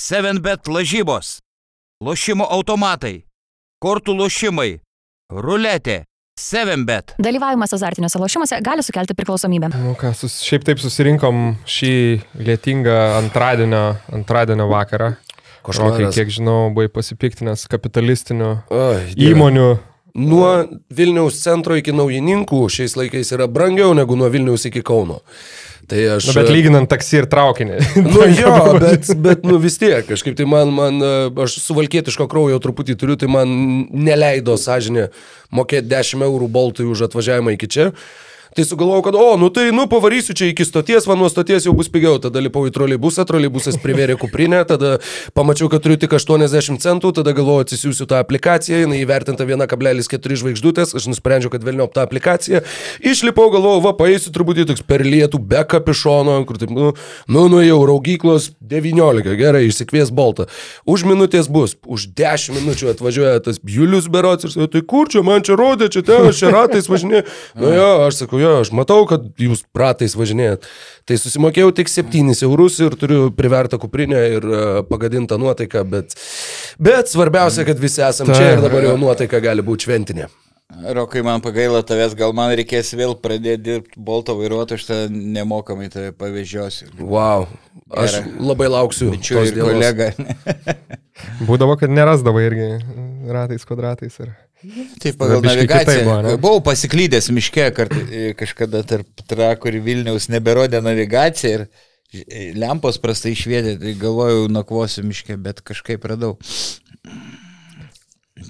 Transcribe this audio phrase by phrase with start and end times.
[0.00, 1.40] 7bet lažybos,
[2.00, 3.26] lošimo automatai,
[3.84, 4.78] kortų lošimai,
[5.28, 6.06] ruletė,
[6.40, 7.12] 7bet.
[7.20, 9.68] Dalyvavimas azartiniuose lošimuose gali sukelti priklausomybę.
[9.82, 11.92] Nu ką, sus, šiaip taip susirinkom šį
[12.40, 13.84] lietingą antradienio,
[14.16, 15.12] antradienio vakarą.
[15.68, 16.14] Košmaras.
[16.16, 19.66] kiek žinau, buvai pasipiktinęs kapitalistinių Oi, įmonių.
[20.16, 20.48] Nuo
[20.96, 25.20] Vilniaus centro iki naujininkų šiais laikais yra brangiau negu nuo Vilniaus iki Kauno.
[25.90, 26.28] Tai aš...
[26.30, 27.80] Nu, bet lyginant taksi ir traukinį.
[28.10, 31.12] Nu jo, bet, bet nu vis tiek, kažkaip tai man, man, e,
[31.42, 33.50] aš suvalkietiško kraujo truputį turiu, tai man
[33.90, 35.08] neleido sąžinė
[35.54, 37.88] mokėti 10 eurų boltui už atvažiavimą iki čia.
[38.56, 41.74] Tai sugalvojau, kad, o, nu tai, nu, pavarysiu čia iki stoties, va nuo stoties jau
[41.76, 42.18] bus pigiau.
[42.22, 44.96] Tada lipau į troleibusą, troleibusas privėrė kuprinę, tada
[45.38, 50.96] pamačiau, kad turiu tik 80 centų, tada galvojau, atsisiųsiu tą aplikaciją, jinai įvertinta 1,4 žvaigždutės,
[50.98, 52.64] aš nusprendžiau, kad vėliau tą aplikaciją.
[53.06, 56.90] Išlipau, galvojau, va, paėsiu truputį toks per lietų, be kapišono, kur taip, nu,
[57.30, 60.48] nu, nu jau, raugyklos 19, gerai, išsikvies boltą.
[60.90, 65.22] Už minutės bus, už 10 minučių atvažiuoja tas Julius Berots ir sako, tai kur čia
[65.26, 67.26] man čia rodė, čia ten, aš čia ratais važinėjau.
[67.60, 70.66] Nu jo, aš sakau, jo, aš matau, kad jūs ratais važinėjat.
[71.08, 76.14] Tai susimokėjau tik 7 eurus ir turiu privertą kuprinę ir uh, pagadintą nuotaiką, bet,
[76.82, 80.30] bet svarbiausia, kad visi esam čia ir dabar jau nuotaika gali būti šventinė.
[80.70, 85.90] Rokai, man pagaila tavęs, gal man reikės vėl pradėti dirbti bolto vairuotoju, aš tą nemokamai
[85.90, 86.92] tave pavežiosiu.
[87.00, 87.48] Wow,
[87.90, 88.34] aš Gerai.
[88.52, 89.10] labai lauksiu.
[89.18, 90.12] Tos ir kolega.
[91.48, 92.68] Būdavo, kad nerasdavo irgi
[93.30, 94.16] ratais, kvadratais.
[94.22, 94.32] Ir...
[95.00, 96.04] Taip, pagal navigaciją.
[96.04, 96.34] buvo, ne?
[96.40, 97.94] Buvau pasiklydęs miške kart,
[98.36, 101.66] kažkada tarp trakų ir Vilniaus, neberodė navigaciją ir
[102.12, 106.36] ž- lempos prastai švietė, tai galvojau, nakvosiu miške, bet kažkaip radau.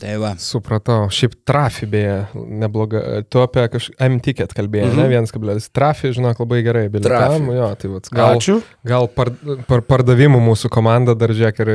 [0.01, 0.31] Tai va.
[0.39, 1.09] Supratau.
[1.11, 3.01] Šiaip trafi beje, nebloga.
[3.27, 5.11] Tu apie kažkokį M-ticket kalbėjai, mhm.
[5.11, 6.85] ne 1, trafi, žinok, labai gerai.
[6.93, 7.57] bilietam, Trafi.
[7.59, 8.57] Jo, tai vat, gal, Ačiū.
[8.87, 9.33] gal par,
[9.67, 11.73] par, pardavimų mūsų komanda dar žiūrėk ir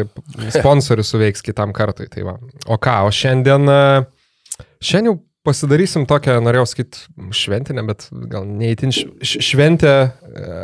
[0.55, 2.07] sponsorius suveiks kitam kartui.
[2.11, 2.37] Tai va.
[2.71, 4.05] o ką, o šiandien, e,
[4.83, 7.03] šiandien jau pasidarysim tokią, norėjau sakyti,
[7.37, 8.89] šventinę, bet gal neįtin
[9.21, 10.09] šventę e,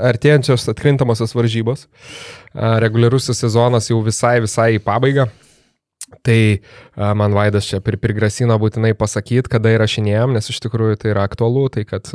[0.09, 1.85] artėjančios atkrintamosios varžybos.
[1.85, 5.27] E, Reguliarusis sezonas jau visai, visai į pabaigą.
[6.25, 6.39] Tai
[6.97, 11.23] a, man Vaidas čia pri- prigrasino būtinai pasakyti, kada įrašinėjom, nes iš tikrųjų tai yra
[11.29, 12.09] aktualu, tai kad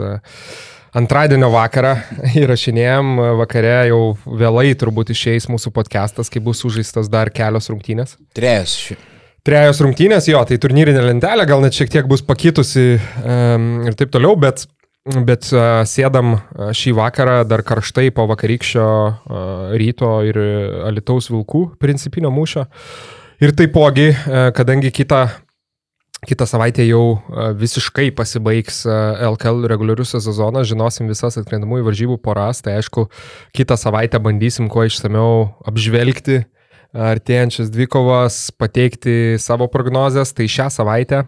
[0.97, 1.95] antradienio vakarą
[2.43, 8.19] įrašinėjom, vakare jau vėlai turbūt išeis mūsų podcastas, kai bus sužaistas dar kelios rungtynės.
[8.37, 8.75] Trejas.
[8.75, 8.99] ši-
[9.47, 14.11] Trejos rungtynės, jo, tai turnyrinė lentelė gal net šiek tiek bus pakitusi um, ir taip
[14.11, 14.65] toliau, bet,
[15.23, 16.41] bet uh, sėdam
[16.75, 20.41] šį vakarą dar karštai po vakarykščio uh, ryto ir
[20.89, 22.65] Alitaus Vilkų principinio mūšio.
[23.39, 25.23] Ir taipogi, uh, kadangi kitą,
[26.27, 28.83] kitą savaitę jau uh, visiškai pasibaigs
[29.31, 33.07] LKL reguliariusios sezonas, žinosim visas atkrentamųjų varžybų poras, tai aišku,
[33.55, 36.43] kitą savaitę bandysim kuo išsameu apžvelgti
[36.97, 41.25] artėjančias dvikovas, pateikti savo prognozes, tai šią savaitę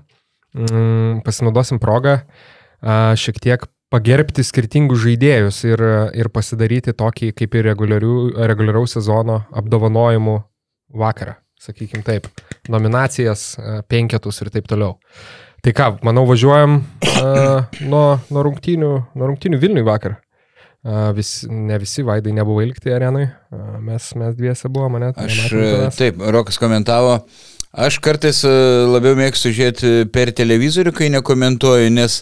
[0.56, 5.82] mm, pasinaudosim progą a, šiek tiek pagerbti skirtingus žaidėjus ir,
[6.16, 10.38] ir pasidaryti tokį kaip ir reguliaraus sezono apdovanojimų
[10.98, 12.28] vakarą, sakykime taip,
[12.68, 13.54] nominacijas,
[13.88, 14.96] penketus ir taip toliau.
[15.64, 16.78] Tai ką, manau, važiuojam
[17.18, 17.30] a,
[17.82, 20.20] nuo, nuo, rungtynių, nuo rungtynių Vilniui vakar.
[21.14, 23.26] Vis, ne visi vaidai nebuvo ilgti arenui,
[23.82, 25.10] mes, mes dviese buvo, mane.
[25.18, 25.96] Aš nematėm e, tavęs.
[25.98, 27.16] taip, Rokas komentavo.
[27.74, 28.52] Aš kartais e,
[28.88, 32.20] labiau mėgstu žiūrėti per televizorių, kai nekomentuoju, nes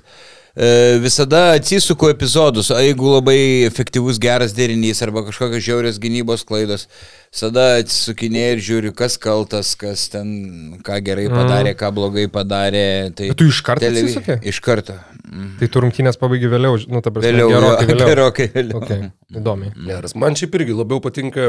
[0.56, 3.36] e, visada atsisuku epizodus, o jeigu labai
[3.68, 6.88] efektyvus geras derinys arba kažkokios žiaurios gynybos klaidos,
[7.30, 12.86] visada atsisukinėjau ir žiūriu, kas kaltas, kas ten, ką gerai padarė, ką blogai padarė.
[13.14, 14.40] Tai Bet tu iš karto televi- atsisukei?
[14.50, 14.96] Iš karto.
[15.26, 15.56] Mm.
[15.60, 18.08] Tai tu rungtynės pabaigai vėliau, nu, ta prasme, Vėliau, gerokai vėliau.
[18.12, 18.82] gerokai vėliau.
[18.82, 19.08] Okay,
[19.40, 19.72] įdomiai.
[19.88, 20.14] Geras.
[20.14, 21.48] Man šiaip irgi labiau patinka,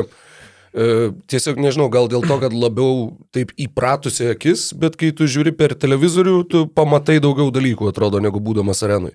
[0.74, 0.88] e,
[1.30, 5.76] tiesiog nežinau, gal dėl to, kad labiau taip įpratusi akis, bet kai tu žiūri per
[5.78, 9.14] televizorių, tu pamatai daugiau dalykų, atrodo, negu būdamas arenui.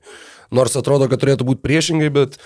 [0.52, 2.38] Nors atrodo, kad turėtų būti priešingai, bet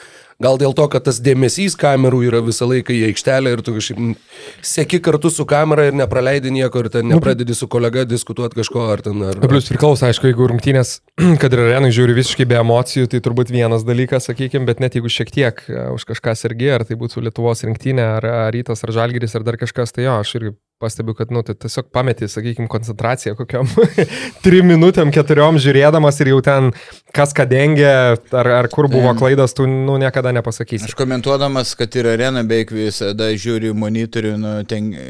[0.42, 4.18] gal dėl to, kad tas dėmesys kamerų yra visą laiką į aikštelę ir tu kažkaip
[4.64, 9.04] seki kartu su kamera ir nepraleidi nieko ir ten nepradedi su kolega diskutuoti kažko ar
[9.06, 9.40] ten ar...
[9.40, 10.98] Na, Plius priklauso, aišku, jeigu rungtynės,
[11.42, 15.12] kad ir arenai žiūri visiškai be emocijų, tai turbūt vienas dalykas, sakykime, bet net jeigu
[15.12, 18.94] šiek tiek e, už kažką sergi, ar tai būtų Lietuvos rinktinė, ar, ar rytas, ar
[18.96, 22.68] žalgeris, ar dar kažkas, tai jo, aš irgi pastebiu, kad, nu, tai tiesiog pameti, sakykime,
[22.68, 23.68] koncentraciją kokiam
[24.44, 26.68] trim minutėm, keturiom žiūrėdamas ir jau ten
[27.16, 27.92] kas ką dengia,
[28.36, 30.88] ar, ar kur buvo klaidas, tu, nu, niekada nepasakysi.
[30.88, 35.06] Aš komentuodamas, kad ir arena beveik visada žiūri monitorių, nu, ten e,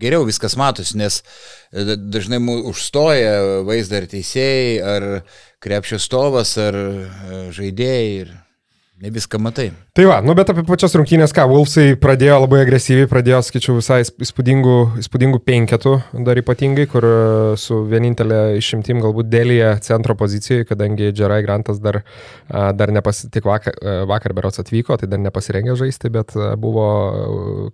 [0.00, 5.08] geriau viskas matosi, nes e, dažnai užstoja vaizdą ar teisėjai, ar
[5.62, 8.06] krepšio stovas, ar e, žaidėjai.
[8.20, 8.32] Ir
[9.00, 9.70] Ne viską matai.
[9.96, 14.02] Tai va, nu bet apie pačias rungtynės, ką, Wolfsai pradėjo labai agresyviai, pradėjo, skaičiau, visai
[14.04, 15.92] įspūdingų, įspūdingų penketų,
[16.26, 17.14] dar ypatingai, kur e,
[17.56, 22.02] su vienintelė išimtim galbūt dėlėje centro pozicijoje, kadangi Jerai Grantas dar,
[22.50, 26.52] a, dar nepas, tik vakar, e, vakar berots atvyko, tai dar nepasirengė žaisti, bet e,
[26.60, 26.86] buvo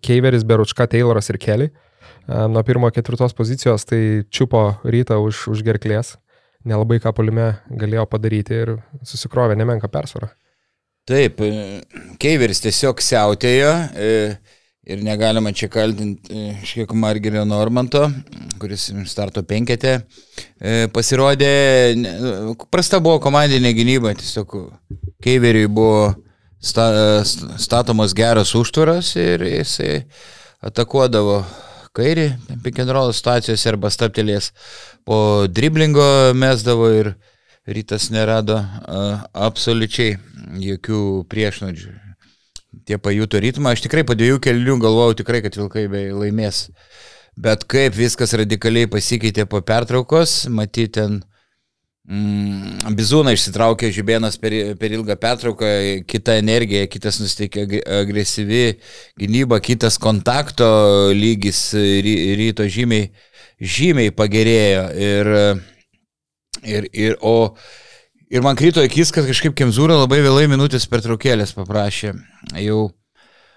[0.06, 1.70] Keiveris, Beručka, Tayloras ir Kelly.
[2.30, 4.00] Nuo pirmo ketvirtos pozicijos tai
[4.30, 6.16] čiupo rytą už, už gerklės,
[6.62, 10.30] nelabai ką polime galėjo padaryti ir susikrovė nemenka persvarą.
[11.06, 11.82] Taip, e,
[12.18, 14.06] Keiveris tiesiog siautėjo e,
[14.90, 18.08] ir negalima čia kaltinti e, šiek tiek Margerio Normanto,
[18.58, 20.00] kuris starto penketė
[20.90, 21.50] pasirodė.
[22.74, 24.56] Prasta buvo komandinė gynyba, tiesiog
[25.22, 26.08] Keiveriui buvo
[26.58, 26.88] sta,
[27.22, 29.92] statomas geras užtvaras ir jisai
[30.66, 31.38] atakuodavo
[31.94, 32.26] kairį,
[32.90, 34.50] roll situacijose arba staptelės
[35.06, 37.14] po driblingo mesdavo ir
[37.66, 40.16] rytas nerado a, absoliučiai
[40.62, 41.94] jokių priešnodžių.
[42.86, 46.68] Tie pajuto ritmą, aš tikrai po dviejų kelių galvojau tikrai, kad Vilkai laimės.
[47.36, 51.18] Bet kaip viskas radikaliai pasikeitė po pertraukos, matyti ten
[52.08, 55.70] mm, Bizūną išsitraukė žibėnas per, per ilgą pertrauką,
[56.08, 58.64] kita energija, kitas nusteikė ag- agresyvi
[59.20, 60.68] gynyba, kitas kontakto
[61.12, 63.10] lygis ry, ryto žymiai,
[63.60, 64.84] žymiai pagerėjo.
[65.10, 65.32] Ir,
[66.62, 67.56] ir, ir, o,
[68.30, 72.14] ir man krito akis, kad kažkaip Kemzūra labai vėlai minutės pertraukėlės paprašė.
[72.62, 72.86] Jau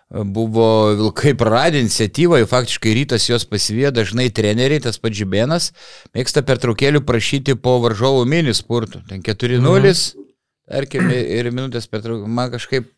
[0.09, 5.69] buvo Vilkai praradę iniciatyvą, jau faktiškai rytas jos pasivėjo, dažnai treneriai, tas pats Žibėnas,
[6.17, 9.03] mėgsta pertraukėlių prašyti po varžovų mini spurtų.
[9.09, 10.31] Ten 4-0, mhm.
[10.71, 12.33] tarkim, ir minutės pertraukėlė.
[12.39, 12.89] Man kažkaip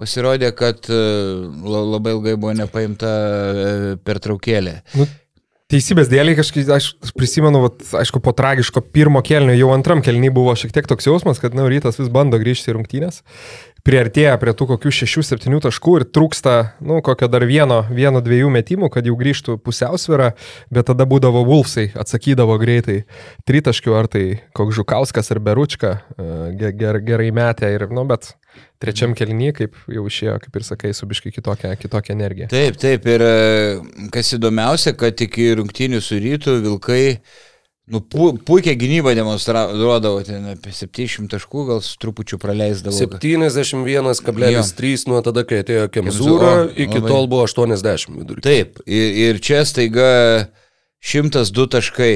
[0.00, 1.00] pasirodė, kad e,
[1.64, 4.80] la- labai ilgai buvo nepaimta e, pertraukėlė.
[5.72, 10.52] Teisybės dėliai kažkaip, aš prisimenu, vat, aišku, po tragiško pirmo kelnio jau antram kelniui buvo
[10.58, 13.22] šiek tiek toks jausmas, kad, na, rytas vis bando grįžti į rungtynės.
[13.82, 16.52] Priartėja prie tų kokių 6-7 taškų ir trūksta,
[16.86, 20.28] nu, kokio dar vieno, vieno, dviejų metimų, kad jau grįžtų pusiausvėra,
[20.70, 23.00] bet tada būdavo Wolfsai, atsakydavo greitai
[23.48, 24.24] tritaškių, ar tai
[24.54, 26.28] koks Žukauskas ar Beručka, e,
[26.60, 28.36] ge- ger, gerai metė ir, nu, bet
[28.78, 32.52] trečiam kelnyje, kaip jau išėjo, kaip ir sakai, su biškai kitokia, kitokia energija.
[32.54, 33.36] Taip, taip, ir e,
[34.14, 37.06] kas įdomiausia, kad iki rungtynių su rytų Vilkai
[37.90, 42.94] Nu, pu, puikiai gynybą demonstruodavo, ten apie 700 taškų, gal su trupučiu praleisdavo.
[42.94, 47.10] 71,3 nuo tada, kai atėjo Kemzūra, iki labai.
[47.10, 48.44] tol buvo 80 vidurkis.
[48.46, 50.06] Taip, ir, ir čia staiga
[51.02, 52.14] 102 taškai.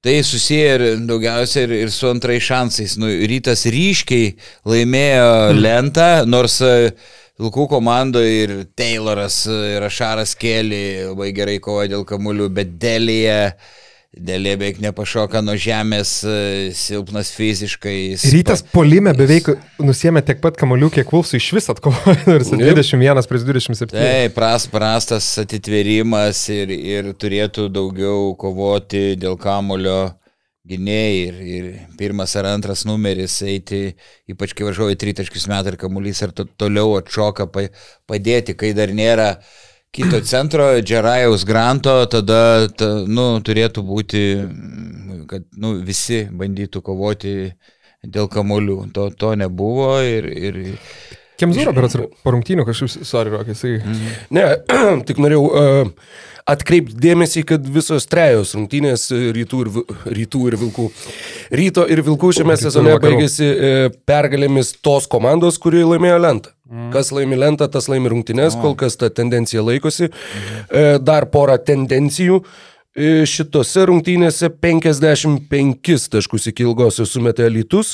[0.00, 2.94] Tai susiję ir daugiausia ir, ir su antrais šansais.
[3.02, 4.36] Nu, rytas ryškiai
[4.70, 6.92] laimėjo lentą, nors e,
[7.38, 13.42] Vilkų komandoje ir Tayloras, e, ir Ašaras Keli labai gerai kovoja dėl kamuolių, bet Dėlėje,
[14.16, 18.14] Dėlėje beveik nepašoka nuo žemės, e, silpnas fiziškai.
[18.14, 19.50] jis Rytas polime beveik
[19.84, 22.14] nusėmė tiek pat kamolių, kiek Vulfsų iš vis atkovojo.
[22.38, 22.80] Ir Jep.
[22.80, 23.92] 21 prieš 27.
[23.92, 30.00] Taip, pras, prastas atitvėrimas ir, ir turėtų daugiau kovoti dėl kamulio
[30.68, 31.68] gynėjai ir, ir
[32.00, 33.92] pirmas ar antras numeris eiti,
[34.28, 37.68] ypač kai važiuoja tritaškius metai ir kamuolys ar to, toliau atšoka pa,
[38.08, 39.34] padėti, kai dar nėra
[39.90, 44.22] kito centro, Džerajaus Granto, tada ta, nu, turėtų būti,
[45.30, 47.34] kad nu, visi bandytų kovoti
[48.04, 48.78] dėl kamuolių.
[48.94, 50.60] To, to nebuvo ir, ir
[51.38, 51.72] Kemzūra,
[52.24, 53.76] po rungtynių kažkaip, sorry, Rokai, jisai.
[54.34, 54.48] Ne,
[55.08, 55.90] tik norėjau uh,
[56.48, 59.72] atkreipti dėmesį, kad visos trejos rungtynės e, rytų ir,
[60.18, 60.86] rytų ir vilkų.
[61.60, 63.18] Ryto ir vilkų šiame Rytų sezone vakarų.
[63.18, 66.54] baigėsi uh, pergalėmis tos komandos, kuri laimėjo lentą.
[66.92, 70.10] Kas laimi lentą, tas laimi rungtynės, kol kas ta tendencija laikosi.
[70.68, 72.42] E, Dar porą tendencijų.
[72.42, 72.68] E,
[72.98, 77.92] Šitose rungtynėse 55 taškus iki ilgosios sumetė Alitus.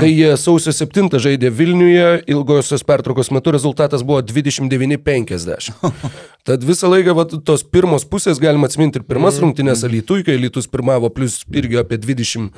[0.00, 5.74] Kai jie sausio 7 žaidė Vilniuje, ilgosios pertraukos metu rezultatas buvo 29-50.
[6.48, 10.70] Tad visą laiką vat, tos pirmos pusės galima atsiminti ir pirmas rungtynės Alitui, kai Alitus
[10.72, 12.48] pirmavo, plus irgi apie 20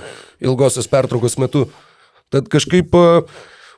[0.46, 1.66] ilgosios pertraukos metu.
[2.32, 3.24] Tad kažkaip a,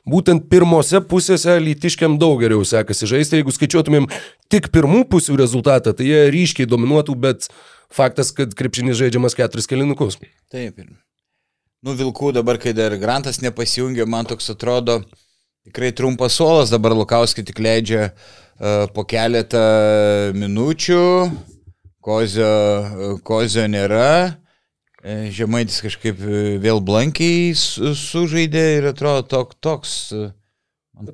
[0.05, 3.41] būtent pirmose pusėse lytiškiam daug geriau sekasi žaisti.
[3.41, 4.07] Jeigu skaičiuotumėm
[4.53, 7.49] tik pirmų pusių rezultatą, tai jie ryškiai dominuotų, bet
[7.95, 10.19] faktas, kad krepšinis žaidžiamas keturis kelinukus.
[10.51, 10.79] Taip.
[10.81, 10.91] Ir,
[11.85, 15.01] nu, Vilkų dabar, kai dar Grantas nepasijungė, man toks atrodo
[15.65, 19.65] tikrai trumpas suolas, dabar Lukauskį tik leidžia uh, po keletą
[20.37, 21.03] minučių,
[22.05, 24.35] Kozio, uh, kozio nėra,
[25.05, 30.29] E, Žemaitis kažkaip e, vėl blankiai su- sužaidė ir atrodo tok, toks, e,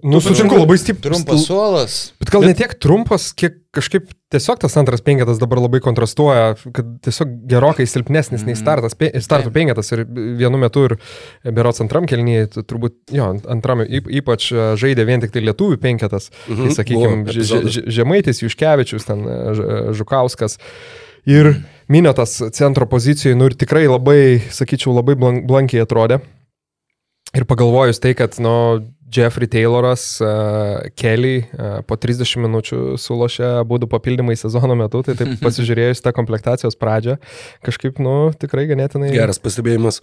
[0.04, 1.24] Nu, sutinku, labai stiprus.
[1.24, 1.94] Trumpas suolas.
[2.22, 6.92] Bet gal ne tiek trumpas, kiek kažkaip tiesiog tas antras penketas dabar labai kontrastuoja, kad
[7.02, 10.04] tiesiog gerokai silpnesnis nei startas, pe, starto penketas ir
[10.38, 10.98] vienu metu ir
[11.50, 16.30] berots antram kelnyje, turbūt, jo, antram yp- ypač e, žaidė vien tik tai lietuvių penketas,
[16.46, 17.88] mhm, tai sakykime.
[17.98, 20.60] Žemaitis, Juškevičius, ten e, e, Žukauskas.
[21.30, 21.56] Ir
[21.92, 26.22] Minėtas centro pozicijoje, nu ir tikrai labai, sakyčiau, labai blank, blankiai atrodė.
[27.36, 28.54] Ir pagalvojus tai, kad, nu,
[29.12, 35.36] Jeffrey Tayloras, uh, Kelly uh, po 30 minučių sulošė būdų papildymai sezono metu, tai taip
[35.46, 37.20] pasižiūrėjus tą komplektacijos pradžią,
[37.68, 39.12] kažkaip, nu, tikrai ganėtinai.
[39.16, 40.00] Geras pastebėjimas.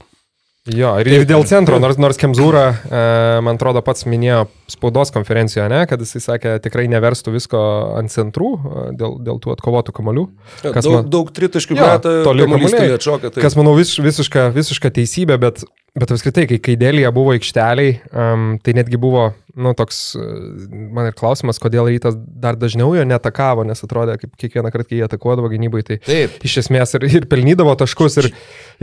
[0.75, 3.03] Jo, ir, ir dėl centro, nors, nors Kemzūra, e,
[3.47, 7.61] man atrodo, pats minėjo spaudos konferencijoje, ne, kad jisai sakė, tikrai neverstų visko
[7.97, 10.27] ant centrų e, dėl, dėl tų atkovotų kamolių.
[10.67, 12.93] Kas Daug, man- daug tritaškių Jo, metą, toli kamuoliai.
[12.99, 13.33] atšoka.
[13.33, 13.45] Tai...
[13.47, 15.65] Kas, manau, vis, visiška, visiška teisybė, bet,
[15.99, 20.27] bet apskritai, kai, kai dėlėje buvo aikšteliai, um, tai netgi buvo, nu, toks, e,
[20.95, 25.01] man ir klausimas, kodėl rytas dar dažniau jo netakavo, nes atrodė, kaip kiekvieną kartą, kai
[25.01, 26.39] jie atakuodavo gynybai, tai Taip.
[26.47, 28.31] iš esmės ir, ir pelnydavo taškus, ir,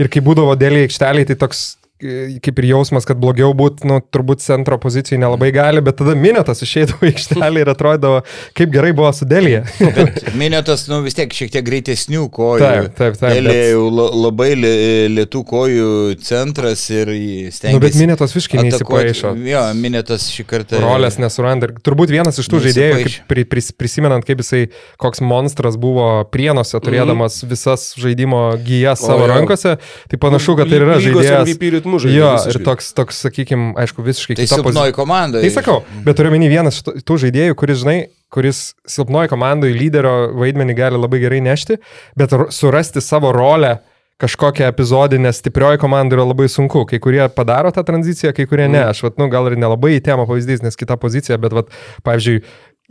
[0.02, 1.64] ir kai būdavo dėlėje aikšteliai, tai toks
[1.98, 6.60] kaip ir jausmas, kad blogiau būtų, nu, turbūt centro pozicijai nelabai gali, bet tada minėtas
[6.66, 8.18] išeidavo į aikštelę ir atrodavo,
[8.58, 9.62] kaip gerai buvo su dėlėje.
[9.96, 12.60] Bet minėtas, nu vis tiek šiek tiek greitesnių kojų.
[12.60, 15.88] Taip, taip, taip, Elė bet- jau la- labai li- lietų kojų
[16.26, 18.02] centras ir jis nu, bet stengiasi.
[18.04, 19.14] minėtas atakuoti.
[19.14, 19.32] neįsipaišo.
[19.48, 20.82] Jo, minėtas šį kartą.
[20.84, 21.70] rolės nesuranda.
[21.86, 24.66] Turbūt vienas iš tų žaidėjų, kaip pri, pris, prisimenant, kaip jisai,
[25.00, 29.32] koks monstras buvo prienuose, turėdamas visas žaidimo gyjas O, savo jo.
[29.32, 29.76] rankose,
[30.12, 31.85] tai panašu, kad tai yra žaidėjas.
[31.86, 32.60] Ritmu žaidė Jo, visiškai.
[32.60, 35.40] ir toks, toks sakykime, aišku, visiškai Tai kita silpnoji komanda.
[35.40, 37.98] Tai sakau, bet turiu menį vienas tų- žaidėjų, kuris, žinai,
[38.34, 41.78] kuris silpnoji komandai lyderio vaidmenį gali labai gerai nešti,
[42.18, 43.78] bet surasti savo rolę
[44.18, 46.86] kažkokią epizodinę stiprioji komanda yra labai sunku.
[46.88, 48.80] Kai kurie padaro tą tranziciją, kai kurie ne.
[48.88, 51.68] Aš, vat, nu, gal ir nelabai į temą pavyzdys, nes kita pozicija, bet, vat,
[52.02, 52.40] pavyzdžiui,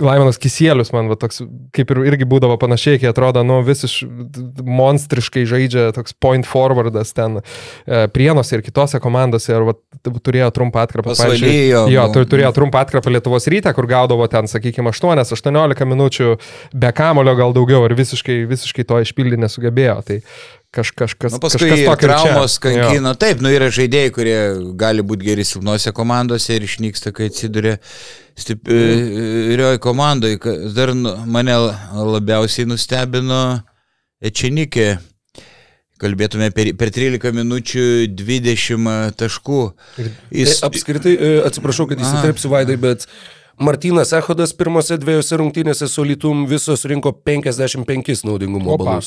[0.01, 1.39] Laimonas Kisielius man va, toks,
[1.71, 7.37] kaip ir irgi būdavo panašiai, kai atrodo, nu, visiškai monstriškai žaidžia toks point forwardas ten
[7.39, 11.15] e, prienuose ir kitose komandose ir va, turėjo trumpą atkarpą.
[11.15, 12.09] Pavyzdžiui, Jo, buvo.
[12.17, 16.29] tur- turėjo trumpą atkarpą Lietuvos ryte, kur gaudavo ten, sakykime, 8-18 minučių
[16.75, 19.95] be kamulio gal daugiau ir visiškai, visiškai to išpildyti nesugebėjo.
[20.11, 20.19] Tai
[20.75, 22.63] kaž, kažkas, Nu, paskui kažkas tokio traumos Jo.
[22.67, 23.15] kankino.
[23.15, 24.37] Taip, nu yra žaidėjai, kurie
[24.75, 27.77] gali būti geri silpnose komandose ir išnyksta, kai atsiduria
[28.37, 30.39] stiprioji komandoje.
[30.39, 31.55] Kas Dar nu- mane
[31.93, 33.61] labiausiai nustebino
[34.23, 34.97] Ečenikė.
[36.01, 37.83] Kalbėtume per, per 13 minučių
[38.19, 39.59] 20 taškų.
[40.31, 43.05] Jis, E, Apskritai, e, atsiprašau, kad įsiterpsiu vaidai, bet
[43.57, 48.97] Martinas Ehodas pirmose dviejose rungtynėse su Litum visos rinko 55 naudingumo Opa.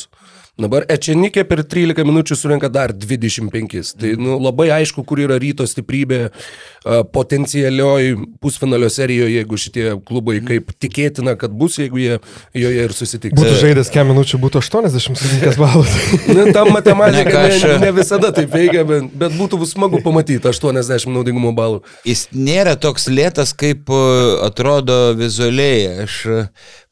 [0.58, 3.92] Dabar Ečenikė per 13 minučių surinka dar 25.
[4.00, 10.40] Tai nu, labai aišku, kur yra ryto stiprybė a, potencialioj pusfinalio serijoje, jeigu šitie klubai
[10.48, 12.18] kaip tikėtina, kad bus, jeigu jie
[12.58, 13.38] joje ir susitiks.
[13.38, 15.84] Būtų žaidęs kem minučių, būtų 80 surinkęs balų.
[16.38, 21.52] Na, ta matematika Ne, ne, visada taip veikia, bet, bet būtų smagu pamatyti 80 naudingumo
[21.56, 21.82] balų.
[22.08, 24.02] jis nėra toks lėtas, kaip e,
[24.46, 26.04] atrodo vizualiai.
[26.04, 26.42] Aš e,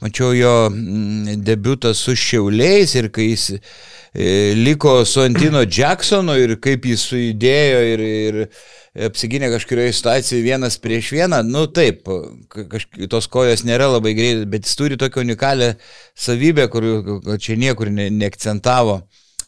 [0.02, 6.56] mačiau jo mm, debiutą su Šiauliais ir kai jis e, liko su Antino Jacksonu ir
[6.60, 8.42] kaip jis sujudėjo ir, ir
[9.06, 12.08] apsigynė kažkurioje situacijoje vienas prieš vieną, nu taip,
[12.48, 15.74] kažkaip tos kojos nėra labai greitai, bet jis turi tokią unikalią
[16.16, 16.86] savybę, kur
[17.42, 19.02] čia niekur ne, neakcentavo.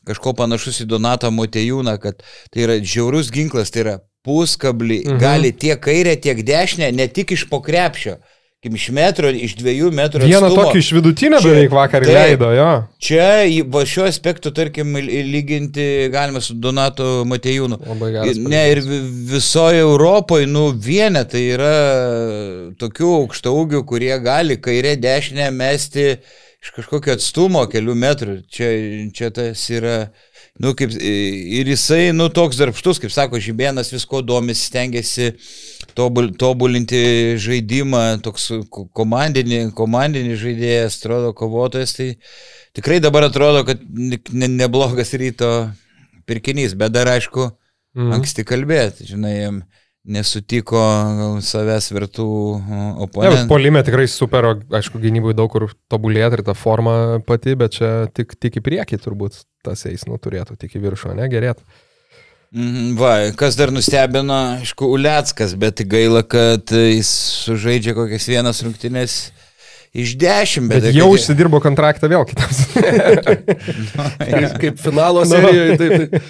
[0.08, 5.20] Kažko panašus į Donatą Motejūną, kad tai yra žiaurus ginklas, tai yra puskablį, mhm.
[5.20, 8.18] gali tiek kairę, tiek dešinę, ne tik iš pokrepšio,
[8.58, 10.26] kaip iš metro, iš dviejų metrų.
[10.26, 10.64] Vieną atstumo.
[10.66, 12.14] tokį iš vidutinio beveik vakar taip.
[12.16, 12.70] leido, jo.
[12.98, 13.26] Čia
[13.70, 17.78] va šiuo aspektu, tarkim, ly- lyginti galima su Donatu Matejūnu.
[17.86, 19.00] Labai geras Ne, ir vi-
[19.36, 21.72] visoje Europoje, nu, vienetai yra
[22.82, 26.08] tokių aukštų ūgių, kurie gali kairė dešinę mesti
[26.58, 28.36] iš kažkokio atstumo kelių metrų.
[28.50, 28.72] Čia,
[29.14, 30.08] čia tas yra,
[30.58, 35.32] nu, kaip, ir jisai, nu, toks darbštus, kaip sako Žibėnas, visko domisi, stengiasi
[35.98, 42.08] tobul, tobulinti žaidimą, toks ko- komandinį, komandinį žaidėjas, atrodo, kovotojas, tai
[42.74, 45.70] tikrai dabar atrodo, kad ne, ne- neblogas ryto
[46.26, 47.50] pirkinys, bet dar aišku,
[47.96, 48.12] Mhm.
[48.18, 49.62] anksti kalbėti, žinai, jam
[50.08, 50.80] nesutiko
[51.44, 53.42] savęs vertų o, Ne, oponentų.
[53.50, 58.32] polime tikrai super, aišku, gynybai daug kur tobulėti ir ta forma pati, bet čia tik,
[58.40, 61.66] tik į priekį turbūt tas eis, nu, turėtų tik į viršų, ne, gerėtų.
[62.56, 67.10] Mhm, Va, kas dar nustebino, aišku, Uleckas, bet gaila, kad jis
[67.44, 69.18] sužaidžia kokias vienas rungtynės
[69.92, 72.62] iš dešimt, Bet, bet, bet jau užsidirbo kontraktą vėl kitams.
[74.24, 75.76] Kaip, kaip finalo serijoje.
[75.76, 76.22] Tai, tai,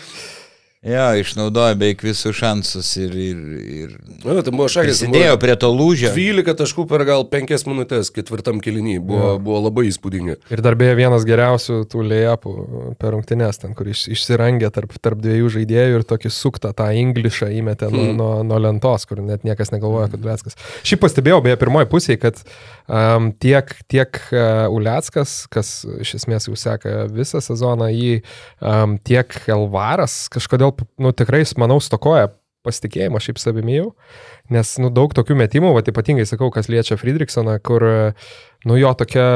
[0.88, 3.40] Jo, išnaudojo beveik visus šansus ir, ir,
[3.82, 3.90] ir
[4.24, 5.02] Na, tai buvo šakės.
[5.02, 6.12] prisidėjo prie to lūžio.
[6.16, 8.96] 12 taškų per gal 5 minutės ketvirtam kilinį.
[9.04, 10.38] Buvo, buvo labai įspūdinga.
[10.54, 12.54] Ir dar beje vienas geriausių tų lėjapų
[13.00, 17.50] per rungtynės, ten, kur iš, išsirangė tarp, tarp dviejų žaidėjų ir tokį suktą tą inglišą
[17.58, 20.56] įmetė nuo, nuo, nuo lentos, kur net niekas negalvoja, kad Uleckas.
[20.88, 22.40] Šiaip pastebėjau beje pirmoji pusėje, kad
[22.88, 28.18] um, tiek, tiek uh, Uleckas, kas iš esmės jau seka visą sezoną, jį
[28.64, 32.30] um, tiek Elvaras kažkodėl, nu tikrai, manau, stokoja
[32.66, 33.90] pasitikėjimo šiaip savimi jau,
[34.52, 37.84] nes, nu, daug tokių metimų, va, ypatingai sakau, kas liečia Friedrichsoną, kur,
[38.66, 39.28] nu, jo tokia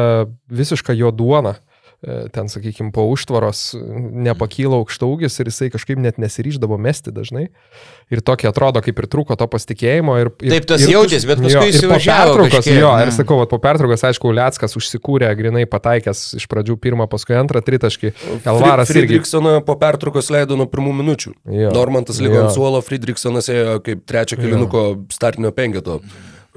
[0.52, 1.72] visiška jo duona, e,
[2.02, 7.44] ten, sakykime, po užtvaros nepakyla aukštaugis ir jisai kažkaip net nesiryždavo mesti dažnai.
[8.11, 10.16] Ir tokia atrodo, kaip ir trūko to pasitikėjimo.
[10.18, 13.52] Ir, ir, Taip tas jautėsi, bet paskui jo, po įsivažiavo pertraukos, jo, ir sakau, vat,
[13.54, 18.12] po pertraukos, aišku, Liackas užsikūrė, grinai pataikęs iš pradžių pirmą, paskui antrą tritaškį.
[18.42, 19.06] Elvaras irgi.
[19.06, 21.37] Friedrichsoną po pertraukos leido nuo pirmų minučių.
[21.62, 21.73] Jo.
[21.78, 22.35] Normantas Jo.
[22.42, 26.00] ant suolo, Friedrichsonas ėjo kaip trečio kilinuko startinio penketo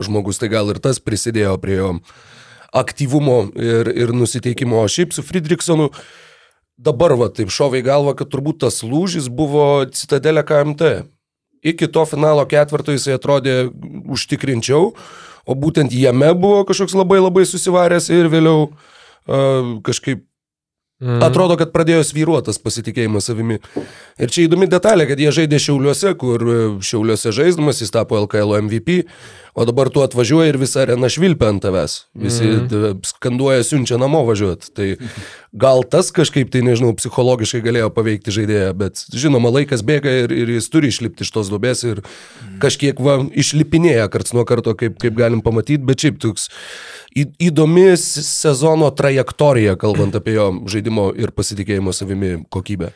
[0.02, 1.92] žmogus, tai gal ir tas prisidėjo prie jo
[2.76, 4.84] aktyvumo ir, ir nusiteikimo.
[4.84, 5.90] O šiaip su Friedrichsonu
[6.78, 10.96] dabar va taip šovai galva, kad turbūt tas lūžis buvo Citadelė KMT.
[11.66, 13.56] Iki to finalo ketvirto jisai atrodė
[14.14, 14.92] užtikrinčiau,
[15.46, 20.22] o būtent jame buvo kažkoks labai labai susivaręs ir vėliau uh, kažkaip
[21.04, 21.20] Mm.
[21.26, 23.58] Atrodo, kad pradėjo svyruotas pasitikėjimas savimi.
[24.16, 28.62] Ir čia įdomi detalė, kad jie žaidė Šiauliuose, kur e, Šiauliuose žaisdamas jis tapo LKL
[28.62, 29.02] MVP,
[29.60, 31.98] o dabar tu atvažiuoji ir visa arena švilpia ant tavęs.
[32.16, 33.04] Visi mm.
[33.12, 34.72] skanduoja, siunčia namo važiuoti.
[34.72, 34.88] Tai
[35.52, 40.56] gal tas kažkaip, tai nežinau, psichologiškai galėjo paveikti žaidėją, bet žinoma, laikas bėga ir, ir
[40.56, 42.06] jis turi išlipti iš tos dubės ir
[42.64, 46.48] kažkiek va, išlipinėja karts nuo karto, kaip, kaip galim pamatyti, bet šiaip toks
[47.16, 50.50] įdomi sezono trajektorija, kalbant apie jo
[50.86, 52.94] žaidimo ir pasitikėjimo savimi kokybę.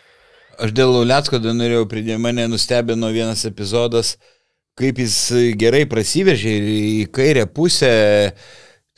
[0.60, 4.17] Aš dėl Lietko dar norėjau pridėti, mane nustebino vienas epizodas,
[4.77, 8.34] kaip jis gerai prasiveržė ir į kairę pusę,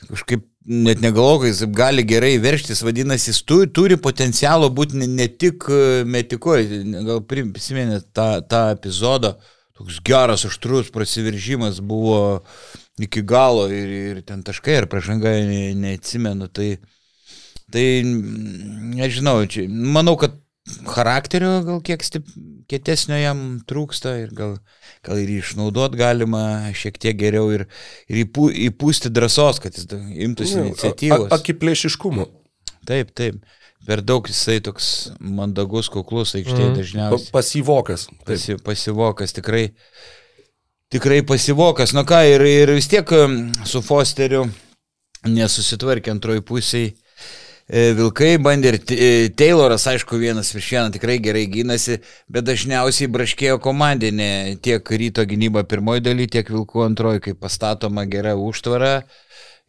[0.08, 5.26] kažkaip net negalvoju, jis gali gerai verštis, vadinasi, jis turi, turi potencialo būti ne, ne
[5.28, 9.36] tik e, metikoje, gal prisimenėt tą, tą epizodą,
[9.74, 12.44] toks geras, aštrus prasiveržimas buvo
[13.02, 16.76] iki galo ir, ir ten taškai ar pražanga, ne, neatsimenu, tai,
[17.72, 20.38] tai mm, nežinau, čia, manau, kad
[20.86, 22.28] charakterio gal kiek stip,
[22.70, 24.52] kietesnio jam trūksta ir gal,
[25.04, 27.66] gal ir išnaudot galima šiek tiek geriau ir,
[28.06, 29.88] ir įpū, įpūsti drąsos, kad jis
[30.28, 31.26] imtųsi iniciatyvos.
[31.32, 32.28] A- Akiplėšiškumo.
[32.86, 33.42] Taip, taip.
[33.82, 34.86] Per daug jisai toks
[35.18, 36.76] mandagus, kuklus aikštėje mm.
[36.78, 37.32] Dažniausiai.
[37.34, 38.06] Pasyvokas.
[38.12, 38.26] Taip.
[38.28, 39.64] Pasi, pasivokas, tikrai,
[40.94, 41.90] tikrai pasivokas.
[41.96, 44.46] Nu ką, ir, ir vis tiek em, su Fosteriu
[45.26, 46.94] nesusitvarkė antroji pusėje.
[47.70, 52.00] Vilkai bandė ir e, Tayloras, aišku, vienas virš vieną tikrai gerai gynasi,
[52.32, 58.34] bet dažniausiai braškėjo komandinė tiek ryto gynyba pirmoji daly, tiek Vilkų antroji, kai pastatoma gera
[58.36, 59.02] užtvara.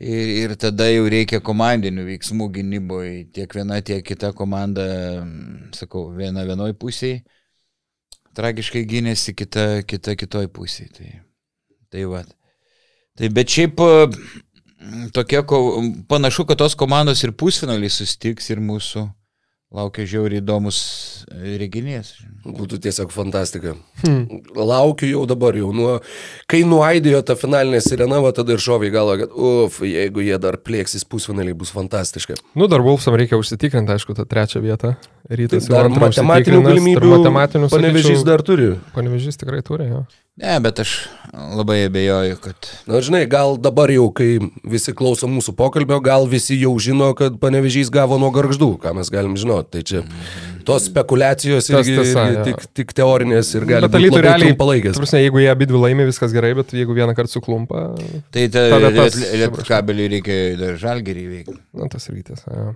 [0.04, 3.14] Ir, ir tada jau reikia komandinių veiksmų gynyboje.
[3.38, 4.84] Tiek viena, tiek kita komanda,
[5.78, 7.22] sakau, viena vienoj pusėje
[8.38, 10.90] tragiškai gynėsi, kita, kita kitoj pusėje.
[10.98, 11.12] Tai,
[11.94, 12.24] tai va.
[13.20, 13.92] Tai bet šiaip e,
[15.14, 15.60] tokia, ko,
[16.10, 19.08] panašu, kad tos komandos ir pusfinaliai sustiks ir mūsų
[19.74, 20.80] laukia žiauriai įdomus
[21.32, 22.16] e, reginės.
[22.44, 23.78] Būtų tiesiog fantastika.
[24.02, 24.42] Hmm.
[24.58, 25.94] Laukiu jau dabar, jau nuo...
[26.52, 30.58] Kai nuaidėjo ta finalinė sirena, va tada ir šoviai galvo, kad, uf, jeigu jie dar
[30.60, 32.36] plėksis pusfinaliai, bus fantastiška.
[32.60, 34.98] Nu, dar Wolfsam reikia užsitikrinti, aišku, tą trečią vietą.
[35.32, 38.74] Rytas jau Dar matematinių galimybių dar matematinių panevežys dar turi.
[38.92, 40.04] Panevežys tikrai turi, jo.
[40.42, 40.98] Ne, bet aš
[41.32, 46.58] labai abejoju, kad Na, žinai, gal dabar jau, kai visi klauso mūsų pokalbio, gal visi
[46.60, 49.70] jau žino, kad panevežys gavo nuo garždų, ką mes galim žinoti.
[49.78, 50.02] Tai čia
[50.68, 54.96] tos spekulacijos Tas irgi, tiesa, irgi tik, tik teorinės ir gali Bet būti realiai, trumpalaikės.
[54.98, 57.84] ta prasme, jeigu jie abi dvi laimi, viskas gerai, bet jeigu vieną kartą suklumpa,
[58.34, 61.58] tai ta, Tada tas, liet, liet kabeliui reikia dar žalgerį veikti.
[61.78, 62.44] na, tas rytas.
[62.50, 62.74] Jo,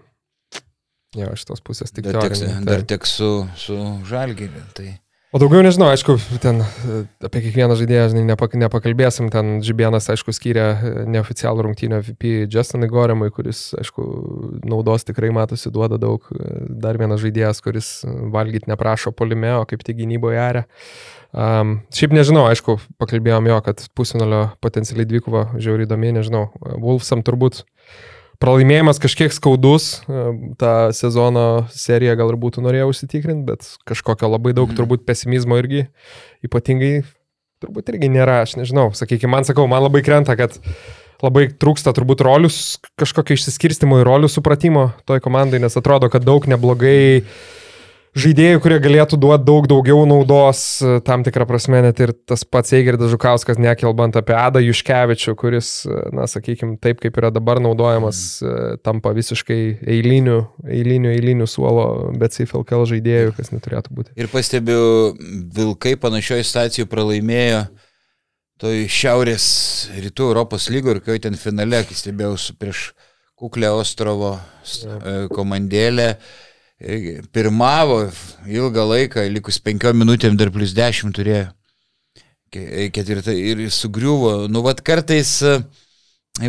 [1.23, 2.91] jo šitos pusės tik Dar teks, teorinė, dar taip.
[2.95, 3.78] teks su, su
[4.10, 4.63] žalgeriu.
[4.78, 4.91] Tai...
[5.36, 10.32] O daugiau nežinau, aišku, ten e, apie kiekvieną žaidėją, žinai, nepak, nepakalbėsim, ten Žibienas, aišku,
[10.32, 14.06] skyrė e, neoficialų rungtynę VP Justinui Goremui, kuris, aišku,
[14.63, 16.24] naudos tikrai matosi, duoda daug.
[16.32, 20.63] E, Dar vienas žaidėjas, kuris valgyti neprašo polime, o kaip tik gynyboje aria.
[21.36, 26.46] Um, šiaip nežinau, aišku, pakalbėjom jo, kad pusfinalio potencialiai dvikovo žiauriai įdomi, nežinau.
[26.80, 27.66] Wolfsam turbūt
[28.43, 30.28] pralaimėjimas kažkiek skaudus, e,
[30.62, 34.78] tą sezono seriją gal ir būtų norėję užsitikrinti, bet kažkokio labai daug Mhm.
[34.78, 35.88] turbūt pesimizmo irgi
[36.45, 37.04] ypatingai
[37.63, 40.60] turbūt irgi nėra, aš nežinau, sakykime, man sakau, man labai krenta, kad
[41.23, 42.52] labai trūksta turbūt rolių,
[43.02, 47.23] kažkokio išsiskirstimo ir rolių supratimo toj komandai, nes atrodo, kad daug neblogai
[48.21, 52.73] žaidėjų, kurie galėtų duoti daug daugiau naudos, e, tam tikrą prasme, net ir tas pats
[52.77, 58.21] Eigirdas Žukauskas, nekelbant apie Adą Juškevičių, kuris, e, na, sakykime, taip kaip yra dabar naudojamas,
[58.43, 58.82] mm.
[58.86, 59.60] tampa visiškai
[59.97, 61.88] eilinių, eilinių, eilinių suolo,
[62.19, 64.15] bet CFLKL žaidėjų, kas neturėtų būti.
[64.19, 64.80] Ir pastebiu,
[65.58, 67.65] Vilkai panašioje situacijoje pralaimėjo
[68.62, 69.47] toj Šiaurės
[70.01, 72.91] rytų Europos lygo ir kai ten finale, kai stebėjau prieš
[73.38, 76.15] Kuklę Ostrovo ja.
[77.34, 78.04] Pirmavo
[78.46, 81.48] ilgą laiką, likus penkiom minutėm dar plus dešimt turėjo
[82.94, 84.48] ketvirtą ir sugriuvo.
[84.48, 85.58] Nu, vad kartais e,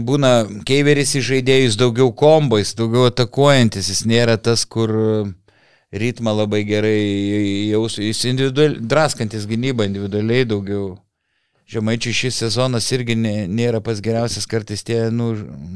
[0.04, 4.92] būna keiveris į žaidėjus daugiau kombais, daugiau atakuojantis, jis nėra tas, kur
[5.92, 7.02] ritmą labai gerai
[7.72, 10.96] jaus, jis individualiai, draskantis gynybą individualiai daugiau.
[11.68, 15.34] Žemaičių šis sezonas irgi nėra pas geriausias kartais tie nu,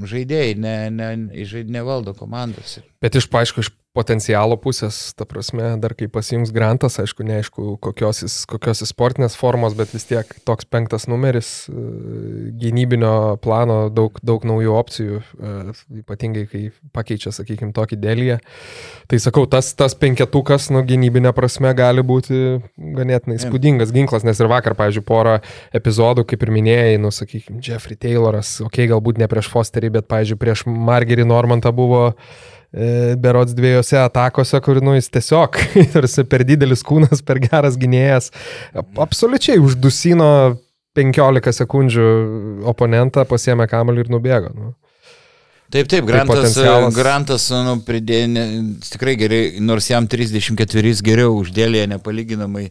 [0.09, 2.79] žaidėjai, ne, ne, ne, nevaldo komandos.
[3.05, 8.22] Bet iš paaišku, iš potencialo pusės, ta prasme, dar kai pasijungs grantas, aišku, neaišku, kokios
[8.24, 11.83] jis, kokios jis sportinės formos, bet vis tiek toks penktas numeris, e,
[12.62, 16.62] gynybinio plano, daug, daug naujų opcijų, e, ypatingai kai
[16.96, 18.38] pakeičia, sakykime, tokį dėlyje.
[19.12, 22.40] Tai sakau, tas, tas penketukas, nu, gynybinė prasme gali būti
[22.96, 25.37] ganėtinai spūdingas ginklas, nes ir vakar, pavyzdžiui, porą
[25.76, 30.09] epizodų, kaip ir minėjai, nu, sakykime, Jeffrey Tayloras, okei, okay, galbūt ne prieš Fosterį, bet,
[30.09, 32.14] pavyzdžiui, prieš Margerį Normantą buvo
[32.73, 35.59] berots dviejose atakose, kur nu, jis tiesiog,
[36.33, 38.31] per didelis kūnas, per geras gynėjas,
[38.97, 40.29] absoliučiai uždusino
[40.97, 42.07] 15 sekundžių
[42.69, 44.53] oponentą, pasiemė kamelį ir nubėgo.
[44.57, 44.73] Nu.
[45.73, 48.43] Taip, taip, Grantas, tai Grantas nu, pridėjo
[48.93, 52.67] tikrai gerai, nors jam 34 geriau uždėlė nepalyginamai,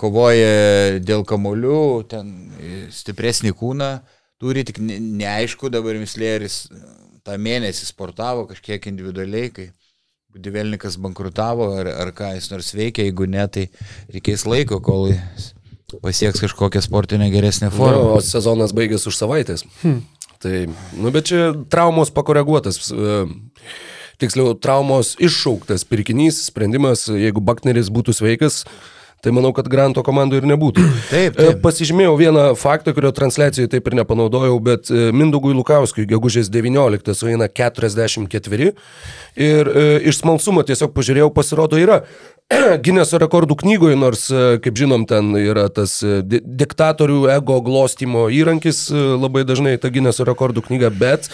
[0.00, 2.32] kovoja dėl kamolių, ten
[2.92, 3.90] stipresnį kūną,
[4.40, 6.64] turi tik neaišku dabar mislėris
[7.26, 9.70] tą mėnesį sportavo kažkiek individualiai, kai
[10.32, 13.66] Budivelnikas bankrutavo ar, ar ką jis nors veikia, jeigu ne, tai
[14.14, 15.10] reikės laiko, kol
[16.00, 18.06] pasieks kažkokią sportinę geresnę formą.
[18.06, 19.66] Nu, o sezonas baigės už savaitės.
[19.82, 20.00] Hmm.
[20.42, 20.64] Tai,
[20.96, 22.80] nu, bet čia traumos pakoreguotas.
[22.88, 23.18] E,
[24.22, 28.62] tiksliau, traumos iššauktas pirkinys, sprendimas, jeigu Bakneris būtų sveikas,
[29.22, 30.82] Tai manau, kad Granto komandų ir nebūtų.
[31.12, 31.60] Taip, taip.
[31.62, 37.46] Pasižymėjau vieną faktą, kurio transliacijoje taip ir nepanaudojau, bet e, Mindugui Lukauskui gegužės 19 sueina
[37.46, 38.72] 44
[39.38, 42.00] ir e, iš smalsumo tiesiog pažiūrėjau, pasirodo yra
[42.84, 48.88] Gineso rekordų knygoje, nors, e, kaip žinom, ten yra tas di diktatorių ego glostimo įrankis,
[48.90, 51.30] labai dažnai ta Gineso rekordų knyga, bet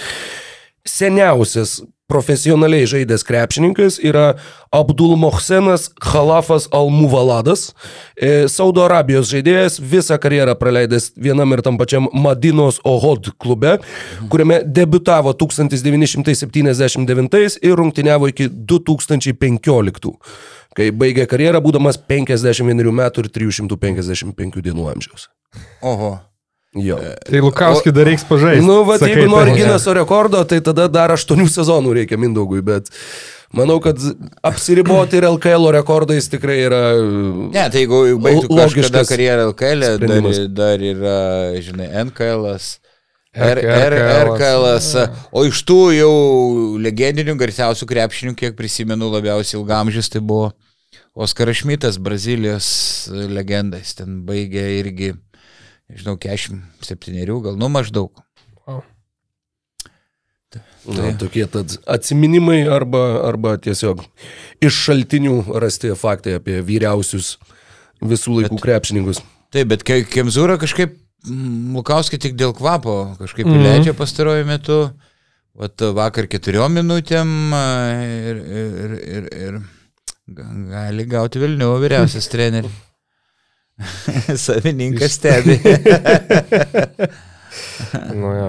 [0.89, 4.41] seniausias profesionaliai žaidęs krepšininkas yra
[4.73, 7.77] Abdul Mohsenas Khalafas Al-Muvaladas,
[8.17, 13.79] e, Saudo Arabijos žaidėjas, visą karjerą praleidęs vienam ir tam pačiam Madinos Ohod klube,
[14.33, 20.17] kuriame debutavo 1979 ir rungtyniavo iki 2015,
[20.77, 25.29] kai baigė karjerą būdamas 51 metų ir 355 dienų amžiaus.
[25.85, 26.28] Oho.
[26.85, 26.99] Jo.
[27.27, 28.67] Tai Lukauskį dar reiks pažaisti.
[28.67, 32.91] Nu, va, jeigu nori Gineso rekordo, tai tada dar aštuonių sezonų reikia Mindaugui, bet
[33.55, 34.01] manau, kad
[34.47, 36.83] apsiriboti ir LKL rekordais tikrai yra...
[37.55, 41.19] Ne, tai jeigu baigtų kažkada karjerą LKL, dar, dar yra,
[41.65, 42.53] žinai, NKL.
[43.39, 43.95] R, R,
[44.33, 44.65] RKL.
[45.37, 46.15] O iš tų jau
[46.81, 50.51] legendinių garsiausių krepšinių, kiek prisimenu labiausiai ilgamžis, tai buvo
[51.19, 52.69] Oskaras Šmitas, Brazilijos
[53.11, 53.95] legendas.
[53.99, 55.13] Ten baigė irgi
[55.93, 58.13] nežinau, 47, gal nu maždaug.
[58.67, 58.83] Wow.
[60.49, 64.01] Ta, Na, tokie tad atsiminimai arba, arba tiesiog
[64.65, 67.35] iš šaltinių rasti faktai apie vyriausius
[68.01, 69.21] visų laikų bet, krepšininkus.
[69.53, 70.95] Taip, bet Kemzūra kažkaip
[71.27, 73.69] mm, Lukauskį tik dėl kvapo kažkaip mm -hmm.
[73.69, 74.81] leidžia pastaruoju metu.
[75.59, 79.61] Vat vakar keturiom minutėm ir, ir, ir, ir
[80.29, 82.88] gali gauti Vilnių vyriausias treneris.
[84.45, 85.59] Savininkas stebi.
[88.21, 88.49] nu, jo.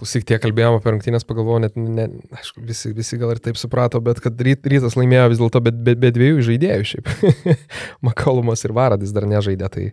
[0.00, 2.06] Klausyk, tiek kalbėjome apie rungtynės, pagalvojau, net, ne,
[2.38, 5.74] aišku, visi, visi gal ir taip suprato, bet kad ryt, rytas laimėjo vis dėlto be,
[5.76, 7.10] be, be dviejų žaidėjų šiaip.
[8.08, 9.84] Makalumas ir Varadis dar nežaidė, tai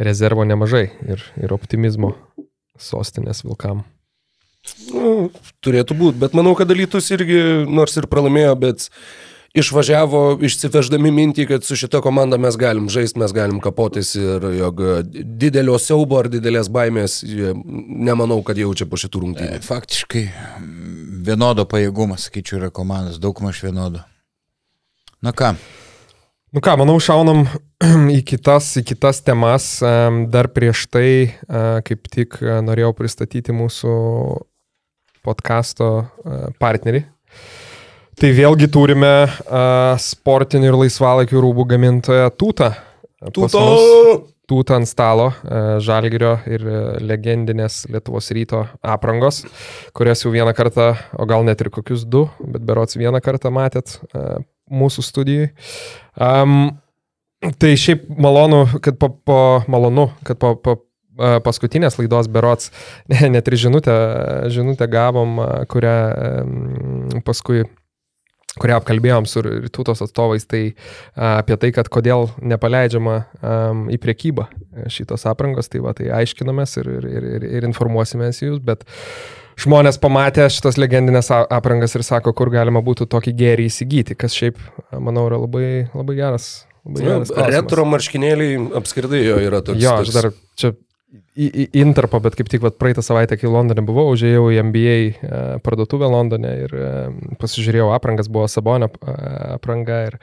[0.00, 2.14] rezervo nemažai ir, ir optimizmo
[2.80, 3.84] sostinės vilkam.
[4.88, 5.28] Nu,
[5.60, 7.36] turėtų būti, bet manau, kad dalytus irgi,
[7.68, 8.88] nors ir pralaimėjo, bet
[9.54, 14.82] išvažiavo išsiveždami mintį, kad su šita komanda mes galim žaisti, mes galim kapotis ir jog
[15.14, 19.60] didelio siaubo ar didelės baimės nemanau, kad jaučia po šitų rungtynių.
[19.60, 20.24] E, faktiškai
[21.24, 24.02] vienodo pajėgumo, sakyčiau, yra komandos, daug maž vienodo.
[25.24, 25.54] Na ką?
[26.54, 27.46] Nu ką, manau, šaunam
[28.18, 29.78] į kitas, į kitas temas.
[30.34, 31.08] Dar prieš tai,
[31.86, 33.94] kaip tik norėjau pristatyti mūsų
[35.24, 35.90] podkasto
[36.60, 37.06] partnerį,
[38.14, 42.70] Tai vėlgi turime uh, sportinių ir laisvalaikių rūbų gamintoją Tūtą.
[43.34, 43.56] Mus
[44.44, 46.62] Tūtą ant stalo, uh, Žalgirio ir
[47.02, 49.42] legendinės Lietuvos ryto aprangos,
[49.96, 53.96] kurias jau vieną kartą, o gal net ir kokius du, bet berots vieną kartą matėt
[54.12, 54.38] uh,
[54.70, 55.50] mūsų studijai.
[56.14, 56.74] Um,
[57.58, 60.78] tai šiaip malonu, kad po, po malonu, kad po, po
[61.14, 62.70] paskutinės laidos berots,
[63.10, 63.96] ne, net ir žinutę,
[64.54, 65.96] žinutę gavom, kurią
[67.26, 67.64] paskui
[68.60, 74.46] kurią apkalbėjom su rytutos atstovais, tai a, apie tai, kad kodėl nepaleidžiama um, į priekybą
[74.92, 78.86] šitos aprangos, tai va, tai aiškinamės ir, ir, ir, ir, informuosimės jūs, bet
[79.60, 84.36] žmonės pamatė šitas legendinės a- aprangas ir sako, kur galima būtų tokį gėrį įsigyti, kas
[84.38, 86.48] šiaip, a, manau, yra labai, labai geras.
[86.84, 87.54] Labai geras klausimas.
[87.54, 89.80] Retro marškinėliai apskritai jo yra toks.
[89.80, 90.26] Jo, aš dar
[90.60, 90.74] čia
[91.14, 94.94] į, į interpą, bet kaip tik vat, praeitą savaitę, kai Londone buvau, užėjau į MBA
[94.94, 95.12] e,
[95.64, 96.88] parduotuvę Londone ir e,
[97.40, 99.14] pasižiūrėjau aprangas, buvo Sabonio e,
[99.56, 100.18] apranga ir,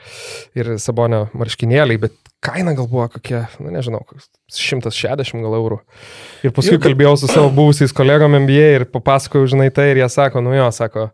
[0.58, 4.28] ir Sabonio marškinėliai, bet kaina gal buvo kokia, na nežinau, koks
[4.58, 5.80] 160 gal eurų.
[6.44, 10.10] Ir paskui bet- kalbėjau su savo buvusiais kolegom MBA ir papasakojau, žinai, tai ir jie
[10.12, 11.10] sako, nu jo, sako,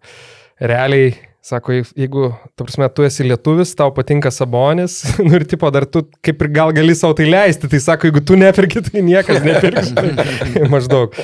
[0.58, 5.86] realiai Sako, jeigu, ta prasme, tu esi lietuvis, tau patinka sabonis, nu ir tipo dar
[5.86, 9.38] tu kaip ir gal gali savo tai leisti, tai sako, jeigu tu nepirki, tai niekas
[9.46, 9.92] nepirks.
[10.72, 11.14] Maždaug.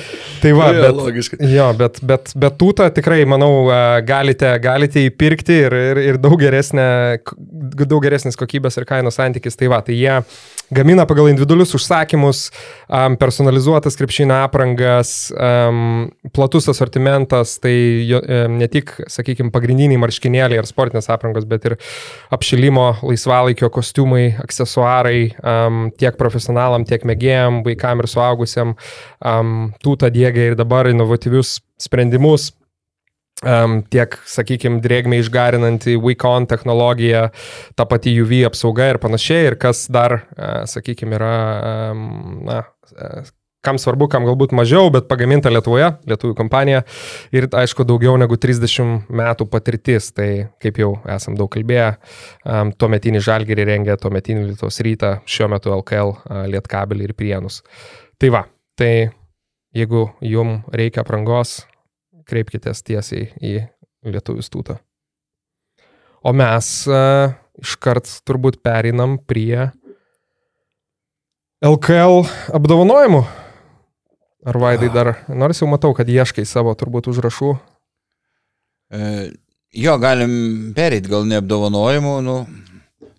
[0.41, 1.39] Tai va, Jo, bet, logiškai.
[1.51, 6.39] jo, bet, bet, bet tūtą tikrai, manau, a, galite, galite įpirkti ir, ir, ir daug,
[6.41, 6.87] geresnė,
[7.83, 9.59] daug geresnis kokybės ir kainos santykis.
[9.59, 10.15] Tai va, tai jie
[10.73, 12.47] gamina pagal individualius užsakymus,
[13.21, 15.13] personalizuotas krepšinio aprangas,
[16.33, 17.75] platus asortimentas, tai
[18.09, 21.77] jo, um, ne tik, sakykime, pagrindiniai marškinėliai ar sportinės aprangos, bet ir
[22.35, 28.77] apšilimo, laisvalaikio kostiumai, aksesuarai um, tiek profesionalam, tiek mėgėjam, vaikam ir suaugusiam.
[29.25, 32.53] Um, Tūta dėgia ir dabar inovatyvius sprendimus
[33.43, 37.25] Um, tiek, sakykime, drėgmė išgarinanti Wicon technologija,
[37.75, 41.33] ta pati UV apsauga ir panašiai, ir kas dar, uh, sakykime, yra,
[41.91, 42.05] um,
[42.47, 42.61] na,
[42.95, 43.27] uh,
[43.65, 46.83] kam svarbu, kam galbūt mažiau, bet pagaminta Lietuvoje, lietuvių kompanija
[47.35, 50.29] ir, aišku, daugiau negu 30 metų patirtis, tai
[50.63, 51.91] kaip jau esam daug kalbėję,
[52.45, 56.15] um, tuo metinį žalgerį rengia, tuo metinį Lietuvos rytą, šiuo metu LKL,
[56.53, 57.61] Lietkabelį ir Prienus.
[58.21, 58.45] Tai va,
[58.79, 59.09] tai
[59.75, 61.63] jeigu jum reikia aprangos,
[62.29, 63.55] kreipkitės tiesiai į
[64.05, 64.77] lietuvių stūtą.
[66.25, 69.69] O mes uh, iškart turbūt pereinam prie
[71.65, 73.23] LKL apdovanojimų.
[74.45, 77.55] Ar Vaidai dar, nors jau matau, kad ieškai savo turbūt užrašų.
[78.93, 79.31] E,
[79.73, 80.35] jo, galim
[80.77, 82.35] perėti, gal ne apdovanojimų, nu,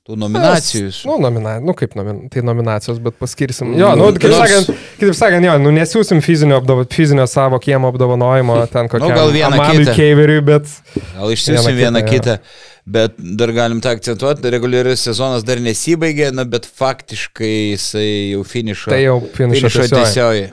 [0.07, 0.93] tų nominacijų.
[1.09, 3.73] Nu, nomina, nu kaip nomin, tai nominacijos, bet paskirsim.
[3.75, 7.59] Jo, Nu, nu, kaip nors- sakant, kaip sakant, jo, nu nesiūsim fizinio, apdavo, fizinio savo
[7.59, 9.97] kiemo apdovanojimo, ten kokiam gal vieną kitą.
[9.99, 10.71] Keiveriui, bet
[11.17, 12.39] Gal išsiųsim Vieną kitą, kitą,
[12.87, 18.95] bet dar galim tą akcentuoti, reguliarus sezonas dar nesibaigė, na, bet faktiškai jisai jau finišo.
[18.95, 19.99] tai jau finišo finišo tiesioji.
[20.05, 20.47] tiesioji.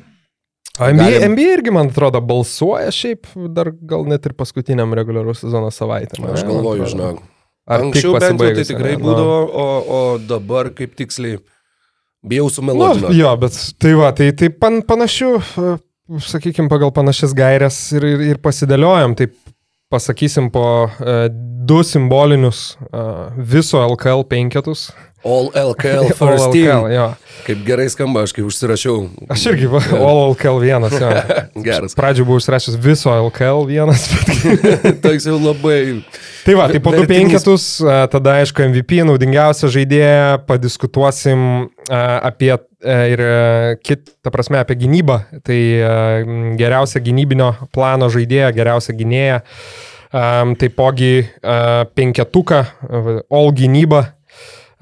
[0.79, 5.43] O NBA, Galim- NBA irgi, man atrodo, balsuoja šiaip dar gal net ir paskutiniam reguliarus
[5.45, 6.17] sezono savaitę.
[6.33, 7.21] Aš galvoju, tik
[7.69, 8.95] Anksčiau bent jau tai tikrai?
[8.97, 9.05] Nu.
[9.05, 11.37] būdavo, o, o dabar kaip tiksliai.
[12.25, 13.13] Bijau Nu, sumeluoti.
[13.19, 15.29] jo, bet tai va, tai, tai pan, panašių,
[16.23, 19.13] sakykime, pagal panašias gairias ir, ir, ir pasidėliojom.
[19.19, 19.27] Tai
[19.93, 21.27] pasakysim po uh,
[21.65, 24.89] du simbolinius uh, viso LKL penketus.
[25.23, 26.91] All LKL All first LKL, team.
[26.91, 27.05] jo.
[27.43, 28.97] Kaip gerai skamba, aš kai užsirašiau.
[29.31, 30.95] Aš irgi, All LKL vienas.
[30.99, 31.11] Jo.
[31.67, 31.95] Geras.
[31.95, 36.01] Pradžioje buvau užsirašęs viso LKL vienas, bet Toks jau labai.
[36.43, 37.39] Tai va, tai po du Vertinis.
[37.39, 37.65] penketus,
[38.11, 42.59] tada aišku MVP, naudingiausia žaidėja, padiskutuosim apie a,
[43.07, 43.37] ir a,
[43.79, 45.21] kit, ta prasme, apie gynybą.
[45.47, 45.95] Tai a,
[46.27, 49.39] m, geriausia gynybinio plano žaidėja, geriausia gynėja.
[50.13, 54.11] Um, taipogi uh, penketuką, uh, all gynyba.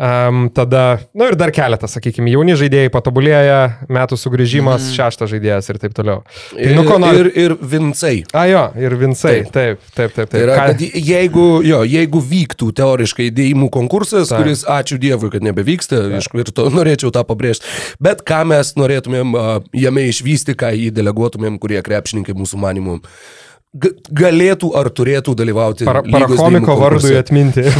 [0.01, 4.95] Um, tada, na nu ir dar keletas, sakykime, jauni žaidėjai patobulėja, metų sugrįžimas, mm.
[4.97, 6.23] šeštas žaidėjas ir taip toliau.
[6.49, 7.19] Tai Ir, nu ko nori?
[7.21, 8.23] ir, ir Vincai.
[8.33, 10.15] A jo, ir Vincai, taip, taip, taip.
[10.15, 10.31] taip.
[10.33, 14.41] Tai yra, Ką- jeigu, jo, jeigu vyktų teoriškai dėjimų konkursas, Taip.
[14.41, 17.69] kuris, ačiū Dievui, kad nebevyksta, iš ir to norėčiau tą pabrėžti,
[18.01, 19.37] bet ką mes norėtumėm
[19.77, 23.39] jame išvysti, ką jį deleguotumėm, kurie krepšininkai mūsų manimų ga-
[23.73, 25.85] galėtų ar turėtų dalyvauti.
[25.87, 27.63] Para, parakomiko vardui atminti.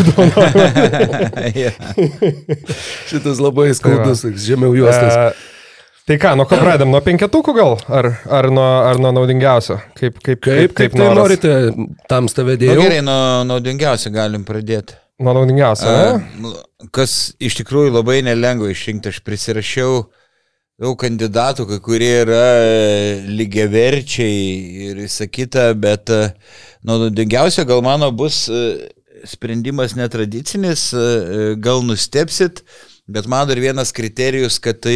[3.10, 5.14] Šitas labai skaudus, žemiau juostas.
[5.16, 5.34] E,
[6.08, 6.92] tai ką, nuo ko pradėm?
[6.94, 7.76] Nuo penketukų gal?
[7.92, 9.80] Ar, ar, nuo, ar nuo naudingiausio?
[10.00, 11.20] Kaip, kaip, Kaip, kaip tai noras?
[11.20, 11.54] norite,
[12.12, 12.82] tam stave Nu, dėjau.
[12.88, 13.20] gerai, nuo
[13.52, 14.96] naudingiausia galim pradėti.
[15.22, 15.92] Nuo naudingiausio?
[15.92, 16.58] A,
[16.96, 20.00] Kas iš tikrųjų labai nelengva išrinkti, aš prisirašiau
[20.82, 26.24] daug kandidatų, kai kurie yra e, lygiaverčiai ir visa kita, bet e,
[26.88, 28.90] naudingiausia gal mano bus e,
[29.30, 30.88] sprendimas netradicinis,
[31.62, 32.64] gal nustepsit,
[33.06, 34.96] bet man dar vienas kriterijus, kad tai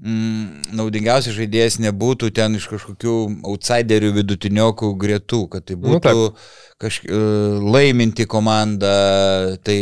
[0.00, 3.16] mm, naudingiausias žaidėjas nebūtų ten iš kažkokių
[3.50, 6.32] outsiderių vidutiniokų gretų, kad tai Nu, būtų
[6.80, 7.04] kažk...
[7.04, 7.20] e,
[7.76, 8.94] laiminti komanda.
[9.60, 9.78] Tai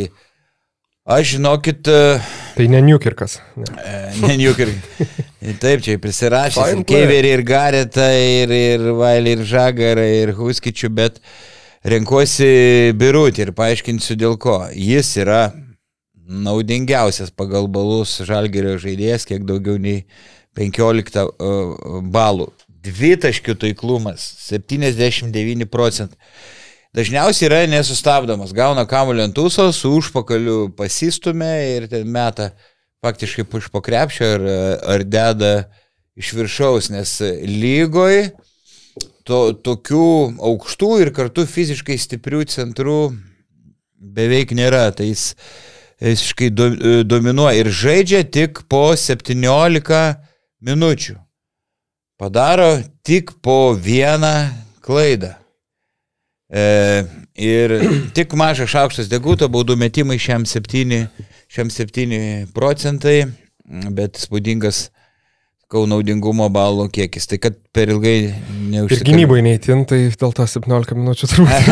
[1.05, 2.21] aš žinokit, e,
[2.57, 3.39] Tai ne Newkirkas.
[3.57, 3.65] Ne.
[3.85, 4.75] E, Ne, ir.
[5.63, 11.19] Taip, čia prisirašęs ir Keverį, ir Garetą, ir, ir Vailį, ir Žagarą, ir Huskičių, bet
[11.89, 14.61] renkuosi Birutį ir paaiškinsiu dėl ko.
[14.77, 15.47] Jis yra
[16.29, 20.05] naudingiausias pagal balus Žalgerio žaidėjas, kiek daugiau nei
[20.59, 22.53] 15 uh, balų.
[22.83, 26.19] Dvitaškių taiklumas- 79 procentai.
[26.93, 32.51] Dažniausiai yra nesustabdomas, gauna kamuolį ant tūsos, su užpakaliu pasistumė ir ten meta
[33.01, 34.45] faktiškai iš po krepšio ar,
[34.97, 35.53] ar deda
[36.21, 37.15] iš viršaus, nes
[37.49, 38.29] lygoj
[39.25, 40.09] to, tokių
[40.53, 43.01] aukštų ir kartu fiziškai stiprių centrų
[43.97, 44.91] beveik nėra.
[44.93, 45.31] Tai jis
[46.03, 46.71] visiškai do,
[47.09, 50.03] dominuoja ir žaidžia tik po 17
[50.61, 51.17] minučių.
[52.21, 54.53] Padaro tik po vieną
[54.85, 55.39] klaidą.
[56.53, 57.05] E,
[57.41, 57.73] ir
[58.13, 61.07] tik mažas šaukštas deguto, baudų metimai šiam 7,
[61.53, 63.23] šiam 7 procentai,
[63.97, 64.91] bet spūdingas
[65.73, 67.25] kau naudingumo balų kiekis.
[67.31, 68.35] Tai kad per ilgai Ir
[68.75, 69.07] neužsikalbėtų.
[69.09, 71.71] gynybai neįtin, tai dėl to 17 minučių turbūt.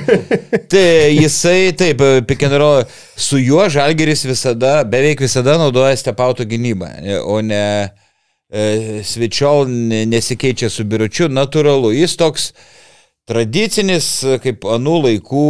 [0.72, 0.84] tai
[1.16, 2.04] jisai, taip,
[2.60, 2.82] roll,
[3.16, 6.90] su juo Žalgeris visada, beveik visada naudoja stepauto gynybą,
[7.24, 7.62] o ne
[8.52, 11.94] e, svečiol ne- nesikeičia su biručiu, natūralu.
[11.96, 12.50] Jis toks
[13.30, 14.10] tradicinis,
[14.42, 15.48] kaip anų laikų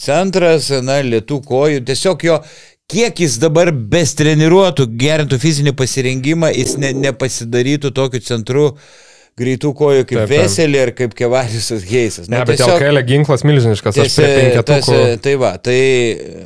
[0.00, 2.38] centras, na, lietų kojų, tiesiog jo
[2.90, 8.68] kiek jis dabar bestreniruotų, gerintų fizinį pasirengimą, jis ne, nepasidarytų tokiu centru
[9.38, 10.30] greitų kojų kaip Taip.
[10.30, 12.28] Veselį ar kaip Kevarisas Geisas.
[12.30, 14.98] Ne, bet LKL ginklas milžiniškas, aš prie penketukų.
[15.24, 15.78] tai va, tai,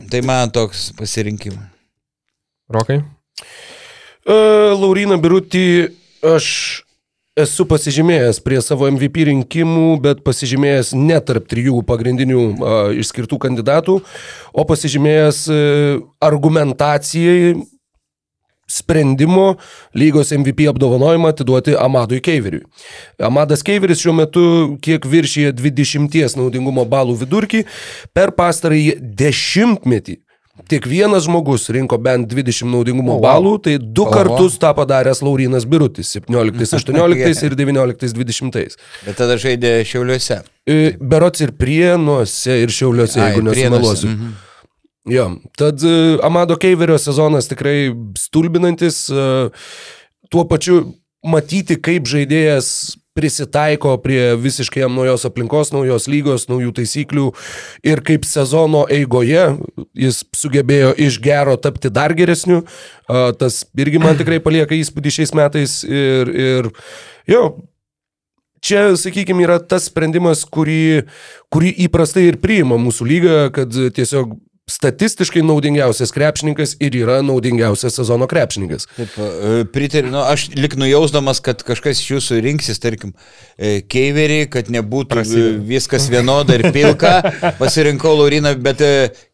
[0.08, 1.68] tai man toks pasirinkimas.
[2.72, 3.00] Rokai?
[4.28, 5.66] Uh, Laurina Birutį,
[6.36, 6.48] aš
[7.42, 13.98] esu pasižymėjęs prie savo MVP rinkimų, bet pasižymėjęs ne tarp trijų pagrindinių uh, išskirtų kandidatų,
[14.52, 17.56] o pasižymėjęs uh, argumentacijai
[18.68, 19.56] sprendimo
[19.96, 22.66] lygos MVP apdovanojimą atiduoti Amadui Keiveriui.
[23.18, 24.44] Amadas Keiveris šiuo metu
[24.84, 27.64] kiek viršyje 20 naudingumo balų vidurkį
[28.12, 30.20] per pastarąjį dešimtmetį.
[30.66, 33.26] Tik vienas žmogus rinko bent 20 naudingumo oh, wow.
[33.28, 38.76] balų, tai du oh, kartus tą padaręs Laurinas Birutis- 17-18 ir 19-20.
[39.06, 40.40] Bet tada žaidė Šiauliuose.
[40.66, 44.12] E, Berots ir Prienuose, ir Šiauliuose, jeigu Ai, Prienuose, nesumeluosiu.
[44.16, 44.36] mhm.
[45.08, 49.28] Jo, tad e, Amado Keiverio sezonas tikrai stulbinantis, e,
[50.28, 50.82] tuo pačiu
[51.24, 57.26] matyti, kaip žaidėjas prisitaiko prie visiškai jam naujos aplinkos, naujos lygos, naujų taisyklių.
[57.86, 59.48] Ir kaip sezono eigoje
[59.98, 62.62] jis sugebėjo iš gero tapti dar geresniu,
[63.40, 65.80] tas irgi man tikrai palieka įspūdį šiais metais.
[65.88, 66.70] Ir, ir
[67.30, 67.42] jo,
[68.62, 71.08] čia, sakykime, yra tas sprendimas, kurį,
[71.52, 74.36] kurį įprastai ir priima mūsų lyga, kad tiesiog
[74.68, 78.86] statistiškai naudingiausias krepšininkas ir yra naudingiausias sezono krepšininkas.
[78.96, 83.14] Taip, e, pritariu, nu, aš lik nujausdamas, kad kažkas iš jūsų rinksis, tarkim,
[83.56, 87.18] e, keiverį, kad nebūtų e, viskas vienoda ir pilka,
[87.62, 88.84] pasirinkau Lauriną, bet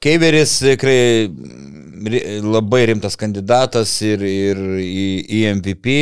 [0.05, 6.01] keiveris tikrai mm, labai rimtas kandidatas ir, ir į, į MVP.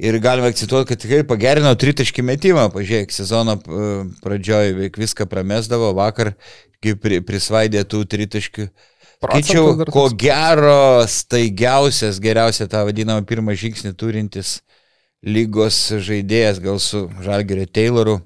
[0.00, 2.70] Ir galime akcentuoti, kad tikrai pagerino tritaškį metimą.
[2.72, 3.88] Pažiūrėk, sezono e,
[4.24, 6.32] pradžioje veik viską pramesdavo, vakar
[6.80, 8.70] prisvaidė tų tritaškių.
[9.20, 14.54] Dar ko gero staigiausias, geriausia tą vadinamą pirmą žingsnį turintis
[15.20, 18.16] lygos žaidėjas, gal su Žalgerio Tayloru.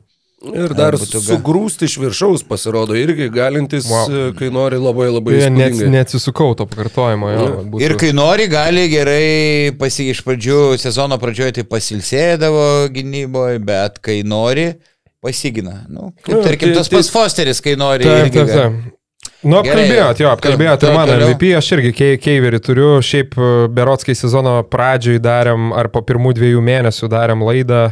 [0.52, 4.08] Ir dar sugrūsti iš viršaus pasirodo irgi galintis, Wow.
[4.10, 4.32] wow.
[4.38, 7.30] kai nori labai labai Beje, net, neatsisukau to pakartojimo.
[7.32, 13.58] Jo, būtų- Ir kai nori, gali gerai pasi iš pradžių sezono pradžioje tai pasilsėdavo gynyboje,
[13.64, 14.74] bet kai nori,
[15.24, 15.86] pasigina.
[15.88, 18.04] Nu, kaip, tarkim, tai- tas tai- pats Fosteris, kai nori.
[18.04, 18.72] Taip, irgi taip, taip.
[19.44, 21.16] Nu, apkalbėjot, jo, apkalbėjot ir mano.
[21.20, 26.32] MVP, aš irgi kei- keiverį turiu, šiaip e, berotskai sezono pradžioj darėm, ar po pirmų
[26.38, 27.82] dviejų mėnesių darėm laidą,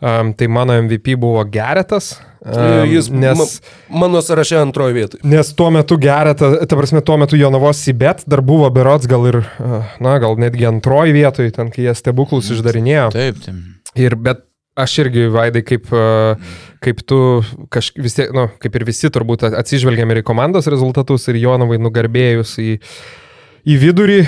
[0.00, 2.12] um, tai mano MVP buvo Geretas.
[2.40, 5.20] Um, Jis nes, ma, mano sąraše antroje vietoje.
[5.28, 9.40] nes tuo metu Geretas, ta prasme, tuo metu Jonavos Sibet dar buvo berots gal ir,
[9.60, 13.10] uh, na, gal netgi antroji vietoje, ten kai jie stebuklus išdarinėjo.
[13.16, 13.60] Taip, taip.
[14.00, 14.46] Ir bet
[14.80, 16.36] aš irgi, Vaidai, kaip, e,
[16.84, 17.18] kaip tu,
[17.72, 21.80] kaž, vis tiek, nu, kaip ir visi turbūt atsižvelgiam ir į komandos rezultatus, ir Jonavai
[21.80, 22.70] nugarbėjus į,
[23.66, 24.18] į vidurį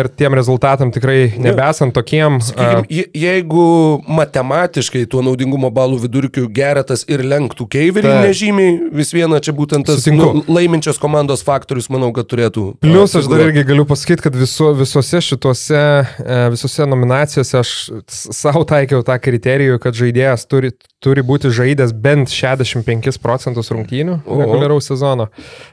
[0.00, 2.38] ir tiem rezultatam tikrai nebesant tokiem.
[2.40, 8.24] Sakykim, je- jeigu matematiškai tuo naudingumo balų vidurkiu Geretas ir lenktų Keiverį Taip.
[8.28, 10.28] nežymiai, vis viena čia būtent tas Sutinku.
[10.38, 12.76] nu, laiminčios komandos faktorius, manau, kad turėtų.
[12.80, 15.82] Plius aš dar irgi galiu pasakyti, kad viso, visose šituose,
[16.20, 17.72] e, visose nominacijose aš
[18.08, 20.70] savo taikiau tą kriterijų, kad žaidėjas turi,
[21.02, 25.28] turi būti žaidęs bent 65 procentus rungtynių reguliaraus sezono.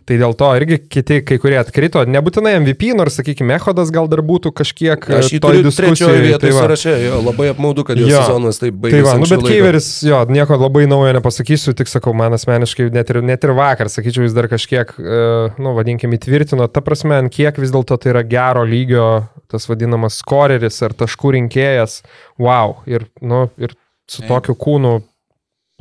[0.05, 2.03] Tai dėl to irgi kiti kai kurie atkrito.
[2.05, 6.39] Nebūtinai MVP, nors, sakykime, Ehodas gal dar būtų kažkiek Aš jį e, turiu trečioje vietoje
[6.47, 8.23] tai sąraše, jo, labai apmaudu, kad jo Jo.
[8.23, 9.03] sezonas taip Tai baigėsi.
[9.05, 9.45] va, nu bet.
[9.51, 13.91] Keiveris, jo, nieko labai naujo nepasakysiu, tik sakau, man asmeniškai net ir, net ir vakar,
[13.91, 15.21] sakyčiau, jis dar kažkiek, e,
[15.59, 19.07] nu, vadinkime, įtvirtino, ta prasme, ant kiek vis dėlto tai yra gero lygio,
[19.51, 21.99] tas vadinamas skoreris ar taškų rinkėjas,
[22.41, 23.75] wow, ir, nu, ir
[24.09, 25.01] su tokiu kūnu,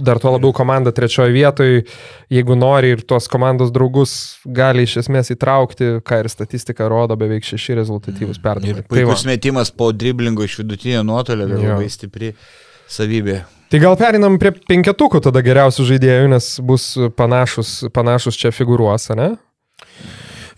[0.00, 1.84] dar tuo labiau komanda trečioje vietoje,
[2.32, 4.14] jeigu nori ir tuos komandos draugus
[4.44, 8.84] gali iš esmės įtraukti, ką ir statistika rodo, beveik šeši rezultatyvus Ir perdavimai.
[8.86, 12.32] Tai, puikus metimas po driblingo iš vidutinio nuotolio, labai stipri
[12.92, 13.42] savybė.
[13.72, 19.34] Tai gal perinam prie penketukų tada geriausių žaidėjų, nes bus panašus, panašus čia figūruos, ne?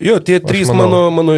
[0.03, 1.35] Jo, tie trys manau- mano, mano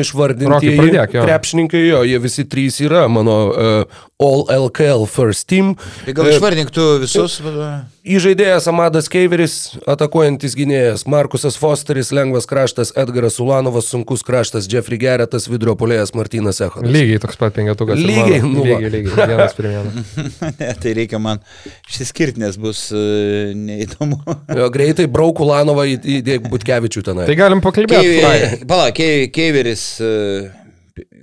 [1.14, 1.26] jo.
[1.26, 5.76] krepšininkai, jo, jie visi trys yra mano uh, All LKL First Team.
[6.06, 7.36] Tai gal E, išvardink tu visus.
[7.40, 14.98] vadu- Įžaidėjas Amadas Keiveris, atakuojantis gynėjas, Markusas Fosteris, lengvas kraštas, Edgaras Ulanovas, sunkus kraštas, Jeffrey
[14.98, 16.90] Geretas, vidurio polėjas Martinas Echodas.
[16.90, 18.00] Lygiai toks pat penketukas.
[18.02, 19.92] Lygiai, nu lygiai, lygiai, vienas prie vieno.
[20.64, 21.44] ne, tai reikia man
[21.86, 24.18] išsiskirti, nes bus uh, neįdomu.
[24.58, 27.28] Jo, greitai brauk Ulanovą įdėk Butkevičių tenai.
[27.30, 28.18] Tai galim pakalbėti.
[28.24, 30.48] Keive- Pala, Kei- Keiveris uh,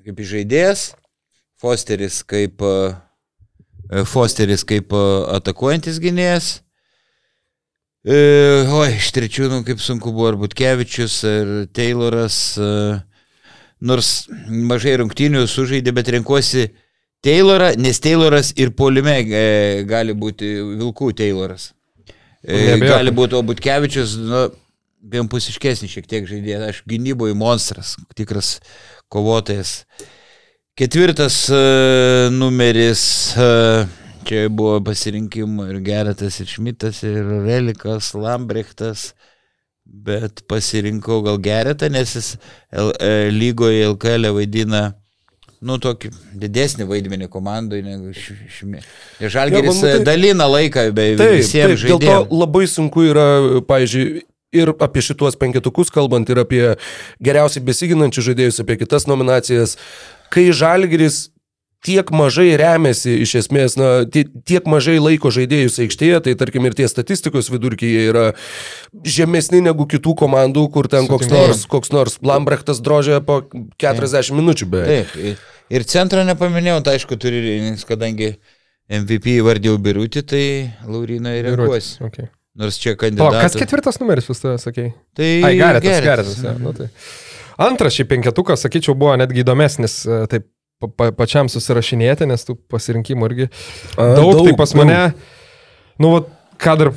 [0.05, 0.93] kaip žaidėjas,
[1.65, 6.59] Fosteris kaip, uh, Fosteris kaip uh, atakuojantis gynėjas.
[8.05, 8.17] E,
[8.69, 12.37] oi, iš trečių, nu, kaip sunku buvo, ar Butkevičius, ar Tayloras.
[12.61, 12.67] E,
[13.85, 14.11] nors
[14.49, 16.67] mažai rungtynių sužaidė, bet renkuosi
[17.25, 19.47] Taylorą, nes Tayloras ir polime e,
[19.89, 20.51] gali būti
[20.83, 21.71] Vilkų Tayloras.
[22.45, 22.91] E, Neabejotinai.
[22.93, 24.43] gali būti, o Butkevičius, nu,
[25.15, 28.59] vienpusiškesnis šiek tiek žaidėjas, aš gynyboje monstras, tikras
[29.13, 29.79] kovotojas.
[30.75, 33.03] Ketvirtas e, numeris,
[33.39, 33.85] e,
[34.27, 39.13] čia buvo pasirinkimų ir Geretas, ir Šmitas, ir Relikas, Lambrechtas,
[39.87, 42.33] bet pasirinkau gal Geretą, nes jis
[42.75, 44.83] L, e, lygoje LKL vaidina
[45.65, 46.11] nu, tokį
[46.43, 48.83] didesnį vaidmenį komandai negu šimi.
[49.23, 52.35] Žalgeris Jo, man, nu, tai- dalina laiką be Taip, visiems taip, dėl to žaidėjams.
[52.43, 53.29] labai sunku yra,
[53.71, 56.63] pavyzdžiui, ir apie šituos penketukus kalbant, ir apie
[57.23, 59.79] geriausiai besiginančius žaidėjus, apie kitas nominacijas,
[60.33, 61.31] kai Žalgiris
[61.85, 66.73] tiek mažai remiasi, iš esmės, na, tie- tiek mažai laiko žaidėjus aikštėje, tai tarkim ir
[66.73, 68.23] tie statistikos vidurkiai yra
[69.05, 73.43] žemesni negu kitų komandų, kur ten koks nors, koks nors Lambrektas drožė po
[73.77, 75.13] 40 minučių beveik.
[75.13, 75.45] Taip,
[75.77, 77.43] ir- centrą nepaminėjau, tai aišku, turi,
[77.85, 78.37] kadangi
[78.89, 80.43] MVP įvardėjau Birutį, tai
[80.89, 81.99] Laurino ir reaguosi.
[82.05, 82.31] Okay.
[82.57, 83.43] Nors čia O, kandidatas.
[83.43, 84.93] kas ketvirtas numeris vis tavę sakei?
[85.17, 86.05] Tai Ai, geras, geras.
[86.05, 86.43] Geretas.
[86.45, 86.89] Ja, nu, tai.
[87.61, 90.49] Antras šį penketukas, sakyčiau, buvo netgi įdomesnis, e, taip
[90.83, 93.49] pa, pa, pačiam susirašinėti, nes tų pasirinkimų irgi
[93.97, 94.83] daug, daug, tai pas daug.
[94.83, 95.01] mane,
[96.03, 96.93] nu, vat, ką dar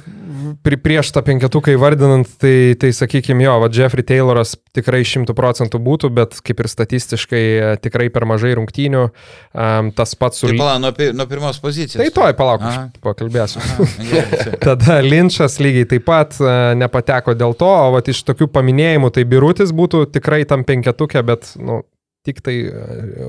[0.63, 5.81] pri, prieš tą penketuką įvardinant, tai, tai sakykime, jo, va, Jeffrey Tayloras tikrai šimtų procentų
[5.83, 10.51] būtų, bet kaip ir statistiškai e, tikrai per mažai rungtynių, um, tas pats su...
[10.51, 11.99] Tai pala, nuo, nuo pirmos pozicijos.
[12.01, 12.85] Tai toj, palauk, Aha.
[13.03, 13.63] pakalbėsiu.
[13.63, 19.13] Aha, Tada Linčas lygiai taip pat e, nepateko dėl to, o vat, iš tokių paminėjimų
[19.15, 21.81] tai Birutis būtų tikrai tam penketukė, bet nu,
[22.27, 22.71] tik tai e,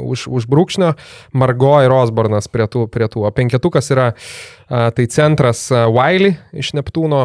[0.02, 0.92] už, už brūkšnio,
[1.38, 3.24] Margo ir Osbornas prie tų, prie tų.
[3.28, 4.16] O penketukas yra e,
[4.96, 7.22] tai centras e, Wiley iš Neptūno,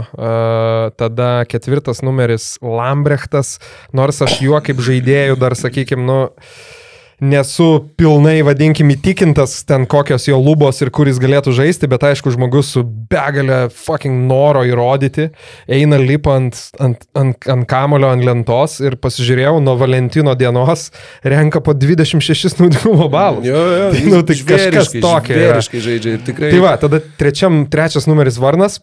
[0.99, 3.57] tada ketvirtas numeris Lambrechtas,
[3.95, 6.19] nors aš juo kaip žaidėjų dar, sakykime, nu
[7.22, 7.68] nesu
[7.99, 12.72] pilnai, vadinkim, įtikintas ten kokios jo lubos ir kur jis galėtų žaisti, bet aišku, žmogus
[12.76, 15.30] su begalė fucking noro įrodyti,
[15.68, 20.89] eina lipa ant, ant, ant, ant kamulio, ant lentos ir pasižiūrėjau, nuo Valentino dienos
[21.24, 23.45] renka po 26 naudingumo balų.
[23.47, 25.43] Jo, jo, Tai, nu, tai kažkas tokio yra.
[25.53, 26.51] žvėriškai žaidžia ir tikrai.
[26.53, 28.80] Tai va, tada trečiam, trečias numeris Varnas,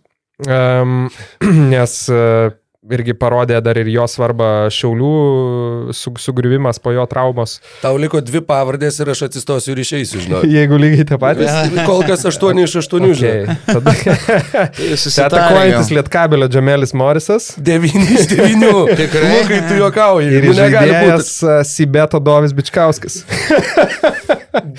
[0.46, 1.08] um,
[1.72, 2.52] nes uh,
[2.94, 7.58] irgi parodė dar ir jo svarbą Šiaulių su, sugriuvimas po jo traumos.
[7.82, 10.42] Tau liko dvi pavardės ir aš atsistosiu ir išeisiu, žinau.
[10.56, 11.50] Jeigu lygiai tie patys.
[11.88, 13.56] Kol kas 8 iš 8, žinau.
[13.80, 14.96] Okay.
[15.02, 15.92] Susitarę atakuojantis.
[15.96, 18.96] Lietkabelio Džemelis Morisas 9 iš 9.
[19.00, 19.30] Tikrai?
[19.36, 20.34] Lukai, tu juokauji.
[20.36, 21.32] ir Nu, žaidėjas
[21.70, 23.22] Sibeto Dovis Bičkauskas.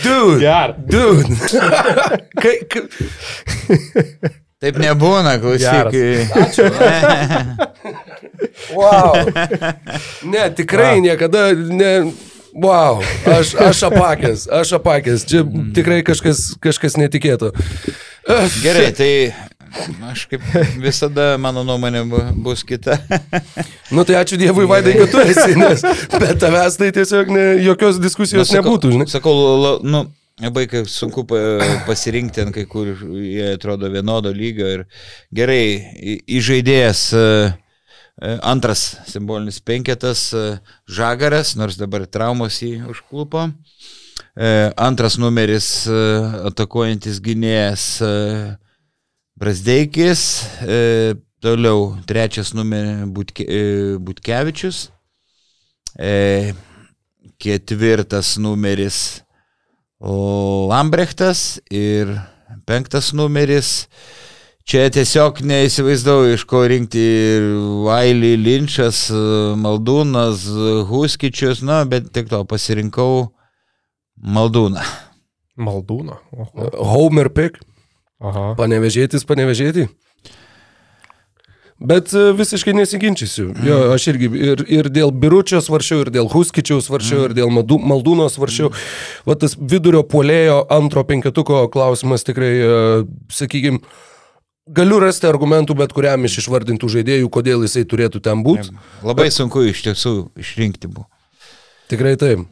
[0.02, 0.40] Dude.
[0.42, 0.76] Ger.
[0.78, 1.26] Dude.
[2.42, 2.86] Kai, kai,
[4.62, 5.90] Taip nebūna, klausyk.
[8.78, 9.14] wow.
[10.24, 11.94] Ne, tikrai niekada ne.
[12.52, 13.00] Wow,
[13.32, 15.24] aš, aš apakęs, aš apakęs.
[15.24, 15.46] Čia
[15.76, 17.54] tikrai kažkas, kažkas netikėto.
[18.60, 19.12] Gerai, tai
[20.12, 20.44] aš kaip
[20.84, 22.98] visada, mano nuomonė bu- bus kita.
[23.96, 27.98] Nu tai ačiū Dievui, Vaidai, kad tu esi, nes be tavęs tai tiesiog ne, jokios
[28.04, 29.08] diskusijos Nu, sakau- nebūtų, žinai.
[29.12, 30.04] Sakau, la, nu,
[30.44, 34.86] labai kai sunku pa- pasirinkti, ant kai kur jie atrodo vienodo lygio ir
[35.36, 35.64] gerai,
[36.28, 37.26] įžaidėjas e,
[38.42, 43.48] antras simbolinis penketas e, Žagaras, nors dabar traumos jį užklupo.
[44.38, 45.98] E, Antras numeris e,
[46.52, 48.14] atakuojantis gynėjas e,
[49.42, 50.26] Brasdeikis.
[50.62, 50.80] E,
[51.42, 54.92] Toliau trečias numeris Butke, e, Butkevičius.
[55.98, 56.54] E,
[57.42, 59.24] ketvirtas numeris
[60.02, 62.14] Lambrechtas ir
[62.66, 63.88] penktas numeris.
[64.72, 67.46] Čia tiesiog neįsivaizdavau, iš ko rinkti ir
[67.84, 69.02] Vailį, Linčas,
[69.60, 70.46] Maldūnas,
[70.88, 73.26] Huskičius, na, bet tik to pasirinkau
[74.16, 74.86] Maldūną.
[75.60, 76.16] Maldūno.
[76.32, 76.70] Oho.
[76.88, 77.60] Homer pick,
[78.24, 78.54] Aha.
[78.56, 79.90] panevežėtis, panevežėti.
[81.92, 83.50] Bet e, visiškai nesiginčysiu.
[83.68, 88.30] Jo, aš irgi ir, ir dėl Biručio svaršiau, ir dėl Huskičiaus svaršiau, ir dėl Maldūno
[88.32, 88.72] svaršiau.
[89.28, 92.54] Va tas vidurio puolėjo antro penketuko klausimas tikrai,
[93.36, 93.84] sakykime,
[94.70, 98.70] galiu rasti argumentų bet kuriam iš išvardintų žaidėjų, kodėl jisai turėtų ten būti.
[99.04, 101.08] Labai sunku iš tiesų išrinkti buvo.
[101.92, 102.46] Tikrai taip.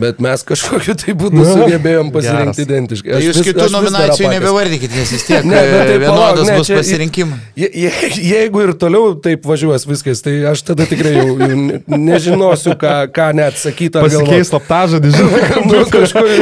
[0.00, 2.64] Bet mes kažkokiu tai būdu sugebėjom pasirinkti Geras.
[2.64, 3.10] identiškai.
[3.12, 6.06] Tai Aš jūs vis- kitų nominacijų nebevardykit, nes vis tiek Ne, bet tai e, palauk,
[6.06, 7.36] vienodas ne, bus čia- pasirinkimai.
[7.60, 7.90] Je, je,
[8.30, 12.94] jeigu ir toliau taip važiuos viskas, tai aš tada tikrai jau, jau ne- nežinosiu, ką,
[13.12, 14.00] ką net sakyti.
[14.00, 15.44] Pasikeis slaptažodį, žinai.
[15.74, 16.32] nu, kažkur,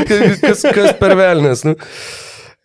[0.45, 1.67] kas, kas per velnės.
[1.67, 1.75] Nu.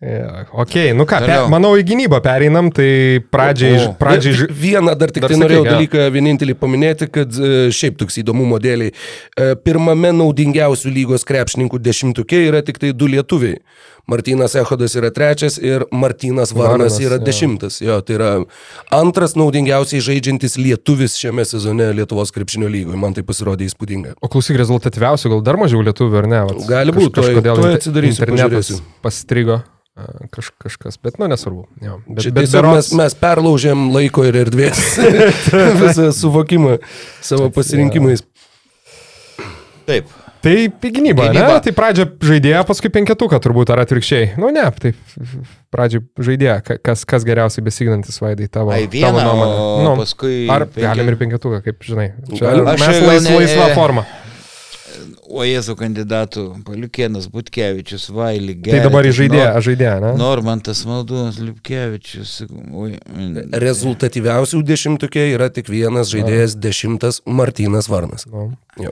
[0.03, 4.97] Ja, ok, nu ką, pe, manau į gynybą pereinam, tai pradžiai, O, pradžiai ži- Vieną
[4.99, 5.71] dar tik Dar tai norėjau jo.
[5.71, 8.91] dalyką vienintelį paminėti, kad e, šiaip toks įdomumo dėliai.
[8.91, 13.61] e, Pirmame naudingiausių lygos krepšininkų dešimtukė yra tik tai du lietuviai.
[14.07, 17.23] Martinas Ehodas yra trečias ir Martinas Varnas Varnas, yra jo.
[17.23, 17.77] dešimtas.
[17.81, 18.31] Jo, tai yra
[18.91, 22.99] antras naudingiausiai žaidžiantis lietuvis šiame sezone Lietuvos krepšinio lygoje.
[22.99, 24.17] Man tai pasirodė įspūdinga.
[24.19, 26.41] O klausyk, rezultatyviausių gal dar mažiau lietuvių, ar ne?
[26.49, 29.61] Vat, Gali būt, tuoj- kažkodėl tuoj inter- atsidarysiu, internetas pastrigo
[30.33, 31.67] kaž, kažkas, bet nu nesvarbu.
[31.85, 31.99] Jo.
[32.07, 34.79] Bet, bet tiesiog mes, berods, mes perlaužėm laiko ir erdvės
[35.83, 36.79] visą suvokimą
[37.21, 38.23] savo pasirinkimais.
[39.85, 40.09] Taip.
[40.43, 41.39] Tai į gynybą, ne?
[41.39, 41.59] Gynyba.
[41.63, 44.33] Tai pradžia žaidėja, paskui penketuką turbūt, ar atvirkščiai.
[44.41, 44.91] Nu ne, tai
[45.73, 49.55] pradžia žaidėja, Ka- kas, kas geriausiai besignantis vaidai tavo, Ai, tavo vieną, nuomonę.
[49.55, 52.11] o Nu, paskui Ar penki- galim ir penketuką, kaip žinai.
[52.35, 52.65] Čia Galim.
[52.65, 54.05] mes lais, ne- laisva forma.
[55.33, 60.11] O Jėzų kandidatų, Paliukienas, Butkevičius, Vailį, Tai dabar į žaidėją, žaidėją, ne?
[60.19, 62.33] Normantas, Maldūnas, Liupkevičius.
[62.77, 62.99] oi,
[63.63, 68.27] Rezultatyviausių dešimtukė yra tik vienas žaidėjas dešimtas Martinas Varnas.
[68.29, 68.51] Nu.
[68.77, 68.91] Jo.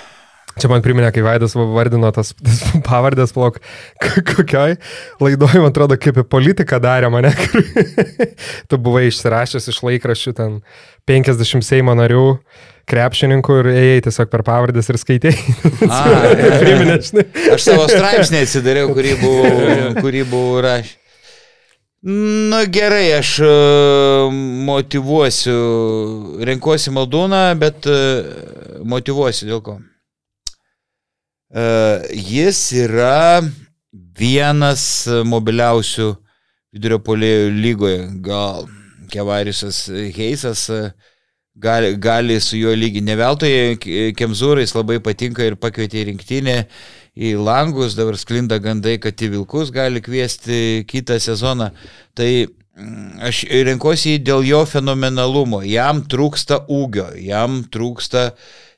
[0.59, 3.61] Čia man priminė, kai Vaidas va- vardino tas, tas pavardės, plauk,
[4.03, 4.75] kokioj
[5.23, 7.31] laidoj, man atrodo, kaip apie politiką darė mane.
[8.69, 10.59] tu buvai išsirašęs iš laikraščių ten
[11.09, 12.25] 50 Seimo narių,
[12.91, 15.57] krepšininkų ir ėjai tiesiog per pavardės ir skaitėjai.
[16.63, 17.27] Priminė, žinai.
[17.55, 19.53] Aš savo straipsnį atsidariau, kurį buvau,
[20.01, 20.97] kurį buvau rašęs.
[22.01, 23.49] Na gerai, aš e,
[24.65, 25.57] motivuosiu,
[26.49, 27.97] renkuosi Maldūną, bet e,
[28.89, 29.75] motivuosiu dėl ko.
[31.51, 31.63] E,
[32.15, 33.41] Jis yra
[33.91, 34.83] vienas
[35.27, 36.11] mobiliausių
[36.71, 38.03] vidurio polėjų lygoje.
[38.23, 38.67] Gal
[39.11, 39.83] Kevarisas
[40.15, 40.81] Heisas e,
[41.59, 43.03] gali, gali su juo lygiai.
[43.03, 46.57] Ne veltui K- Kemzūrais labai patinka ir pakvietė į rinktinę
[47.11, 51.73] į langus, dabar sklinda gandai, kad į Vilkus gali kviesti kitą sezoną.
[52.15, 55.59] Tai mm, aš renkuosi dėl jo fenomenalumo.
[55.67, 58.29] Jam trūksta ūgio, jam trūksta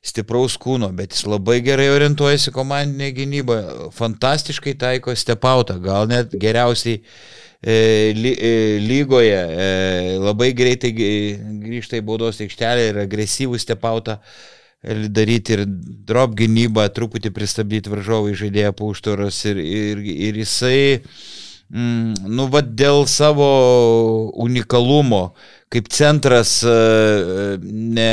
[0.03, 6.97] stipraus kūno, bet jis labai gerai orientuojasi komandinėje gynyboje, fantastiškai taiko stepautą, gal net geriausiai
[6.99, 7.75] e,
[8.11, 8.51] e,
[8.83, 9.69] lygoje, e,
[10.19, 14.17] labai greitai grįžta į baudos aikštelę ir agresyvų stepautą
[14.83, 15.63] daryti ir
[16.03, 20.81] drop gynybą, truputį pristabdyti varžovų žaidėją pauštoras ir, ir, ir jisai,
[21.71, 23.47] mm, nu, vad dėl savo
[24.43, 25.29] unikalumo,
[25.71, 26.57] kaip centras
[27.63, 28.11] ne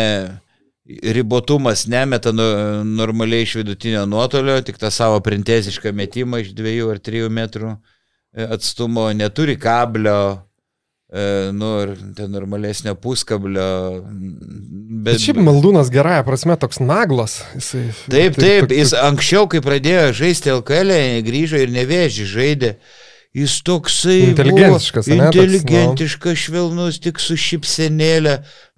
[1.03, 2.43] ribotumas nemeta nu,
[2.85, 8.47] normaliai iš vidutinio nuotolio, tik tą savo printezišką metimą iš dviejų ar trijų metrų e,
[8.57, 10.21] atstumo, neturi kablio,
[11.13, 13.69] e, nu, ir ten normalesnio puskablio.
[15.05, 17.41] Bet šiaip Maldūnas gerąją prasme toks naglas.
[17.59, 22.75] Jisai, Taip, taip, jis anksčiau, kai pradėjo žaisti LKL, grįžo ir nevėžį žaidė.
[23.31, 25.45] Jis toksai Inteligentiškas, buvo, ane, toks, nu.
[25.55, 28.33] inteligentiškas, švelnus, tik su šipsenėlė,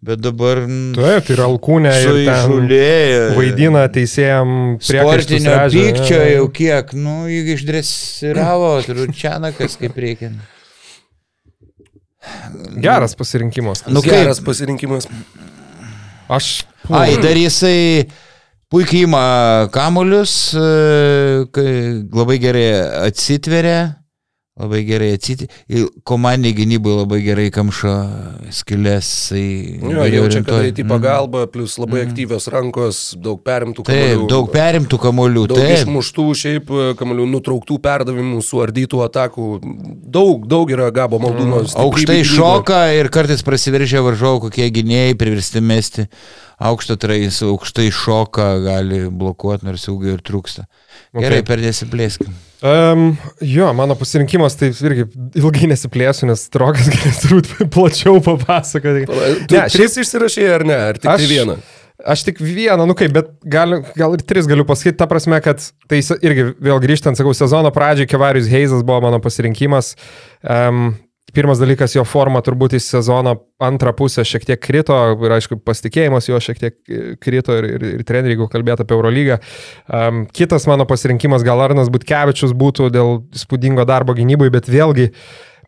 [0.05, 0.61] bet dabar
[0.93, 3.23] Taip, ir alkūnė ir ten suižulėjo.
[3.39, 4.53] vaidina teisėjam
[4.85, 10.35] Sportinio pykčio jau kiek, nu, jį išdresiravo, Ručianakas kaip reikia.
[12.77, 13.87] Geras pasirinkimas.
[13.89, 15.09] Nu, kaip- Geras pasirinkimas.
[16.29, 16.65] Aš.
[16.93, 18.05] Ai, dar jisai
[18.69, 19.25] puikiai ima
[19.73, 22.69] kamuolius, e, labai gerai
[23.09, 23.97] atsitveria,
[24.61, 27.93] labai gerai atsitveria, komandiniai gynybai labai gerai kamšo
[28.53, 29.09] skilės.
[29.33, 34.29] Jo, jaučia, kad eiti į pagalbą, plus labai aktyvios rankos, daug perimtų Taip, kamuolių.
[34.29, 35.47] daug perimtų kamolių.
[35.55, 39.49] Daug Taip, išmuštų šiaip e, kamalių nutrauktų perdavimų, suardytų atakų.
[40.13, 41.65] Daug, daug yra gabo maldūno.
[41.65, 41.75] Mm.
[41.87, 46.09] aukštai šoka ir kartais prasiveržia varžovų kokie gynėjai, priversti mesti
[46.63, 50.69] aukštą trais, aukštai šoka, gali blokuoti, nors ilgai ir trūksta.
[51.17, 51.47] Gerai, Okay.
[51.49, 52.37] per nesiplėskim.
[52.63, 55.09] Um, jo, mano pasirinkimas, tai irgi
[55.41, 59.07] ilgai nesiplėsiu, nes Trokas galės turbūt plačiau papasakoti.
[59.51, 60.77] Tu Ne, tris išsirašėjai ar ne?
[60.93, 61.57] Ar tik tai vieną?
[62.13, 65.63] Aš tik vieną, nu kaip, bet gal, gal ir tris galiu pasakyti, ta prasme, kad
[65.91, 69.97] tai irgi vėl grįžtant, sakau, sezono pradžiai Kevarius Heizas buvo mano pasirinkimas.
[70.43, 70.95] Um,
[71.33, 76.29] Pirmas dalykas, jo forma turbūt į sezono antrą pusę šiek tiek krito ir aišku, pasitikėjimas
[76.29, 79.39] jo šiek tiek e, krito ir, ir, ir treneriai, jeigu kalbėtų apie Eurolygą.
[79.89, 85.11] Um, kitas mano pasirinkimas gal Arnas Butkevičius būtų dėl įspūdingo darbo gynybai, bet vėlgi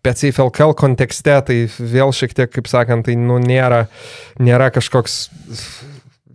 [0.04, 3.86] Bet CFLKL kontekste tai vėl šiek tiek, kaip sakant, tai nu, nėra,
[4.36, 5.14] nėra kažkoks,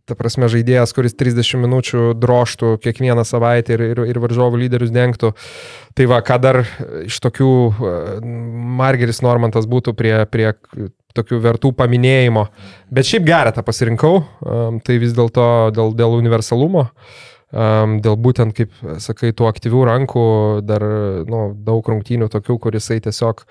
[0.10, 5.34] ta prasme, žaidėjas, kuris 30 minučių droštų kiekvieną savaitę ir, ir, ir varžovų lyderius dengtų.
[5.98, 6.64] Tai va, ką dar
[7.06, 7.94] iš tokių e,
[8.82, 10.52] Margeris Normantas būtų prie, prie
[11.18, 12.46] tokių vertų paminėjimo.
[12.94, 15.46] Bet šiaip gerą tą pasirinkau, um, tai vis dėlto
[15.76, 16.90] dėl, dėl universalumo.
[17.50, 20.26] Um, dėl būtent, kaip sakai, tų aktyvių rankų,
[20.70, 20.84] dar
[21.26, 23.42] nu, daug rungtynių tokių, kur jisai tiesiog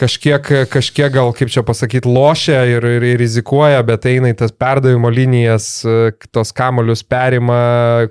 [0.00, 4.52] kažkiek, kažkiek gal, kaip čia pasakyti, lošia ir, ir, ir rizikuoja, bet eina į tas
[4.56, 5.66] perdavimo linijas,
[6.34, 7.58] tos kamolius perima,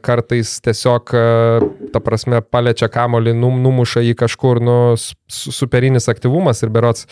[0.06, 1.14] kartais tiesiog,
[1.94, 7.08] ta prasme, paliečia kamolį, num, numuša jį kažkur, nu, su- superinis aktyvumas ir berots,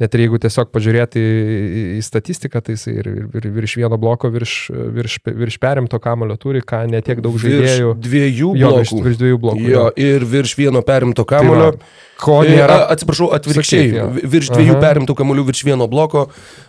[0.00, 3.98] net ir jeigu tiesiog pažiūrėti į, į, statistiką, tai jis ir, ir, ir virš vieno
[4.00, 4.56] bloko, virš,
[4.98, 7.94] virš, virš perimto kamolio turi, ką netiek daug žaidėjų.
[7.96, 9.04] Virš dviejų Jo, virš, blokų.
[9.08, 9.64] virš dviejų blokų.
[9.72, 11.72] Jo, ir virš vieno perimto Tai kamulio.
[11.72, 12.80] va, Ko E, nėra.
[12.82, 13.90] a, Atsiprašau, atvirkščiai.
[13.94, 14.08] Jo.
[14.10, 14.82] vi- virš dviejų Aha.
[14.82, 16.26] perimtų kamuolių, virš vieno bloko,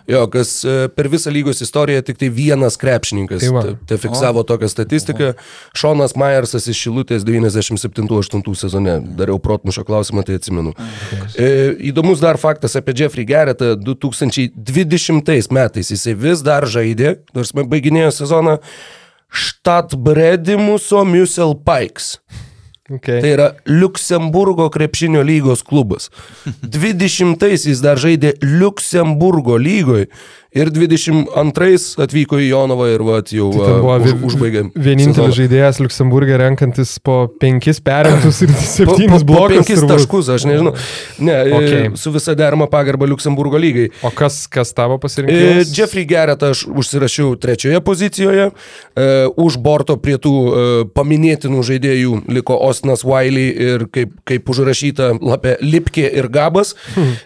[0.10, 4.44] jo, kas e, per visą lygos istoriją tik tai vienas krepšininkas Tai te, te fiksavo
[4.48, 5.32] tokią statistiką.
[5.78, 9.00] Šonas Majersas iš Šilutės 97-8 sezone.
[9.20, 10.74] Dariau protmušio klausimą, tai atsimenu.
[11.36, 11.50] E,
[11.92, 13.76] įdomus dar faktas apie Jeffrey Garrettą.
[13.80, 18.60] 2020 metais jisai vis dar žaidė, nors baiginėjo sezoną.
[19.30, 22.18] Štatbredimuso Musel Pikes.
[22.90, 23.22] Okay.
[23.22, 26.10] Tai yra Luksemburgo krepšinio lygos klubas.
[26.78, 30.10] 20-ais jis dar žaidė Luksemburgo lygoje
[30.56, 34.64] ir 22-ais atvyko į Jonavą ir vat, jau Tai buvo už, užbaigė.
[34.74, 35.36] Vienintelis sezoną.
[35.38, 39.56] žaidėjas Luksemburgė renkantis po penkis perimtus ir Po, septynis po, po blokus.
[39.60, 39.94] penkis turbūt.
[39.94, 40.74] taškus, aš nežinau.
[41.20, 41.54] Ne, Okay.
[41.60, 41.98] okay.
[41.98, 43.90] su visa derama pagarba Luksemburgo lygai.
[44.06, 45.72] O kas, kas tavo E, pasirinkimas?
[45.78, 48.50] Jeffrey Garrettą aš užsirašiau trečioje pozicijoje.
[48.50, 55.12] E, už borto prie tų e, paminėtinų žaidėjų liko Ostinas Wiley ir kaip, kaip užrašyta
[55.22, 56.74] lapė Lipkė ir Gabas.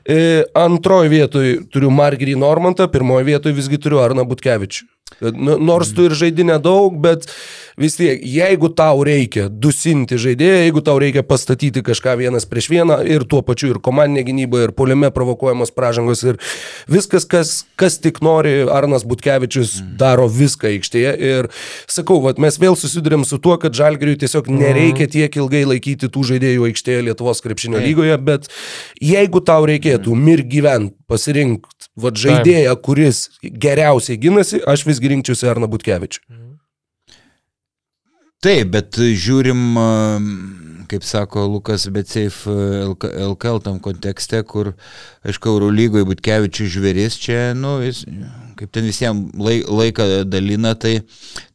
[0.06, 4.90] E, antroje vietoje turiu Margerį Normantą, pirmoje vietoje visgi turiu Arną Butkevičių.
[5.22, 7.28] Nu, Nors tu ir žaidži nedaug, bet
[7.80, 13.00] vis tiek, jeigu tau reikia dusinti žaidėją, jeigu tau reikia pastatyti kažką vienas prieš vieną
[13.10, 16.40] ir tuo pačiu ir komandinė gynyba, ir poliame provokuojamos pražangos, ir
[16.92, 21.14] viskas, kas, kas tik nori, Arnas Butkevičius daro viską aikštėje.
[21.34, 21.50] Ir
[21.92, 26.28] sakau, vat, mes vėl susidurėm su tuo, kad Žalgiriui tiesiog nereikia tiek ilgai laikyti tų
[26.34, 28.52] žaidėjų aikštėje Lietuvos krepšinio lygoje, bet
[29.02, 35.68] jeigu tau reikėtų mir gyvent, pasirinkti vat, žaidėją, kuris geriausiai ginasi, aš visgi rinkčiausi Arną
[35.74, 36.24] Butkevičių.
[38.44, 40.26] Taip, bet žiūrim, um,
[40.92, 44.74] kaip sako Lukas Betseif LKL tam kontekste, kur,
[45.24, 48.02] aišku, Eurolygoje Butkevičių žvėris čia, nu, jis,
[48.60, 50.98] kaip ten visiems lai- laiką dalina, tai,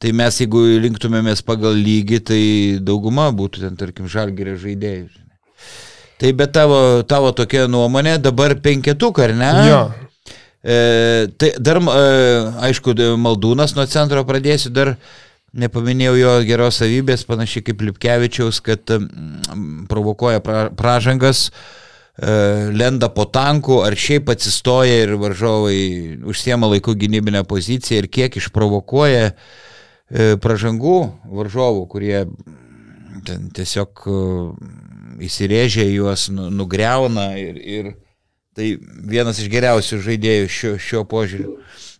[0.00, 2.42] tai mes, jeigu rinktumėmės pagal lygį, tai
[2.80, 5.10] dauguma būtų ten, tarkim, žalgerio žaidėjų.
[6.18, 9.52] Tai bet tavo, tavo tokia nuomonė, dabar penketuką, ar ne?
[9.68, 9.82] Jo.
[10.62, 12.04] E, tai dar, e,
[12.68, 14.96] aišku, Maldūnas nuo centro pradėsiu, dar
[15.58, 21.48] nepaminėjau jo geros savybės, panašiai kaip Lipkevičiaus, kad mm, provokuoja pra, pražangas,
[22.18, 29.28] lenda po tankų, ar šiaip atsistoja ir varžovai užsiema laiku gynybinę poziciją ir kiek išprovokuoja
[29.30, 30.96] e, pražangų
[31.30, 32.24] varžovų, kurie
[33.28, 34.18] ten tiesiog e,
[35.28, 37.92] įsirėžia juos, nu- nugriauna ir, ir
[38.58, 41.54] tai vienas iš geriausių žaidėjų šio, šio požiūriu.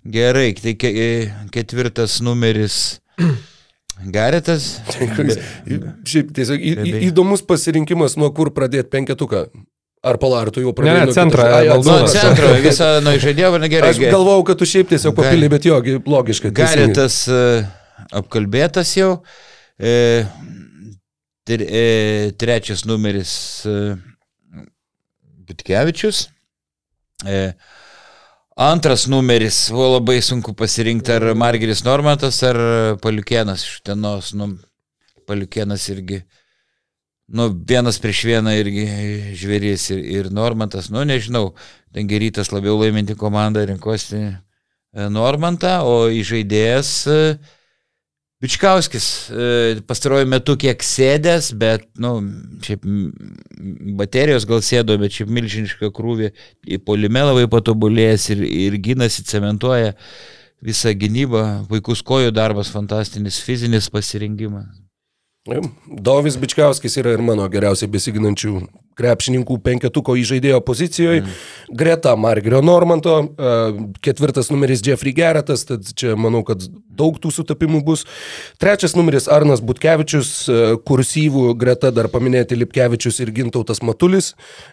[0.08, 1.08] Gerai, tai ke, e,
[1.54, 2.98] ketvirtas numeris.
[4.14, 4.76] Garetas.
[6.06, 9.48] Šiaip tiesiog į, į, įdomus pasirinkimas, nuo kur pradėti penketuką.
[10.06, 11.06] Ar palar, tu jau Ne, pradėjai?
[11.08, 11.46] ne, centrą.
[11.82, 13.90] Nuo centro visą nuo žaidėjo, na gerai.
[13.90, 16.52] Aš galvojau, kad tu šiaip tiesiog papildai, bet jo, gi logiškai.
[16.54, 17.40] Garetas e,
[18.20, 19.10] apkalbėtas jau.
[19.78, 20.22] E,
[21.46, 21.84] tre, e,
[22.38, 23.34] trečias numeris
[23.66, 23.76] e,
[25.50, 26.28] Bitkevičius.
[27.26, 27.52] E,
[28.56, 32.58] antras numeris buvo labai sunku pasirinkti, ar Margeris Normantas, ar
[33.02, 34.34] Paliukienas iš tenos.
[34.38, 34.52] Nu,
[35.26, 36.22] Paliukienas irgi.
[37.28, 38.86] Nu, vienas prieš vieną irgi
[39.36, 41.50] žvėrys ir, ir Normantas, nu nežinau,
[41.92, 44.38] ten gerytas labiau laiminti komandą rinkosi e,
[45.12, 47.18] Normantą, o į žaidėjas e,
[48.42, 52.12] Bičkauskis e, pastaruoju metu kiek sėdęs, bet, nu,
[52.62, 52.84] šiaip
[53.98, 56.30] baterijos gal sėdo, bet šiaip milžinišką krūvį
[56.62, 59.96] į polime labai patobulėjęs ir, ir gynasi, cementuoja
[60.62, 64.70] visą gynybą, puikus kojų darbas, fantastinis fizinis pasirengimas.
[65.48, 65.66] Taip.
[65.86, 68.54] Dovis Bičkauskis yra ir mano geriausiai besiginančių
[68.98, 71.22] krepšininkų penketuko įžaidėjo pozicijoje.
[71.22, 71.38] Mm.
[71.78, 73.54] Greta Margerio Normanto, e,
[74.04, 76.64] ketvirtas numeris Jeffrey Gerratas, tad čia manau, kad
[76.98, 78.04] daug tų sutapimų bus.
[78.58, 84.32] Trečias numeris Arnas Butkevičius, e, kursyvų greta dar paminėti Lipkevičius ir Gintautas Matulis.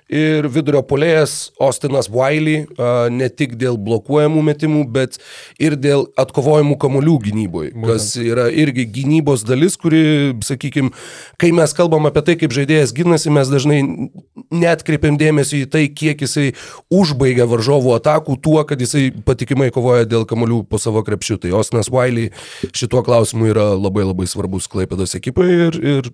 [0.10, 2.66] Ir vidurio polėjas Ostinas Wiley,
[3.12, 5.18] ne tik dėl blokuojamų metimų, bet
[5.62, 10.92] ir dėl atkovojimų kamolių gynyboje, kas yra irgi gynybos dalis, kuri, sakykime,
[11.42, 13.80] kai mes kalbam apie tai, kaip žaidėjas gynasi, mes dažnai
[14.54, 16.52] netkreipiam dėmesį į tai, kiek jisai
[16.94, 21.40] užbaigia varžovų atakų tuo, kad jisai patikimai kovoja dėl kamolių po savo krepšių.
[21.44, 22.32] Tai Ostinas Wiley
[22.76, 26.12] šituo klausimu yra labai labai svarbus Klaipėdos ekipai ir, ir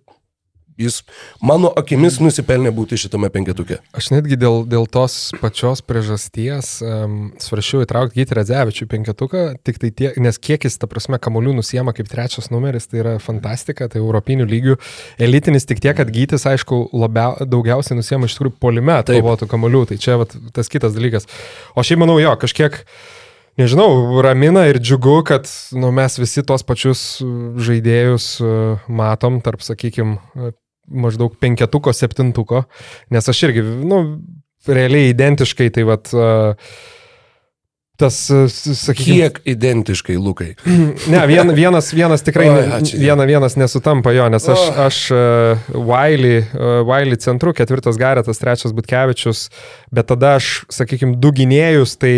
[0.79, 1.01] jis
[1.43, 3.79] mano akimis nusipelnė būti šitame penketuke.
[3.97, 9.91] Aš netgi dėl, dėl tos pačios priežasties um, svaršiau įtraukti Gytį Radzevičių penketuką, tik tai
[9.95, 14.47] tiek, nes kiekis, ta prasme, kamolių nusiema kaip trečias numeris, tai yra fantastika, tai europinių
[14.49, 14.77] lygių
[15.21, 19.99] elitinis, tik tiek, kad Gytis, aišku, labia, daugiausiai nusiema iš tikrųjų polime atkovotų kamolių, tai
[20.01, 21.27] čia vat, tas kitas dalykas.
[21.75, 22.81] O šiaip manau, jo, kažkiek
[23.61, 25.45] Nežinau, ramina ir džiugu, kad
[25.77, 27.01] nu, mes visi tos pačius
[27.61, 30.17] žaidėjus uh, matom tarp, sakykime,
[30.89, 32.63] maždaug penketuko, septintuko,
[33.13, 33.99] nes aš irgi, nu,
[34.65, 36.73] realiai identiškai, tai vad, uh,
[38.01, 40.49] tas, uh, sakykime, Kiek identiškai, Lukai?
[40.65, 44.79] Ne, vien, vienas, vienas tikrai, Oi, viena, vienas nesutampa jo, nes aš, Oh.
[44.87, 49.45] aš uh, Wiley, uh, Wiley centru, ketvirtas Garetas, trečias Butkevičius,
[49.93, 52.15] bet tada aš, sakykime, du gynėjus, tai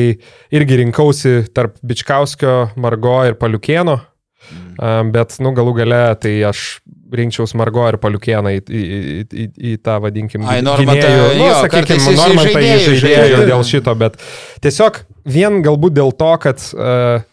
[0.53, 3.99] irgi rinkausi tarp Bičkauskio, Margo ir Paliukėno,
[4.79, 6.79] um, bet, nu, galų gale, tai aš
[7.19, 11.49] rinkčiaus Margo ir Paliukėną į, į, į, į, į tą, vadinkim, Ai, Normantą, gynėjų, nu,
[11.49, 11.59] jo,
[11.93, 14.17] jis Normantą į žaidėjų dėl šito, bet
[14.65, 17.23] tiesiog vien galbūt dėl to, kad uh,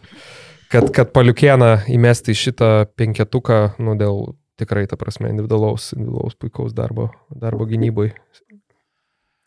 [0.71, 4.23] kad, kad paliukieną įmesti į šitą penketuką, nu, dėl
[4.61, 8.11] tikrai, ta prasme, individualaus, individualaus puikaus darbo, darbo gynybai.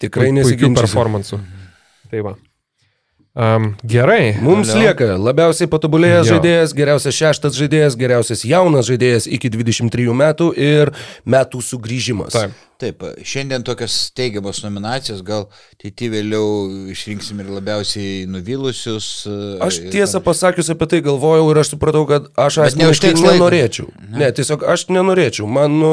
[0.03, 0.81] Tikrai Puikių nesiginčiu.
[0.81, 1.39] performansų.
[2.11, 2.35] Tai va.
[3.33, 4.35] Um, gerai.
[4.37, 4.91] Mums Toliau.
[4.93, 10.91] lieka labiausiai patobulėjęs žaidėjas, geriausias šeštas žaidėjas, geriausias jaunas žaidėjas iki 23 metų ir
[11.25, 12.37] metų sugrįžimas.
[12.37, 12.53] Taip.
[12.81, 15.45] Taip, šiandien tokios teigiamos nominacijos, gal
[15.75, 16.47] ateityje vėliau
[16.91, 19.07] išrinksim ir labiausiai nuvylusius.
[19.29, 22.81] e, Aš tiesą pasakius apie tai galvojau ir aš supratau, kad aš asmeniškai
[23.13, 23.35] neužteks laiko.
[23.37, 23.85] nenorėčiau.
[24.17, 25.47] Ne, tiesiog aš nenorėčiau.
[25.47, 25.91] Man nu,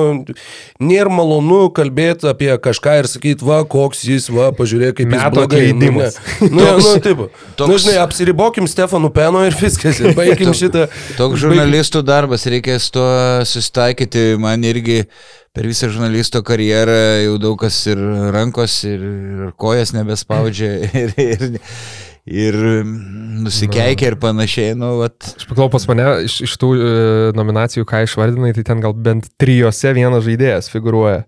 [0.80, 5.60] nėra malonu kalbėti apie kažką ir sakyti, va, koks jis, va, pažiūrėk, kaip jis blogai.
[5.60, 6.18] atleidimas.
[6.40, 6.56] Nu, ne.
[6.56, 7.18] nu, Toks- nu, taip.
[7.60, 10.00] toks- Nu, žinai, apsiribokim Stefanu Peno ir viskas.
[10.00, 10.88] Ir baigim šitą.
[11.20, 13.04] Toks žurnalistų darbas, reikės to
[13.46, 14.34] susitaikyti.
[14.40, 15.04] Man irgi
[15.56, 18.00] per visą žurnalisto karjerą jau daug kas ir
[18.34, 20.70] rankos, ir, ir kojas nebespaudžia,
[21.02, 21.46] ir, ir,
[22.30, 22.58] ir
[23.44, 24.76] nusikeikia ir panašiai.
[24.78, 26.92] Nu, vat, Aš paklau pas mane iš, iš tų e,
[27.38, 31.24] nominacijų, ką išvardinai, tai ten gal bent trijose vienas žaidėjas figuruoja.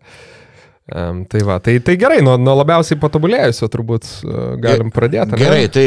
[0.93, 5.31] Um, tai va, tai, tai gerai, nuo, nuo labiausiai patobulėjusio turbūt uh, galim pradėti.
[5.31, 5.45] ar ne?
[5.47, 5.87] Gerai, tai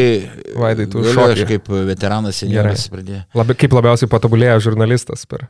[0.56, 3.26] Vaidai, tu galiu aš kaip veteranas senjoras pradėjau.
[3.36, 5.50] Labi, kaip labiausiai patobulėjo žurnalistas per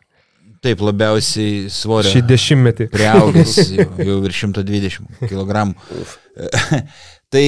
[0.65, 2.09] Taip, labiausiai svorio.
[2.09, 2.87] šį dešimtmetį.
[2.93, 5.65] Priaugęs jau, jau virš 120 kg.
[7.33, 7.45] tai,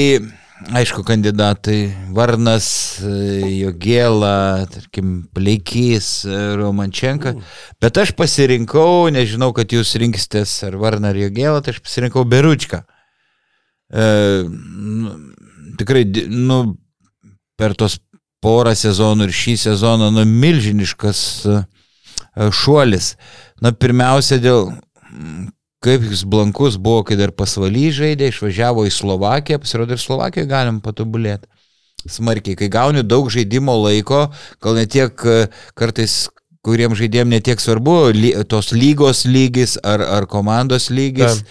[0.78, 1.80] aišku, kandidatai
[2.14, 2.68] Varnas,
[3.02, 6.12] Jogėla, tarkim, Pleikys,
[6.60, 7.34] Romančenka.
[7.82, 12.84] Bet aš pasirinkau, nežinau, kad jūs rinksitės ar Varną ar Jogėlą, tai aš pasirinkau Beručką.
[13.90, 14.06] e,
[14.46, 15.16] nu,
[15.80, 16.60] tikrai, nu,
[17.58, 17.98] per tos
[18.46, 21.62] porą sezonų ir šį sezoną, nu, milžiniškas e,
[22.54, 23.16] šuolis.
[23.64, 24.70] Na, pirmiausia, dėl
[25.84, 30.82] kaip jis blankus buvo, kai dar pasvaly žaidė, išvažiavo į Slovakiją, pasirodė ir Slovakijoje galim
[30.84, 31.50] patobulėti.
[32.08, 34.28] Smarkiai, kai gauni daug žaidimo laiko,
[34.64, 36.28] gal ne tiek e, kartais
[36.66, 41.44] kuriem žaidėjim netiek svarbu ly, tos lygos lygis ar, ar komandos lygis,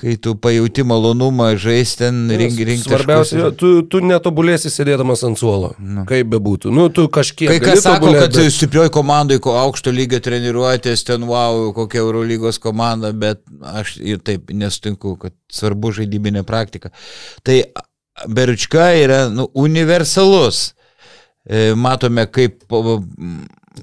[0.00, 5.74] kai tu pajauti malonumą žaisti ten rinkti rink Svarbiausia, tu, tu netobulėsi sėdėdamas ant suolo.
[5.76, 6.06] Nu.
[6.08, 6.72] Kaip bebūtų.
[6.72, 7.50] Nu, tu kažkiek.
[7.52, 12.00] Kai kas sako, tobulėt, kad bet- stiprioj komandai, ko aukšto lygio treniruotės, ten wow, kokia
[12.00, 16.94] Eurolygos komanda, bet aš ir taip nesutinku, kad svarbu žaidybinė praktika.
[17.44, 17.60] Tai
[18.28, 20.70] Beručka yra nu, universalus.
[21.44, 22.64] E, Matome, kaip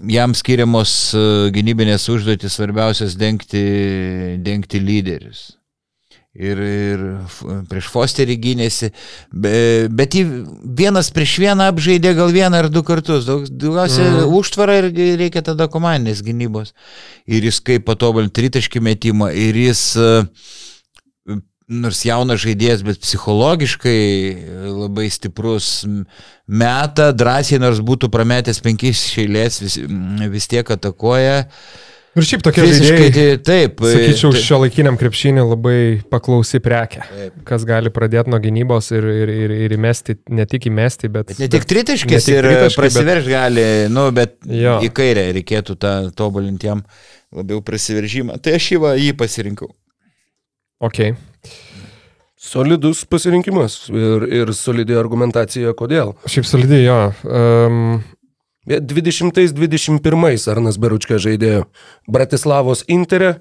[0.09, 1.21] jam skiriamos e,
[1.55, 3.63] gynybinės užduotis svarbiausias dengti,
[4.45, 5.56] dengti lyderius.
[6.37, 7.03] Ir, ir
[7.65, 8.91] prieš Fosterį gynėsi,
[9.33, 10.21] be, bet jį
[10.77, 13.25] vienas prieš vieną apžaidė gal vieną ar du kartus.
[13.25, 14.35] Daug- Daugiausiai mm.
[14.37, 16.75] užtvara ir reikia tada komandinės gynybos.
[17.25, 19.81] Ir jis kaip patobulinti tritaškį metimą, ir jis
[21.67, 23.97] nors jaunas žaidėjas, bet psichologiškai
[24.69, 25.81] labai stiprus
[26.47, 29.75] meta, drąsiai nors būtų prametęs penkis šeilės, vis,
[30.31, 31.47] vis tiek atakuoja.
[32.17, 33.81] Ir šiaip tokie Fiziškai žaidėjai, tai taip.
[33.85, 37.05] sakyčiau, tai- šio laikiniam krepšinį labai paklausi prekia.
[37.11, 37.35] Taip.
[37.45, 41.35] Kas gali pradėti nuo gynybos ir, ir, ir, ir įmesti, ne tik įmesti, bet...
[41.35, 44.79] Bet ne tik tik ir prasiverž gali, nu, bet Jo.
[44.81, 46.81] į kairę reikėtų tą tobulinti jam
[47.35, 48.41] labiau prasiveržimą.
[48.41, 49.69] Tai aš jį, va, jį pasirinkau.
[50.81, 51.03] Ok.
[52.37, 56.13] Solidus pasirinkimas ir, ir solidi argumentacija, kodėl.
[56.29, 56.99] Šiaip solidai, jo.
[57.25, 57.97] Um,
[58.67, 61.63] 20-21 Arnas Beručka žaidė
[62.07, 63.37] Bratislavos Interė.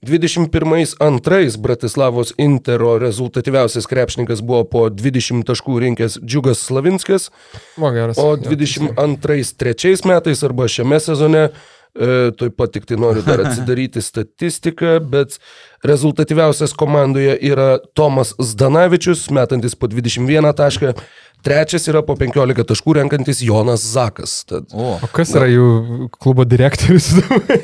[0.00, 7.28] 21-2 Bratislavos Intero rezultatyviausias krepšininkas buvo po 20 taškų rinkęs Džiugas Slavinskas,
[7.76, 8.16] o geras.
[8.16, 11.50] o Jo, 22-3 metais arba šiame sezone,
[11.94, 15.38] e, taip pat tik tai noriu dar atsidaryti statistiką, bet
[15.86, 20.92] rezultatyviausias komandoje yra Tomas Zdanavičius, metantis po 21 tašką,
[21.40, 24.42] trečias yra po 15 taškų renkantis Jonas Zakas.
[24.44, 27.08] Tad O, O kas yra jų klubo direktorius?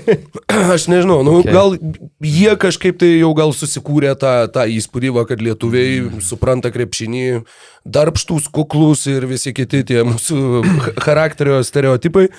[0.75, 1.53] Aš nežinau, nu, Okay.
[1.53, 1.77] gal
[2.25, 6.23] jie kažkaip tai jau gal susikūrė tą, tą įspūdį, kad lietuviai mm.
[6.25, 7.43] supranta krepšinį,
[7.85, 12.31] darbštus, kuklus ir visi kiti tie mūsų ch- charakterio stereotipai.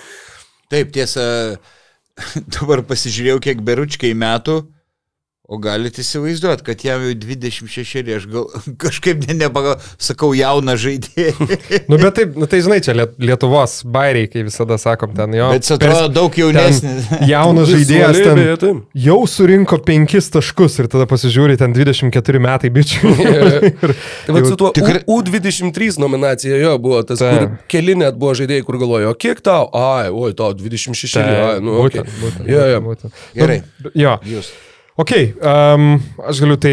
[0.72, 1.26] Taip, tiesa,
[2.58, 4.62] dabar pasižiūrėjau, kiek beručkai metų,
[5.48, 8.50] o galite įsivaizduoti, kad jam jau 26, aš gal
[8.84, 11.48] kažkaip ne, nepagal, sakau, jauną žaidėją.
[11.88, 15.48] nu, bet taip, nu, tai žinai, čia Liet- Lietuvos bairiai, kai visada sakom ten jo.
[15.56, 17.08] Bet jis atrodo daug jaunesnis.
[17.32, 18.82] Jaunas žaidėjas ten taip.
[19.08, 23.16] jau surinko penkis taškus ir tada pasižiūri ten 24 metai bičių.
[24.28, 25.04] Tai va, su tuo tikrai- tikrai...
[25.08, 27.40] U23 nominacija jo buvo tas, Taip.
[27.56, 29.70] kur keli net buvo žaidėjai, kur galvojo, o kiek tau?
[29.78, 32.04] Ai, oi, tau 26, ai, nu, okay.
[32.04, 32.82] būtent, būtent, Jo, jo.
[32.92, 33.22] būtent.
[33.38, 33.62] Gerai.
[33.86, 34.18] Nu, jo.
[34.36, 34.52] Jūs.
[34.98, 36.72] Ok, um, aš galiu tai,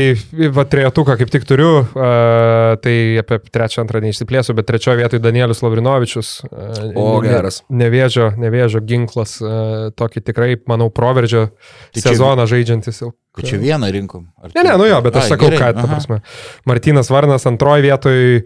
[0.56, 5.60] va, trejetuką kaip tik turiu, uh, tai apie trečią, antrą neišsiplėsiu, bet trečioje vietoje Danielius
[5.60, 6.30] Lavrinovičius.
[6.48, 7.60] Uh, O, geras.
[7.68, 13.10] Nevėžio, nevėžio ginklas, uh, tokį tikrai, manau, proveržio Tai čia- sezoną žaidžiantis jau.
[13.36, 14.24] Kad čia vieną rinkom.
[14.40, 16.20] Ar Ne, ne, nu jo, bet aš Ai, sakau, gerai, kad, ta prasme,
[16.64, 18.40] Martinas Varnas antroji vietoj.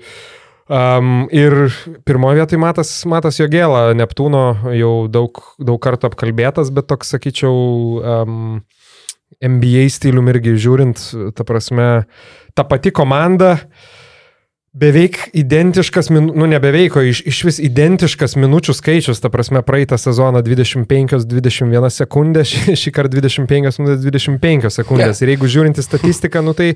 [0.69, 1.71] Um, ir
[2.05, 7.55] pirmoje vietoje Matas, Matas Jogėla, Neptūno jau daug, daug kartų apkalbėtas, bet toks, sakyčiau,
[8.05, 8.59] um,
[9.45, 11.03] NBA stilium irgi žiūrint,
[11.37, 11.89] ta prasme,
[12.57, 13.57] ta pati komanda,
[14.79, 19.99] beveik identiškas, nu ne beveik, o iš, iš vis identiškas minučių skaičius, ta prasme, praeitą
[19.99, 25.23] sezoną 25-21 sekundė, šį, šį kartą 25 minutės 25 sekundės.
[25.25, 26.71] Ir jeigu žiūrint į statistiką, nu tai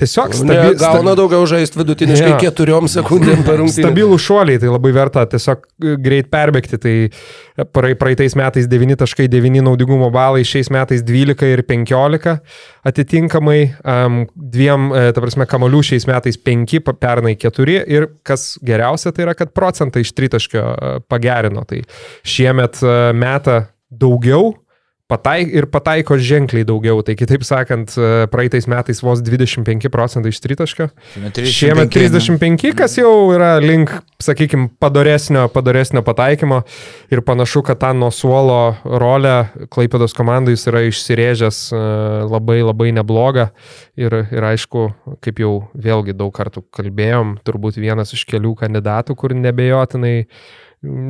[0.00, 2.38] tiesiog Ne, stabi, gauna daugiau žaisti vidutiniškai Jo.
[2.44, 3.86] keturiom sekundėm per rungtynę.
[3.88, 6.80] Stabilų šuoliai, tai labai verta tiesiog e, greit perbėgti.
[6.82, 6.94] Tai
[7.72, 12.36] praei- praeitais metais 9.9 naudingumo balai, šiais metais 12 ir 15
[12.86, 13.60] atitinkamai.
[13.86, 17.45] Um, dviem, e, ta prasme, kamolių šiais metais 5, pa- pernai 4
[17.86, 21.64] ir kas geriausia, tai yra, kad procentai iš tritaškio e, pagerino.
[21.68, 21.82] Tai
[22.26, 23.58] šiemet e, meta
[23.90, 24.54] daugiau.
[25.06, 26.98] Pataik, ir pataiko ženkliai daugiau.
[27.06, 30.88] Tai kitaip sakant, e, praeitais metais vos 25 procentai iš tritaškio.
[31.46, 36.64] Šiemet 35, kas jau yra link, sakykime, padoresnio, padoresnio pataikymo
[37.14, 39.36] ir panašu, kad tą nuo suolo rolę
[39.70, 41.86] Klaipėdos komandai jis yra išsirėžęs e,
[42.26, 43.52] labai labai neblogą
[43.94, 44.88] ir, ir aišku,
[45.22, 50.16] kaip jau vėlgi daug kartų kalbėjom, turbūt vienas iš kelių kandidatų, kur nebejotinai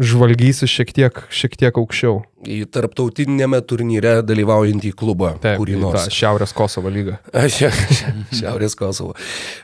[0.06, 2.22] žvalgysis šiek tiek, šiek tiek aukščiau.
[2.46, 6.04] Į tarptautinėme turnyre dalyvaujantį klubą, Taip, kurį nors.
[6.06, 7.16] tą Šiaurės Kosovo lygą.
[7.56, 7.72] Šia-
[8.38, 9.16] Šiaurės Kosovo.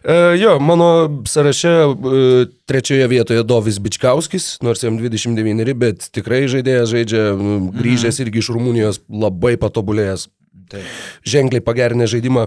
[0.03, 0.89] E, jo, mano
[1.31, 2.23] sąraše e,
[2.67, 7.25] trečioje vietoje Dovis Bičkauskis, nors jam 29, bet tikrai žaidėjas žaidžia,
[7.79, 10.27] grįžęs irgi iš Rumunijos, labai patobulėjęs.
[11.25, 12.47] Ženkliai pagerinę žaidimą.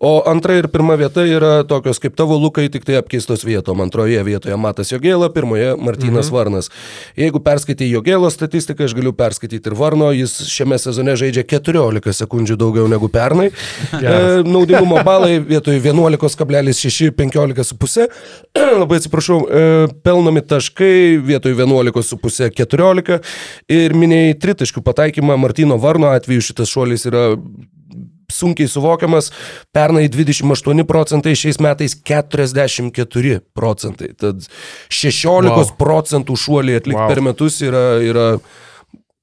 [0.00, 3.80] O antra ir pirma vieta yra tokios kaip tavo lukai, tik tai apkeistos vietom.
[3.84, 6.36] Antroje vietoje Matas Jogėla, pirmoje Martynas mhm.
[6.36, 6.70] Varnas.
[7.18, 12.56] Jeigu perskaitai Jogėlo statistiką, aš galiu perskaityti ir Varno, jis šiame sezone žaidžia 14 sekundžių
[12.60, 13.50] daugiau negu pernai.
[14.00, 14.14] e,
[14.48, 18.08] naudingumo balai vietoj 11,6, 15,5.
[18.82, 19.64] Labai atsiprašau, e,
[20.04, 23.20] pelnomi taškai vietoj 11,5, 14.
[23.72, 27.26] Ir minėjai tritaškių pataikymą Martino Varno atveju šitas šuolis yra
[28.32, 29.30] sunkiai suvokiamas,
[29.74, 34.12] pernai 28 procentai, šiais metais 44 procentai.
[34.18, 34.46] Tad
[34.88, 35.76] 16 Wow.
[35.78, 37.08] procentų šuolį atlikti Wow.
[37.12, 38.26] per metus yra, yra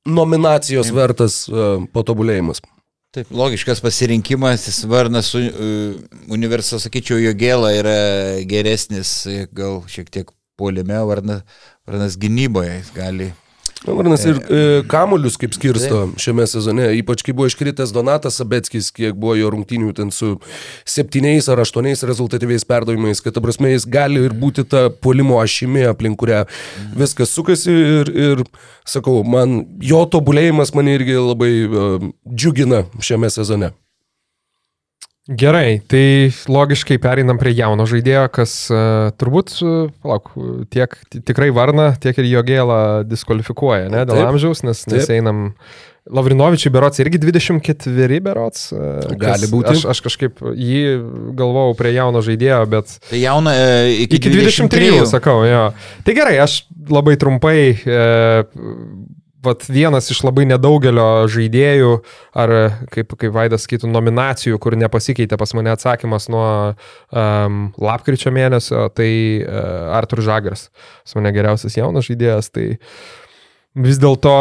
[0.05, 2.61] nominacijos vertas uh, patobulėjimas.
[3.09, 5.97] Taip, logiškas pasirinkimas, jis Varnas uh,
[6.29, 7.95] universas, sakyčiau, jo gėla yra
[8.45, 11.41] geresnis, e, gal šiek tiek polime, Varnas,
[11.87, 13.31] varnas gynyboje, gali.
[13.87, 14.59] Varnas ir e,
[14.91, 19.93] kamuolius kaip skirsto šiame sezone, ypač kai buvo iškritęs Donatas Sabetskis, kiek buvo jo rungtynių
[19.95, 20.33] ten su
[20.83, 25.87] septyniais ar aštuoniais rezultatyviais perdavimais, kad ta prasme jis gali ir būti ta puolimo ašimi,
[25.93, 26.43] aplink kurią
[26.99, 27.71] viskas sukasi.
[27.99, 28.43] Ir, ir
[28.87, 33.71] sakau, man jo tobulėjimas mane irgi labai uh, džiugina šiame sezone.
[35.29, 40.31] Gerai, tai logiškai pereinam prie jauno žaidėjo, kas uh, turbūt, uh, palauk,
[40.73, 44.29] tiek ti- tikrai Varna, tiek ir Jogėlą diskvalifikuoja, ne, dėl Taip.
[44.31, 45.19] amžiaus, nes, nes Taip.
[45.19, 45.53] einam.
[46.09, 48.71] Lavrinovičiui berots irgi 24 berots.
[48.73, 49.75] uh, Gali kas- būti.
[49.75, 50.81] Aš, aš kažkaip jį
[51.37, 53.67] galvojau prie jauno žaidėjo, bet Tai jauna e,
[54.07, 55.67] iki, iki 23, sakau, jo.
[56.07, 57.99] Tai gerai, aš labai trumpai, e,
[59.43, 61.93] vat vienas iš labai nedaugelio žaidėjų,
[62.43, 62.53] ar
[62.91, 69.09] kaip, kaip Vaidas sakytų, nominacijų, kur nepasikeitė pas mane atsakymas nuo um, lapkričio mėnesio, tai
[69.45, 70.67] uh, Artur Žagras.
[71.05, 72.67] Pas mane geriausias jaunas žaidėjas, tai
[73.79, 74.33] vis dėlto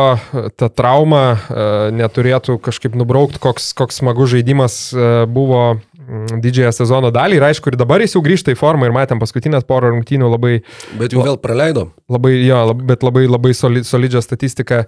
[0.58, 7.12] ta trauma uh, neturėtų kažkaip nubraukti, koks, koks smagus žaidimas uh, buvo mm, didžiąją sezono
[7.14, 10.32] dalį ir aišku, ir dabar jis jau grįžta į formą ir matėm paskutinės porą rungtynių
[10.34, 10.54] labai,
[11.00, 11.90] Bet jau vėl praleido.
[12.10, 14.84] labai, jo, lab, bet labai, labai soli, solidžią statistiką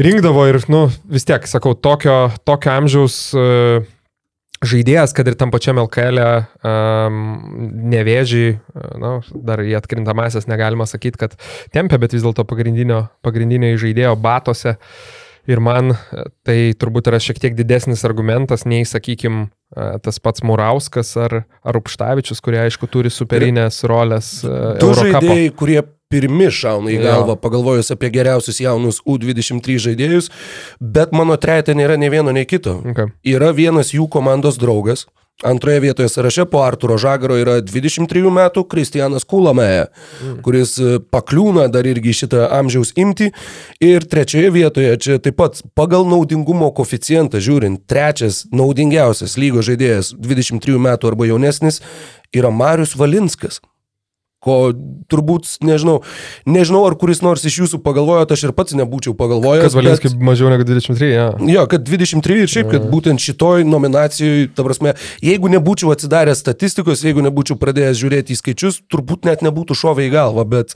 [0.00, 3.88] rinkdavo ir, nu, vis tiek, sakau, tokio, tokio amžiaus uh,
[4.64, 7.22] žaidėjas, kad ir tam pačiam LKL um,
[7.92, 8.58] nevėžiai,
[9.00, 11.36] na, dar į atkrintamasias negalima sakyti, kad
[11.74, 14.76] tempia, bet vis dėlto pagrindinio, pagrindinio žaidėjo batose.
[15.48, 19.48] Ir man e, tai turbūt yra šiek tiek didesnis argumentas nei, sakykime,
[20.04, 24.28] tas pats Murauskas ar, ar Upštavičius, kurie, aišku, turi superinės rolės.
[24.44, 25.80] e, Du žaidėjai, kurie
[26.10, 30.30] pirmi šauna į galvą, pagalvojus apie geriausius jaunus U23 žaidėjus,
[30.80, 32.80] bet mano trejate nėra nei vieno, nei kito.
[32.92, 33.12] Okay.
[33.36, 35.06] Yra vienas jų komandos draugas.
[35.42, 39.86] Antroje vietoje sąraše po Arturo Žagaro yra 23 metų Kristijanas Kulameja,
[40.44, 43.30] kuris e, pakliūna dar irgi šitą amžiaus imti.
[43.80, 50.76] Ir trečioje vietoje, čia taip pat pagal naudingumo koficijantą žiūrint, trečias naudingiausias lygos žaidėjas 23
[50.76, 51.80] metų arba jaunesnis
[52.36, 53.62] yra Marius Valinskas.
[54.40, 54.70] Ko
[55.12, 55.98] turbūt, nežinau,
[56.48, 59.66] nežinau, ar kuris nors iš jūsų pagalvojo, aš ir pats nebūčiau pagalvojęs.
[59.66, 61.26] Kas Valinskis bet- mažiau negu 23, ja.
[61.44, 67.04] Jo, kad 23 ir šiaip, kad būtent šitoj nominacijoje, ta prasme, jeigu nebūčiau atsidaręs statistikos,
[67.04, 70.72] jeigu nebūčiau pradėjęs žiūrėti į skaičius, turbūt net nebūtų šovę į galvą, bet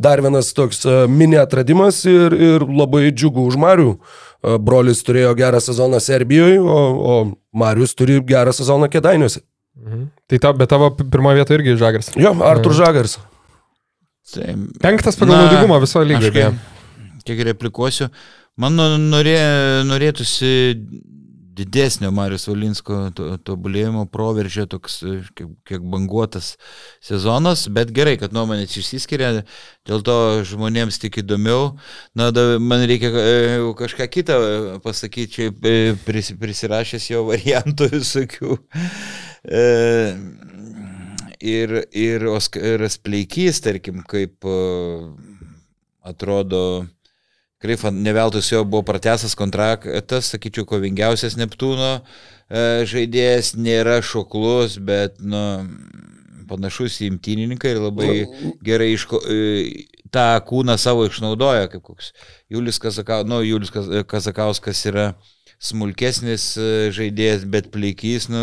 [0.00, 3.92] dar vienas toks e, mini atradimas ir, ir labai džiugu už Marių.
[3.98, 6.80] E, Brolis turėjo gerą sezoną Serbijoje, o,
[7.12, 7.14] o
[7.52, 9.44] Marius turi gerą sezoną Kedainiuose.
[10.28, 12.10] Tai ta, bet tavo pi- pirmoje vietoje irgi Žagras.
[12.20, 13.18] Jo, Artur Žagars.
[14.34, 14.52] Tai,
[14.82, 16.30] Penktas pagal Na, naudingumą viso lygoje.
[16.32, 16.60] kiek-
[17.24, 18.08] Kiek replikuosiu.
[18.58, 19.36] Man norė,
[19.86, 20.74] norėtųsi
[21.54, 25.00] didesnio Marius Valinsko to- tobulėjimo proveržio, toks
[25.36, 26.56] kiek, kiek banguotas
[27.04, 29.44] sezonas, bet gerai, kad nuomonės išsiskiria,
[29.86, 30.16] dėl to
[30.48, 31.76] žmonėms tik įdomiau.
[32.16, 34.38] Na, da, man reikia e, kažką kitą
[34.82, 38.58] pasakyti, čia e, pris, prisirašęs jo variantų visokių.
[39.42, 39.62] E,
[41.42, 44.58] ir, ir Oskaras Pleikys, tarkim, kaip e,
[46.06, 46.86] atrodo,
[47.58, 53.98] tikrai fan- ne veltui su jo buvo pratęsas kontraktas, sakyčiau, kovingiausias Neptūno e, žaidėjas, nėra
[54.06, 55.42] šoklus, bet, nu,
[56.50, 58.10] panašus į imtynininką ir labai
[58.66, 59.20] gerai iško,
[60.12, 62.10] tą kūną savo išnaudoja, kaip koks
[62.52, 65.06] Julius Kazakauskas, nu, Julius Kaz- Kazakauskas yra
[65.62, 66.52] smulkesnis
[66.92, 68.42] žaidėjas, bet pleikys, nu,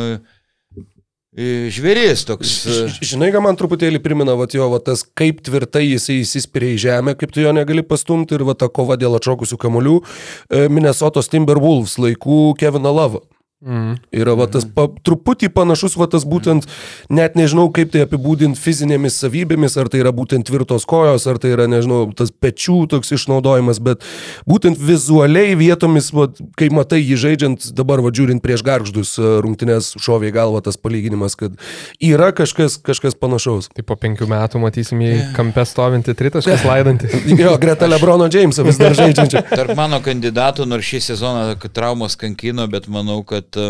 [1.70, 2.52] žvėris toks.
[2.66, 6.80] e, Žinai, ką man truputėlį primena, va, jo, va, tas kaip tvirtai jisai įsispiria į
[6.86, 11.30] žemę, kaip tu jo negali pastumti ir va, ta kova dėl atšokusių kamolių e, Minnesotos
[11.30, 13.22] Timberwolves laikų Kevino Lavo.
[13.60, 13.98] Mm.
[14.16, 16.64] Yra va, tas pa, truputį panašus, va, tas būtent,
[17.12, 21.52] net nežinau, kaip tai apibūdinti fizinėmis savybėmis, ar tai yra būtent tvirtos kojos, ar tai
[21.52, 24.06] yra, nežinau, tas pečių toks išnaudojimas, bet
[24.48, 29.92] būtent vizualiai vietomis, va, kai matai jį žaidžiant, dabar va, žiūrint prieš garždus e, rungtynės,
[30.00, 31.60] šovė į galvą tas palyginimas, kad
[32.00, 33.68] yra kažkas, kažkas panašaus.
[33.76, 37.12] Tai po penkių metų matysim jį kampe stovintį tritašką slaidantį.
[37.40, 39.44] Jo, greta Lebrono Jameso vis dar žaidžiančio.
[39.52, 43.70] Tarp mano kandidatų, nors šį sezoną traumos kankino, bet manau, kad e,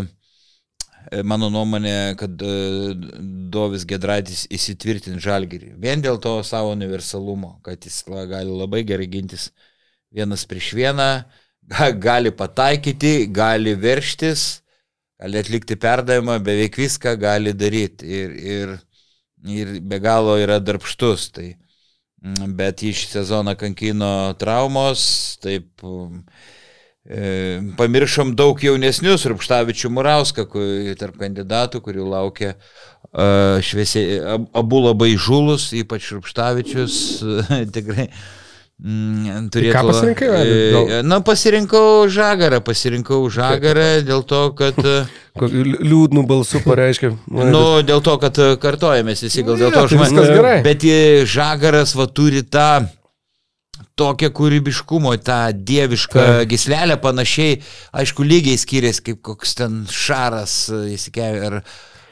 [1.24, 2.54] mano nuomonė, kad e,
[3.54, 5.76] Dovis Gedraitis įsitvirtins žalgerį.
[5.82, 9.50] Vien dėl to savo universalumo, kad jis gali labai gerai gintis
[10.12, 11.10] vienas prieš vieną,
[11.70, 14.62] ga- gali pataikyti, gali verštis,
[15.20, 18.78] gali atlikti perdavimą, beveik viską gali daryti ir, ir,
[19.46, 21.30] ir be galo yra darbštus.
[21.36, 21.50] Tai,
[22.60, 25.02] bet jį šį sezoną kankino traumos,
[25.44, 25.70] taip
[27.80, 35.16] pamiršom daug jaunesnius, Rupštavičių Murauską, kur- tarp kandidatų, kurių laukia e, šviesiai, ab- abu labai
[35.18, 37.00] žulus, ypač Rupštavičius,
[37.76, 38.10] tikrai.
[38.80, 44.78] Mm, turėtų, ką pasirinkai, e, Gal- Na, pasirinkau žagarą, pasirinkau žagarą dėl to, kad...
[44.80, 45.02] e,
[45.40, 47.10] Liūdnų balsų pareiškia.
[47.56, 50.64] Nu, dėl to, kad e, kartojamės visi, gal dėl Ne, to tai žmonės.
[50.64, 52.70] Bet e, žagaras va turi tą
[54.00, 56.50] tokią kūrybiškumo, tą dievišką Taip.
[56.54, 57.60] gislelę panašiai,
[58.02, 61.60] aišku, lygiai skiriasi kaip koks ten šaras e, įsikevė ar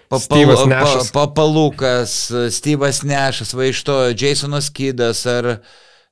[0.08, 1.10] Steve'as Nashas.
[1.12, 2.12] papalukas,
[2.56, 5.58] Steve'as Nešas, va iš to Jasonas Kidas ar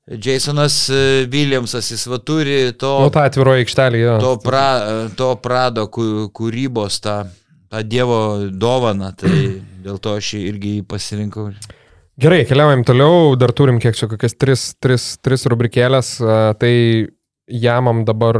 [0.05, 4.17] Jasonas e, Williamsas, jis va turi to Nu, tą atviroje aikštelėje.
[4.21, 4.65] to, pra,
[5.17, 7.15] to prado kū- kūrybos, tą,
[7.71, 8.19] tą Dievo
[8.51, 9.31] dovaną, tai
[9.85, 11.47] dėl to aš irgi jį pasirinkau.
[12.15, 16.13] Gerai, keliaujam toliau, dar turim kiek čia kokias tris, tris, tris rubrikėlės.
[16.61, 16.71] Tai
[17.51, 18.39] jamam dabar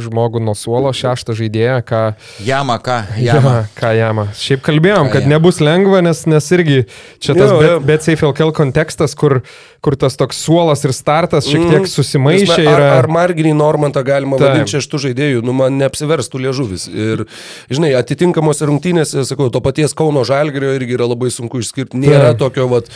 [0.00, 2.02] žmogų nuo suolo, šeštą žaidėją, ką
[2.46, 3.00] Jama, ką?
[3.20, 3.56] Jama.
[3.58, 4.28] Ja, ką jama.
[4.38, 5.34] Šiaip kalbėjom, Ką kad jama?
[5.34, 6.78] nebus lengva, nes, nes irgi
[7.20, 9.40] čia tas bet, bet safe LKL kontekstas, kur,
[9.82, 11.90] kur tas toks suolas ir startas šiek tiek Mm.
[11.90, 12.66] susimaišė.
[12.70, 12.90] Ar, Yra...
[13.00, 14.52] ar Marginį Normantą galima Taip.
[14.52, 16.86] vadinti šeštų žaidėjų, nu man neapsiverstų liežuvis.
[16.92, 17.24] Ir,
[17.72, 21.98] žinai, atitinkamos rungtynėse, sakau, to paties Kauno Žalgerio irgi yra labai sunku išskirti.
[21.98, 22.38] Nėra Taip.
[22.46, 22.86] tokio vat,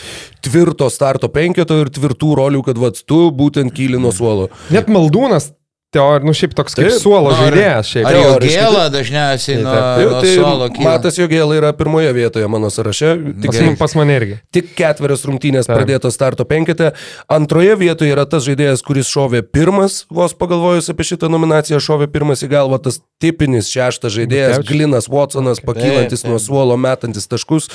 [0.41, 4.47] tvirto starto penketo ir tvirtų rolių, kad vat, tu būtent kyli nuo suolo.
[4.71, 5.51] Net maldūnas,
[5.95, 6.99] teor, nu šiaip toks kaip Taip.
[7.01, 7.87] suolo ar- žaidėjas.
[7.93, 8.05] Šiaip.
[8.09, 10.01] Ar jau gėlą dažniausiai Tai nuo, taip.
[10.03, 10.83] Jau, nuo tai suolo kyla?
[10.83, 13.13] Matas Jogėla yra pirmoje vietoje mano sąraše.
[13.41, 14.35] Tik, Pas, pas mane irgi.
[14.51, 15.77] tik ketverios rungtynės Taip.
[15.79, 16.91] pradėtos starto penkete.
[17.31, 22.43] Antroje vietoje yra tas žaidėjas, kuris šovė pirmas, vos pagalvojus apie šitą nominaciją, šovė pirmas
[22.43, 24.67] į galvą tas tipinis šeštas žaidėjas, Butkevičius.
[24.69, 26.47] Glinas Watsonas, pakylantis Taip, nuo taip.
[26.47, 27.69] suolo, metantis taškus.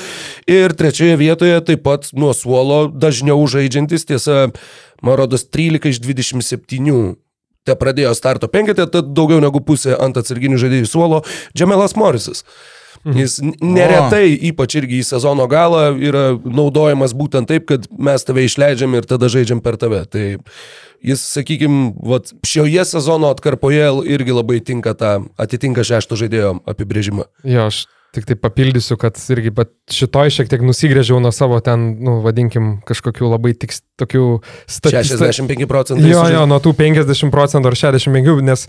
[0.47, 4.53] Ir trečioje vietoje taip pat nuo suolo dažniau žaidžiantis, tiesa,
[5.03, 7.17] man rodos 13 iš 27
[7.67, 11.23] te pradėjo starto penketę, tad daugiau negu pusė ant atsarginių žaidėjų suolo,
[11.57, 12.45] Džemelas Morisas.
[13.03, 18.45] Jis n- neretai, ypač irgi į sezono galą, yra naudojamas būtent taip, kad mes tave
[18.47, 20.05] išleidžiam ir tada žaidžiam per tave.
[20.07, 20.23] Tai
[21.03, 21.97] jis, sakykime,
[22.47, 27.27] šioje sezono atkarpoje irgi labai tinka tą, atitinka šešto žaidėjo apibrėžimą.
[27.43, 29.53] Jo, aš tik tai papildysiu, kad irgi
[29.93, 34.27] šitoj šiek tiek nusigrėžiau nuo savo ten, nu, vadinkim, kažkokių labai tik tokių
[34.67, 35.31] statistikų.
[35.33, 36.11] 65 procentai.
[36.13, 38.67] Jo, jo, nuo tų 50 procentų ar 65, nes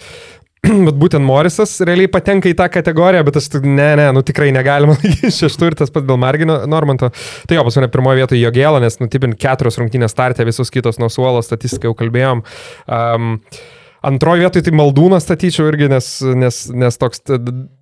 [0.88, 4.96] bet būtent Morisas realiai patenka į tą kategoriją, bet aš ne, ne, nu tikrai negalima
[5.40, 7.12] šeštų ir tas pats dėl Margino Normanto.
[7.50, 11.02] Tai jo, pas mane pirmoje vietoje jo gėlą, nes nutipin keturios rungtynės startė, visus kitos
[11.04, 12.46] nuo suolo, statistiką jau kalbėjom.
[12.88, 13.40] Um,
[14.04, 17.22] Antroji vietoje tai maldūną statyčiau irgi, nes, nes, nes toks,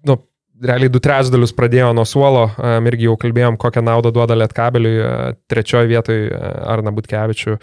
[0.06, 0.20] nu,
[0.62, 2.48] realiai du trečdalius pradėjo nuo suolo,
[2.90, 6.30] irgi jau kalbėjom, kokią naudą duoda Lietkabeliui, uh, trečioji vietoje
[6.72, 7.58] Arna Butkevičių,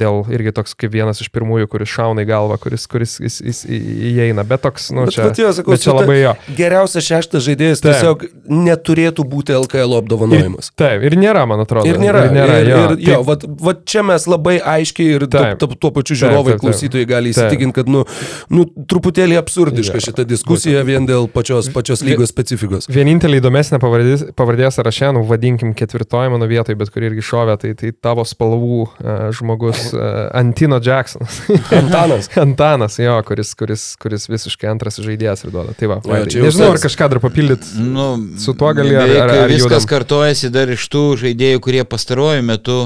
[0.00, 3.62] dėl irgi toks kaip vienas iš pirmųjų, kuris šauna į galvą, kuris, kuris jis, jis
[3.66, 6.34] įeina, bet toks, nu, Bet čia, vat jo, sakau, bet čia labai jo.
[6.58, 7.96] Geriausias šeštas žaidėjas Taip.
[7.96, 8.24] tiesiog
[8.68, 10.72] neturėtų būti LKL apdovanojimas.
[10.78, 11.88] Taip, ir nėra, man atrodo.
[11.88, 12.26] Ir nėra.
[12.28, 12.80] Ir nėra ir, jo.
[12.84, 15.60] ir, jo, vat, vat čia mes labai aiškiai ir ta, Taip.
[15.62, 16.64] ta, tuo pačiu Taip, žiūrovai, taip, taip.
[16.66, 17.38] klausytojai gali Taip.
[17.38, 18.04] įsitikinti, kad nu,
[18.52, 20.06] nu, truputėlį absurdiška Jo.
[20.10, 22.88] šita diskusija vien dėl pačios, pačios lygos specifikos.
[22.90, 27.72] Vienintelė įdomesnė pavardė, pavardė sąraše, nu, vadinkim ketvirtoji mano vietoje, bet kuri irgi šovė, tai,
[27.78, 31.40] tai tavo spalvų uh, žmogus uh, Antino Jacksonas.
[31.80, 32.30] Antanas.
[32.44, 35.74] Antanas, jo, kuris, kuris, kuris visiškai antras žaidėjas ir duoda.
[35.78, 37.70] Tai va, Jo, jau nežinau, ar kažką dar papildyt.
[37.80, 38.10] Nu,
[38.40, 39.90] Su tuo gali ar- ar- ar Viskas judam?
[39.94, 42.78] kartojasi dar iš tų žaidėjų, kurie pastaruoju metu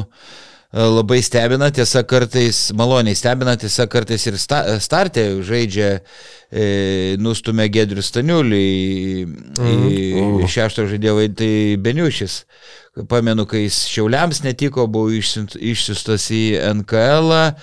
[0.74, 5.90] labai stebina, tiesa kartais, maloniai stebina, tiesa kartais ir sta, startė žaidžia,
[6.50, 6.64] e,
[7.22, 8.62] nustumė Gedrių Staniulį
[9.54, 9.76] į,
[10.42, 12.40] į šešto žaidėjo, tai Beniušis.
[13.10, 16.44] Pamenu, kai jis Šiauliams netiko, buvo išsiunt- išsiustas į
[16.80, 17.54] NKL.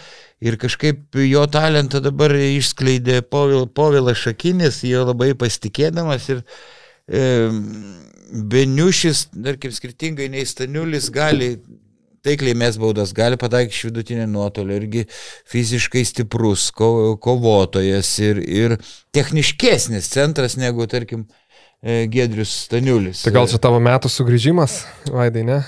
[0.41, 6.41] Ir kažkaip jo talentą dabar išskleidė Povil, Povilas Šakinis, jo labai pasitikėdamas ir
[7.11, 7.51] e,
[8.31, 11.57] Beniušis, tarkim, skirtingai nei Staniulis, gali
[12.26, 15.06] taikliai mes baudas, gali pataikyti iš vidutinio nuotolio, irgi
[15.49, 18.76] fiziškai stiprus ko, kovotojas ir, ir
[19.15, 21.26] techniškesnis centras negu, tarkim,
[21.81, 23.23] e, Gedrius Staniulis.
[23.26, 25.61] Tai gal čia tavo metų sugrįžimas, Vaidai, ne?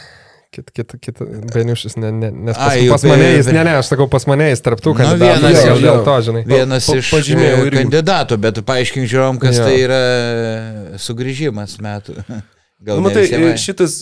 [0.53, 1.17] Kit, kit, kit,
[1.49, 4.27] Beniušis, ne, ne, nes pas, Ai, jau pas mane jis, ne, ne, aš sakau, pas
[4.29, 6.43] mane jis tarptų Nu, kandidatų, vienas gal iš- dėl to, žinai.
[6.51, 7.79] Vienas Pa- iš pažymėjau e, irgi.
[7.81, 9.65] kandidatų, bet paaiškink žiūrom, kas Jo.
[9.65, 10.01] tai yra
[11.01, 12.19] sugrįžimas metų.
[12.85, 13.25] Gal Nu, matai,
[13.57, 13.97] šitas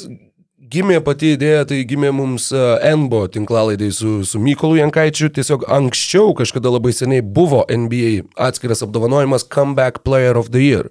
[0.71, 5.31] gimė pati idėja, tai gimė mums uh, NBO tinklalaidai su, su Mykolu Jankaičiu.
[5.33, 10.89] Tiesiog anksčiau, kažkada labai seniai buvo NBA atskiras apdovanojimas Comeback Player of the Year.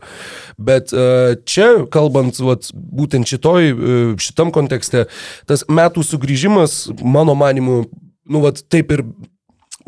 [0.60, 5.06] Bet uh, čia, kalbant vat, būtent šitoj, uh, šitam kontekste,
[5.50, 7.82] tas metų sugrįžimas, mano manimu,
[8.30, 9.06] nu, vat, taip ir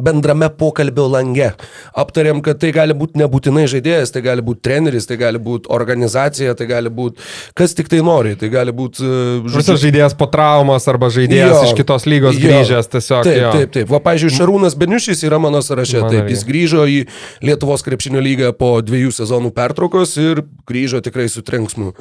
[0.00, 1.50] bendrame pokalbio lange.
[1.98, 6.54] Aptarėm, kad tai gali būti nebūtinai žaidėjas, tai gali būti treneris, tai gali būti organizacija,
[6.58, 7.20] tai gali būti
[7.58, 9.04] kas tik tai nori, tai gali būti...
[9.52, 11.62] Visas žaidėjas po traumos arba žaidėjas Jo.
[11.68, 12.48] iš kitos lygos Jo.
[12.48, 13.26] grįžęs tiesiog.
[13.28, 13.52] Taip, jo.
[13.58, 13.90] taip, taip.
[13.92, 16.02] Va, pažiūrėjau, Šarūnas Beniušis yra mano sąraše.
[16.02, 16.98] Man Taip, jis grįžo į
[17.44, 21.92] Lietuvos krepšinio lygą po dviejų sezonų pertraukos ir grįžo tikrai su trenksmu.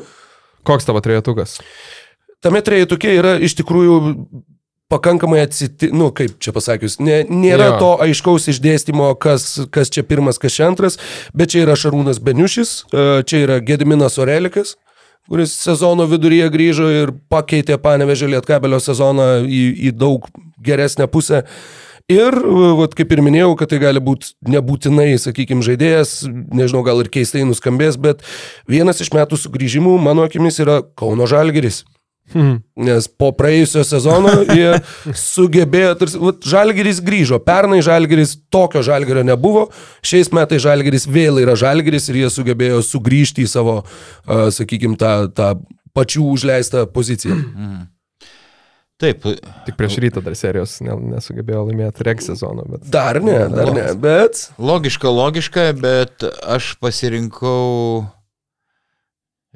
[0.68, 1.59] Koks tavo trejetukas?
[2.41, 3.99] Tame trejetuke yra iš tikrųjų
[4.91, 7.80] pakankamai atsiti, nu kaip čia pasakius, ne, nėra Jo.
[7.80, 10.99] to aiškaus išdėstymo, kas, kas čia pirmas, kas čia antras,
[11.38, 14.76] bet čia yra Šarūnas Beniušis, e, čia yra Gediminas Orelikas,
[15.31, 20.27] kuris sezono viduryje grįžo ir pakeitė Panevežė Lietkabelio sezoną į, į daug
[20.61, 21.45] geresnę pusę.
[22.11, 22.35] Ir,
[22.76, 27.45] vat, kaip ir minėjau, kad tai gali būti nebūtinai, sakykime, žaidėjas, nežinau, gal ir keistai
[27.47, 28.26] nuskambės, bet
[28.68, 31.85] vienas iš metų sugrįžimų, mano akimis, yra Kauno Žalgeris.
[32.31, 32.61] Hmm.
[32.80, 34.77] Nes po praėjusio sezono jie
[35.19, 37.41] sugebėjo, tarsi, vat, žalgeris grįžo.
[37.43, 39.68] Pernai žalgeris tokio žalgerio nebuvo,
[40.06, 45.15] šiais metais žalgeris vėl yra žalgeris ir jie sugebėjo sugrįžti į savo, uh, sakykime, tą,
[45.35, 45.56] tą
[45.98, 47.35] pačių užleistą poziciją.
[49.02, 49.26] Taip,
[49.65, 52.85] Tik prieš rytą dar serijos ne, nesugebėjo laimėti reg sezono, bet...
[52.93, 58.06] Dar ne, dar ne, bet logiška, logiška, bet aš pasirinkau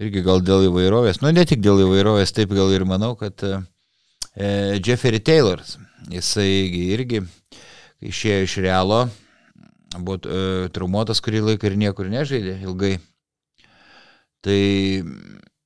[0.01, 3.59] irgi gal dėl įvairovės, nu ne tik dėl įvairovės, taip gal ir manau, kad e,
[4.83, 5.63] Jeffrey Taylor,
[6.11, 6.49] jisai
[6.91, 7.23] irgi
[8.05, 9.05] išėjo iš realo,
[9.95, 12.95] buvo e, traumuotas kurį laiką ir niekur nežaidė ilgai.
[14.45, 14.61] Tai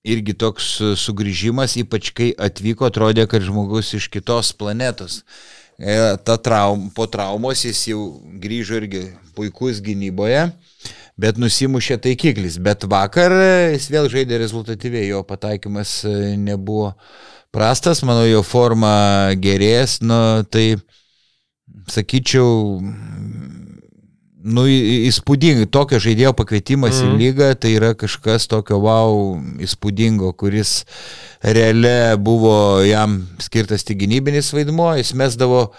[0.08, 5.24] irgi toks e, sugrįžimas, ypač kai atvyko, atrodė, kad žmogus iš kitos planetos.
[5.80, 8.04] E, Ta traum, po traumos jis jau
[8.42, 10.50] grįžo irgi puikus gynyboje,
[11.20, 12.60] bet nusimušė taikiklis.
[12.64, 16.94] Bet vakar e, jis vėl žaidė rezultatyviai, jo pataikymas e, nebuvo
[17.56, 20.78] prastas, manau, jo forma gerės, nu tai
[21.90, 22.80] sakyčiau,
[24.40, 24.66] nu,
[25.10, 27.10] įspūdingai, tokio žaidėjo pakvietimas mm.
[27.16, 29.18] į lygą, tai yra kažkas tokio wow,
[29.66, 30.84] įspūdingo, kuris
[31.44, 35.70] realia buvo jam skirtas tik gynybinis vaidmuo, jis mesdavo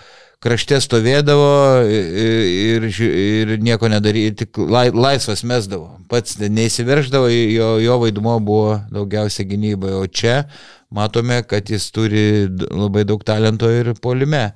[0.40, 1.52] krašte stovėdavo
[1.84, 5.98] ir, ir, nieko nedarė, tik lai, laisvas mesdavo.
[6.10, 10.36] Pats neįsiverždavo, jo, jo vaidmuo buvo daugiausia gynyboje, o čia
[10.90, 12.24] matome, kad jis turi
[12.70, 14.50] labai daug talento ir polime.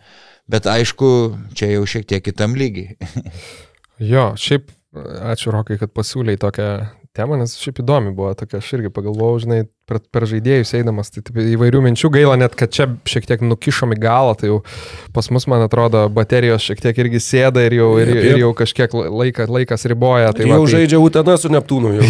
[0.50, 1.08] Bet aišku,
[1.56, 2.96] čia jau šiek tiek kitam lygiai.
[4.02, 4.72] Jo, šiaip
[5.30, 6.66] ačiū Rokai, kad pasiūlyi tokią
[7.14, 9.58] temą, nes šiaip įdomi buvo tokia, aš irgi pagalvojau, žinai,
[9.88, 13.94] per, per žaidėjus eidamas, tai taip, įvairių minčių gaila, net kad čia šiek tiek nukišom
[13.94, 14.58] į galą, tai jau
[15.14, 18.94] pas mus, man atrodo, baterijos šiek tiek irgi sėda ir jau, ir, ir jau kažkiek
[18.94, 20.32] laika, laikas riboja.
[20.34, 21.94] Tai tai va, jau tai, žaidžia Utena su Neptūnu.
[22.00, 22.08] Jau.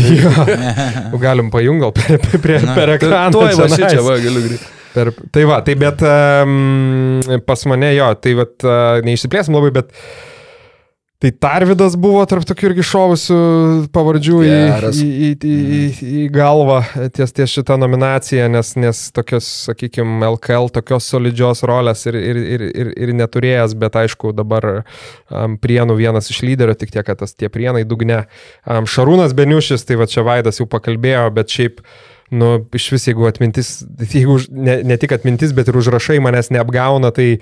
[1.12, 3.35] jau galim pajungal prie, prie, prie, per ekraną.
[3.36, 3.81] Tuoj va čionais.
[3.81, 4.72] šičia, va, galiu grįžti.
[4.94, 9.90] Per, tai va, tai bet um, pas mane jo, tai va, uh, neišsiplėsim labai, bet
[11.24, 13.36] tai Tarvidas buvo tarp tokių irgi šovusių
[13.94, 16.82] pavardžių į, į, į, į, į, į galvą
[17.16, 22.66] ties, ties šitą nominaciją, nes, nes tokios, sakykime, LKL tokios solidžios rolės ir, ir, ir,
[22.68, 27.32] ir, ir neturėjęs, bet aišku, dabar um, Prienų vienas iš lyderio, tik tiek, kad tas
[27.32, 28.26] tie Prienai dugne.
[28.68, 31.80] Um, Šarūnas Beniušis, tai va čia Vaidas jau pakalbėjo, bet šiaip
[32.34, 33.78] nu, iš vis, jeigu atmintis,
[34.12, 37.38] jeigu ne, ne tik atmintis, bet ir užrašai manęs neapgauna, tai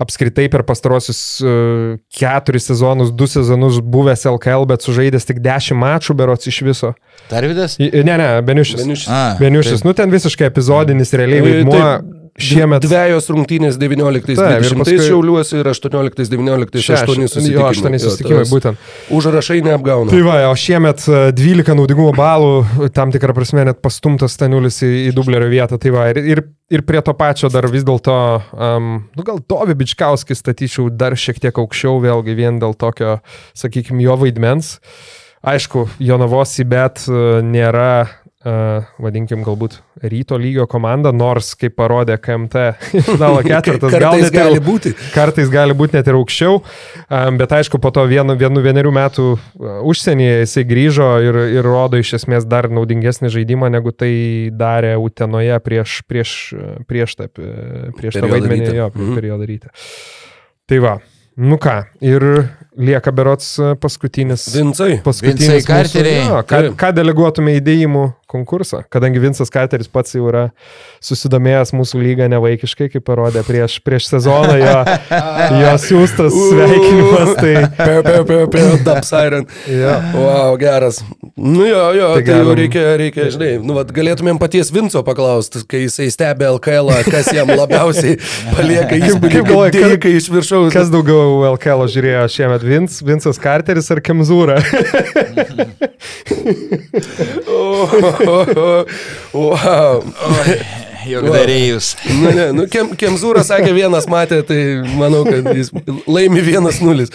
[0.00, 6.16] apskritai per pastarosius uh, keturis sezonus, du sezonus buvęs LKL, bet sužaidęs tik dešimt mačų
[6.16, 6.94] berots iš viso.
[7.30, 7.76] Tarvidas?
[7.80, 8.80] Ne, ne, Beniušis.
[8.80, 9.10] Beniušis.
[9.12, 12.19] A, Beniušis, nu ten visiškai epizodinis realiai Tai- vaidmuo.
[12.38, 12.84] Šiemet...
[12.84, 17.56] Dviejos rungtynės 19-20 Taip, ir paskui- Šiauliuose ir 18-19 Šeši- 8 susitikimai.
[17.56, 18.88] Jo, aštuoni susitikimai, būtent.
[19.16, 20.12] Užrašai neapgauna.
[20.12, 24.92] Tai va, o šiemet e, 12 naudingumo balų, tam tikrą prasme net pastumtas Stanulis į,
[25.08, 25.78] į dublerio vietą.
[25.80, 28.16] Tai va, ir, ir, ir prie to pačio dar vis dėlto,
[28.54, 33.18] um, nu gal Dovi Bičkauskį statyčiau dar šiek tiek aukščiau, vėlgi vien dėl tokio,
[33.58, 34.78] sakykime, jo vaidmens.
[35.40, 38.10] Aišku, Jonavosi, bet e, nėra,
[38.44, 39.78] uh, vadinkim, galbūt
[40.10, 42.62] ryto lygio komanda, nors, kaip parodė KMT,
[43.08, 44.92] finalo ketvirtas, gal net ir- gali būti.
[45.14, 49.26] Kartais gali būti net ir aukščiau, um, bet aišku, po to vienu, vienu vienerių metų
[49.34, 54.12] uh, užsienyje jisai grįžo ir, ir rodo iš esmės dar naudingesnį žaidimą, negu tai
[54.52, 56.34] darė Utenoje prieš, prieš,
[56.88, 59.16] prieš, uh, prieš tą vaidmenį, jo, prieš Mhm.
[59.20, 59.70] periodą ryte.
[60.70, 60.96] Tai va,
[61.40, 62.24] nu ką, ir
[62.78, 64.46] lieka berots uh, paskutinis.
[64.54, 65.00] Vincai.
[65.04, 66.26] Paskutinis Vincai Carteriai.
[66.28, 70.44] jo, Ką, ką deleguotume įdėjimų konkursą, kadangi Vincas Carteris pats jau yra
[71.02, 74.74] susidomėjęs mūsų lygą nevaikiškai, kaip parodė prieš, prieš sezoną jo,
[75.64, 77.32] jo siūstas sveikinimas.
[77.40, 79.48] Tai, Peo, peo, peo, peo, dub siren.
[79.66, 79.96] jo.
[80.14, 81.00] Wow, geras.
[81.40, 84.70] Nu jo, jo, Tai tai, tai jau galim- reikia, reikia, žinai, nu, vat, galėtumėm paties
[84.74, 88.14] Vinco paklausti, kai jisai stebi LKL, kas jam labiausiai
[88.54, 90.70] palieka įspūdį, kaip kas- dėkai iš viršaus.
[90.76, 94.56] Kas daugiau LKL žiūrėjo šiemet, Vince, Vincas Carteris ar Kemzūra?
[99.32, 100.02] wow.
[101.08, 101.94] Jog darėjus.
[102.20, 104.58] Nu, ne, nu, Kem, Kemzūras sakė vienas matė, tai
[104.98, 105.72] manau, kad jis
[106.10, 107.12] laimi vienas nulis.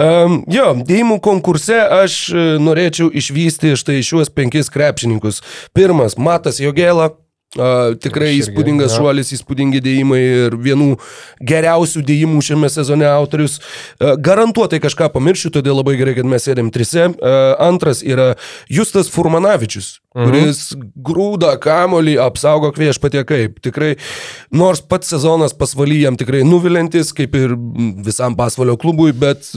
[0.00, 5.42] Um, jo, dėjimų konkurse aš e, norėčiau išvysti štai šiuos penkis krepšininkus.
[5.76, 7.10] Pirmas, Matas Jogėla.
[7.56, 8.98] Uh, tikrai irgi, įspūdingas jo.
[9.00, 10.88] šuolis, įspūdingi dėjimai ir vienų
[11.48, 13.54] geriausių dėjimų šiame sezone autorius.
[13.96, 17.06] Uh, garantuotai kažką pamiršiu, todėl labai gerai, kad mes sėdėm trise.
[17.16, 18.34] Uh, antras yra
[18.68, 20.26] Justas Furmanavičius, Mhm.
[20.28, 20.60] kuris
[21.04, 23.60] grūda kamolį, apsaugo viešpatie kaip.
[23.64, 23.94] Tikrai,
[24.52, 27.56] nors pats sezonas pasvaly jam tikrai nuvilintis, kaip ir
[28.04, 29.48] visam pasvalio klubui, bet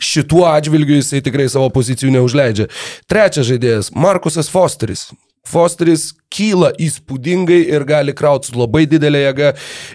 [0.00, 2.68] šituo atžvilgiu jisai tikrai savo pozicijų neužleidžia.
[3.08, 5.10] Trečias žaidėjas- Markusas Fosteris.
[5.46, 9.52] Fosteris kyla įspūdingai ir gali krauti su labai didelė jėga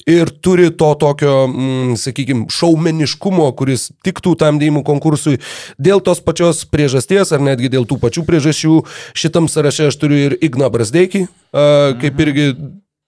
[0.10, 5.40] ir turi to tokio, mm, sakykime, šaumeniškumo, kuris tiktų tam dėjimų konkursui.
[5.82, 8.78] Dėl tos pačios priežasties, ar netgi dėl tų pačių priežasčių,
[9.18, 12.48] šitam sąraše aš turiu ir Igną Brasdeikį, kaip irgi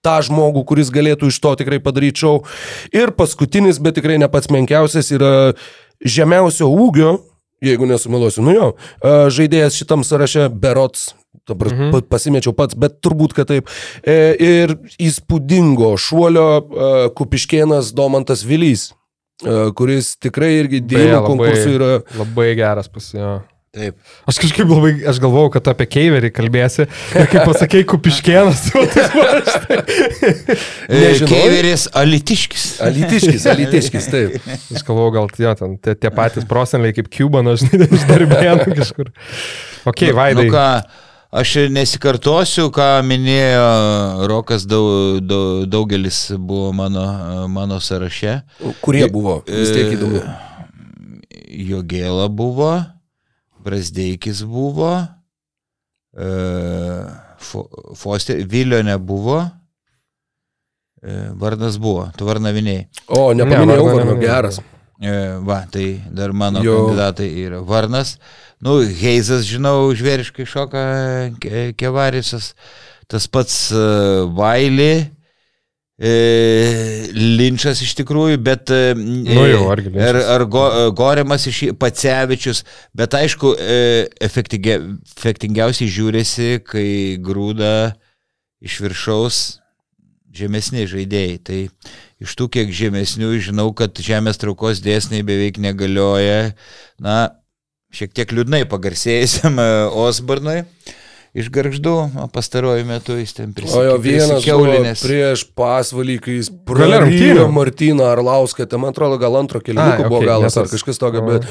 [0.04, 2.34] tą žmogų, kuris galėtų iš to tikrai padaryti šau.
[2.92, 5.32] Ir paskutinis, bet tikrai ne pats menkiausias, yra
[6.04, 7.16] žemiausio ūgio,
[7.72, 8.70] jeigu nesumeluosiu, nu jo,
[9.02, 11.14] a, žaidėjas šitam sąraše Berots.
[11.48, 11.88] Dabar Mhm.
[11.90, 12.04] mhm.
[12.08, 13.68] pasimečiau pats, bet turbūt, kad taip.
[14.06, 18.92] E, ir įspūdingo šuolio e, kupiškienas Domantas Vilys,
[19.44, 20.80] e, kuris tikrai irgi
[21.20, 23.42] labai- konkursų yra Labai geras pasijo.
[23.74, 23.96] Taip.
[24.30, 26.84] Aš kažkaip labai, aš galvojau, kad apie Keiverį kalbėsi.
[27.18, 27.86] Ir kai pasakėjai
[28.62, 28.74] tai
[30.92, 31.30] Nežinojai?
[31.32, 32.66] Keiveris Alitiškis.
[32.86, 34.36] Alitiškis, alitiškis, taip.
[34.46, 39.10] aš galvojau, gal jo, ten tie, tie patys prosenliai kaip Cubanas, žinai, iš darbėnų kažkur.
[39.90, 40.46] Ok, Vaidai.
[40.46, 40.64] Nu ką,
[41.42, 43.68] aš ir nesikartosiu, ką minėjo
[44.30, 47.08] Rokas, daug, daug, daugelis buvo mano,
[47.50, 48.38] mano sąraše.
[48.84, 49.40] Kurie buvo?
[49.50, 50.22] Vis tiek E, įdomu.
[51.54, 52.76] Jogėla buvo,
[53.64, 54.92] Brasdeikis buvo,
[56.16, 56.28] e,
[57.38, 59.40] Fo- Foster, Vilio nebuvo,
[61.02, 62.86] e, Vardas buvo, tu Varnavinėjai.
[63.08, 64.20] O, Ne, nepaminėjau, vardo neminėjau.
[64.20, 64.60] geras.
[65.02, 65.14] E,
[65.44, 66.86] Va, tai dar mano Jo.
[66.86, 68.18] kandidatai yra Varnas.
[68.62, 70.84] Nu, Heizas, žinau, žvėriškai šoka
[71.40, 72.54] Ke- Kevarisas.
[73.08, 73.70] Tas pats
[74.32, 74.92] Vaili.
[74.94, 75.13] E,
[77.14, 78.70] Linčas iš tikrųjų, bet...
[78.74, 80.08] e, Nu jau, argi Linčas.
[80.10, 82.64] Ar, ar go, e, Gorimas iš Pacevičius,
[82.96, 83.78] bet aišku, e,
[84.24, 84.80] efektingia-
[85.16, 86.88] efektingiausiai žiūrėsi, kai
[87.24, 87.94] grūda
[88.64, 89.38] iš viršaus
[90.34, 91.38] žemesni žaidėjai.
[91.46, 91.60] Tai
[92.24, 96.52] iš tų kiek žemesnių žinau, kad žemės traukos dėsniai beveik negalioja.
[97.02, 97.18] Na,
[97.94, 99.70] šiek tiek liūdnai pagarsėjusiam e,
[100.04, 100.60] Osbornui.
[101.34, 101.92] Iš garždų,
[102.30, 105.00] pastaruoju metu jis ten O jo vienas prisikeulinės.
[105.02, 106.50] prieš pasvalį, kai jis
[107.02, 107.46] rungtynių?
[107.50, 111.48] Martyną Arlauską, ten man atrodo gal antro keliuko buvo okei, galas ar kažkas tokio, bet,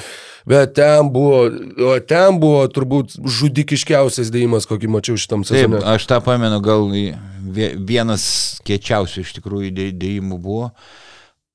[0.47, 1.51] bet ten buvo,
[1.91, 5.83] o ten buvo turbūt žudikiškiausias dėjimas, kokį mačiau šitam sezone.
[5.83, 10.71] aš tą pamenu, gal vie- vienas kiečiausių iš tikrųjų dė- dėjimų buvo.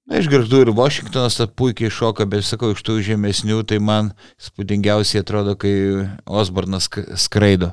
[0.09, 4.12] Na, iš garždų ir Washingtonas tą puikiai šoka, bet sakau, iš tų žemesnių, tai man
[4.40, 7.72] spūdingiausiai atrodo, kai Osbornas sk- skraido.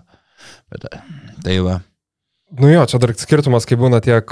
[0.71, 0.87] Bet,
[1.45, 1.79] tai va.
[2.59, 4.29] Nu jo, čia dar skirtumas, kai būna tiek,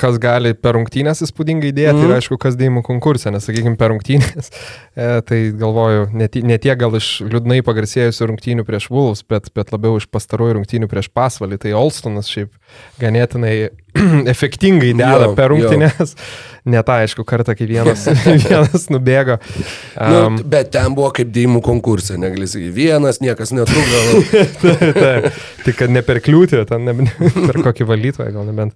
[0.00, 2.08] kas gali per rungtynės įspūdingai dėti Mhm.
[2.08, 4.50] ir aišku, kas dėjimų konkursė, nes sakykime per rungtynės,
[4.96, 9.70] e, tai galvoju, ne, ne tiek gal iš liūdnai pagarsėjusių rungtynių prieš Wolves, bet, bet
[9.70, 12.50] labiau iš pastarųjų rungtynių prieš Pasvalį, tai Olstonas šiaip
[12.98, 13.70] ganėtinai
[14.34, 16.14] efektingai deda per rungtynės.
[16.64, 18.06] Net aišku, kartą, kai vienas,
[18.46, 19.34] vienas nubėgo.
[20.00, 24.22] Nu, Um, bet ten buvo kaip dėjimų konkursai, negali sakyti, vienas, niekas netrukdo.
[24.96, 25.32] tai,
[25.66, 26.94] tik kad ne per kliūtį, ten ne,
[27.34, 28.72] per kokį valytoją gal nebent.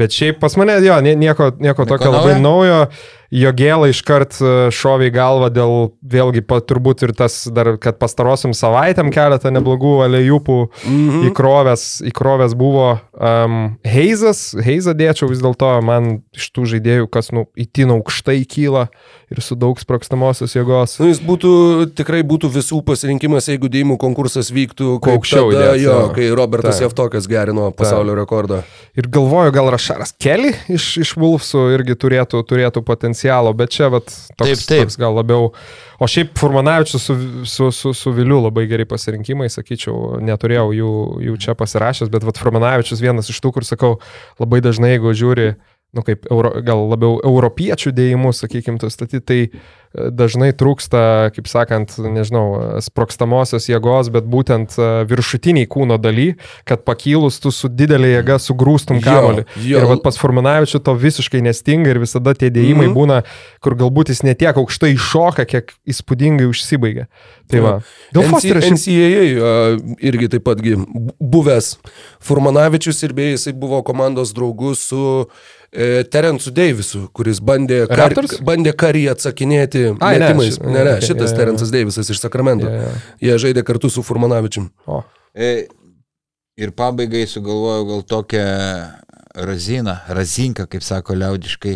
[0.00, 2.86] Bet šiaip pas mane, jo, nie- nieko, nieko tokio labai naujo.
[3.34, 5.74] Jo gėlą iškart e, šovė į galvą dėl,
[6.06, 11.26] vėlgi, turbūt ir tas, dar, kad pastarosiam savaitėm keletą neblogų alejupų Mhm.
[11.30, 14.54] įkrovęs, įkrovęs buvo um, Heizas.
[14.54, 18.86] Heizą dėčiau vis dėlto, man iš tų žaidėjų, kas, nu, įtin aukštai kyla
[19.32, 20.96] ir su daug sprokstamosios jėgos.
[21.02, 21.50] Nu, jis būtų,
[21.98, 26.78] tikrai būtų visų pasirinkimas, jeigu dėjimų konkursas vyktų, Kuo aukščiau tada, įdėt, jo, kai Robertas
[26.78, 26.86] Taip.
[26.86, 28.62] Jevtokas gerino pasaulio rekordą.
[28.98, 34.06] Ir galvoju, gal Rašaras Kelly iš, iš Wolfsų irgi turėtų, turėtų potencialo, bet čia vat,
[34.36, 34.86] toks, Taip, taip.
[34.86, 35.50] toks gal labiau.
[35.98, 37.16] O šiaip Furmanavičius su,
[37.48, 40.90] su, su, su Viliu labai geri pasirinkimai, sakyčiau, neturėjau jų,
[41.24, 43.96] jų čia pasirašęs, bet vat, Furmanavičius vienas iš tų, kur sakau,
[44.38, 45.54] labai dažnai, jeigu žiūri,
[45.96, 51.48] nu kaip euro, gal labiau europiečių dėjimus, sakykime, tu statyti, tai e, dažnai trūksta, kaip
[51.50, 52.44] sakant, nežinau,
[52.84, 56.34] sprokstamosios jėgos, bet būtent e, viršutiniai kūno daly,
[56.68, 59.46] kad pakilus tu su didelė jėga sugrūstum jo.
[59.64, 62.96] Ir vat pas Furmanavičių to visiškai nestinga ir visada tie dėjimai mm.
[62.96, 63.22] būna,
[63.64, 67.08] kur galbūt jis netiek aukštai iššoka, kiek įspūdingai užsibaigia.
[67.50, 67.74] Tai va.
[68.14, 71.76] Dėl Fosterio šiaip NCAA irgi taip patgi bu- buvęs
[72.26, 75.26] Furmanavičius ir beje jisai buvo komandos draugu su
[75.76, 78.14] e, Terencu Deivisu, kuris bandė, kar,
[78.48, 80.56] bandė karį atsakinėti Ai, ne, metimais.
[80.56, 81.36] ši- Ne, ne, okay, šitas jo, jo.
[81.42, 82.66] Terencas Deivisas iš Sakramento.
[82.72, 82.92] Jo, jo.
[83.20, 84.70] Jie žaidė kartu su Furmanavičium.
[84.86, 85.02] O,
[85.36, 85.66] E,
[86.56, 88.44] Ir pabaigai sugalvojau gal tokią
[89.44, 91.74] raziną, razinką, kaip sako liaudiškai.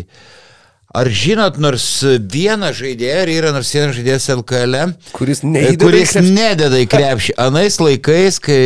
[0.91, 4.75] Ar žinot nors vieną žaidėją, ar yra nors vienas žaidėjas LKL,
[5.15, 5.85] Kuris e, neįdeda.
[5.85, 7.35] kuris nededa į krepšį.
[7.39, 8.59] Anais laikais, kai,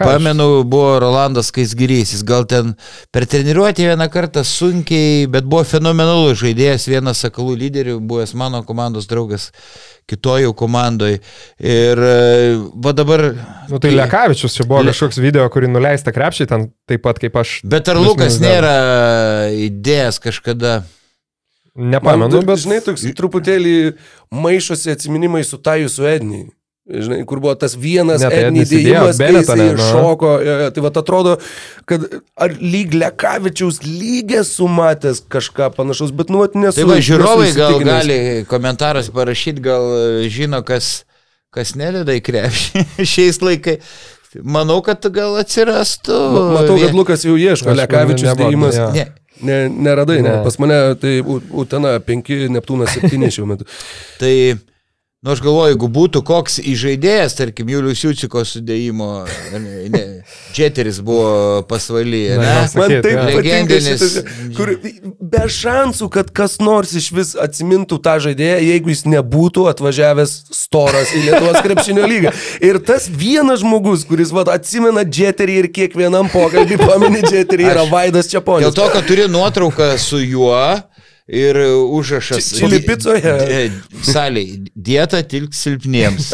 [0.00, 2.74] pamenu, buvo Rolandas Kaisgirys, jis gal ten
[3.14, 9.06] per treniruotę vieną kartą sunkiai, bet buvo fenomenalus žaidėjas, vienas sakalų lyderių, buvęs mano komandos
[9.06, 9.52] draugas
[10.10, 11.22] kitojo komandoje.
[11.62, 12.20] Ir e,
[12.74, 13.28] va dabar...
[13.70, 17.38] nu, tai Lekavičius čia buvo Le- kažkoks video, kurį nuleista krepšiai ten taip pat kaip
[17.38, 17.60] aš.
[17.70, 18.80] Bet ar Lukas nėra
[19.70, 20.80] įdėjęs kažkada?
[21.74, 22.62] Man, Nepamenu, bet...
[22.64, 23.74] žinai, toks truputėlį
[24.34, 26.48] maišosi atsiminimai su Taju su Edniai.
[26.90, 29.74] Žinai, kur buvo tas vienas Ne, tai etninis Ednis įdėjo dėjimas, kai Benetą, jisai ne,
[29.78, 29.84] nu.
[29.92, 30.30] šoko.
[30.74, 31.34] Tai va atrodo,
[31.86, 36.80] kad ar lyg Lekavičiaus lygė sumatęs kažką panašaus, bet nu, vat, nesu.
[36.80, 38.16] Tai va, žiūrovai gal gali
[38.50, 41.04] komentaras parašyti, gal e, žino, kas,
[41.54, 43.86] kas nededa į krepšį šiais laikais.
[44.42, 46.18] Manau, kad gal atsirastų.
[46.34, 48.76] Ma- Matau, kad Lukas jau ieško, nebuvo, dėjimas.
[48.78, 48.90] jo.
[48.94, 49.06] Ne,
[49.42, 50.28] Ne, neradai, ne.
[50.28, 50.42] Ne.
[50.44, 53.68] Pas mane tai Utena 5, Neptūnas 7 šiuo metu.
[54.20, 54.34] tai,
[55.22, 59.08] nu aš galvoju, jeigu būtų koks įžaidėjas, tarkim, Julius Jūciko sudėjimo,
[59.92, 60.00] ne,
[60.56, 64.14] Džeteris buvo pasvalyje, Man taip patinka Legendinis- šitas,
[64.56, 64.72] kur
[65.20, 71.12] be šansų, kad kas nors iš vis atsimintų tą žaidėją, jeigu jis nebūtų atvažiavęs storas
[71.12, 72.32] į Lietuvos krepšinio lygą.
[72.64, 78.24] Ir tas vienas žmogus, kuris va, atsimena džeterį ir kiekvienam pokalbį pamini džeterį, yra Vaidas
[78.24, 78.72] Dėl Čiaponis.
[78.72, 80.56] to, kad turi nuotrauką su juo
[81.30, 82.50] ir užrašas.
[82.50, 83.70] Či- čili picoje?
[84.12, 86.32] Saliai, dieta tilk silpniems.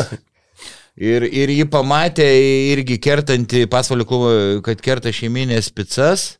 [0.96, 2.24] Ir, ir jį pamatė
[2.72, 4.32] irgi kertantį pasvalio klubą,
[4.64, 6.30] kad kerta šeiminės pizzas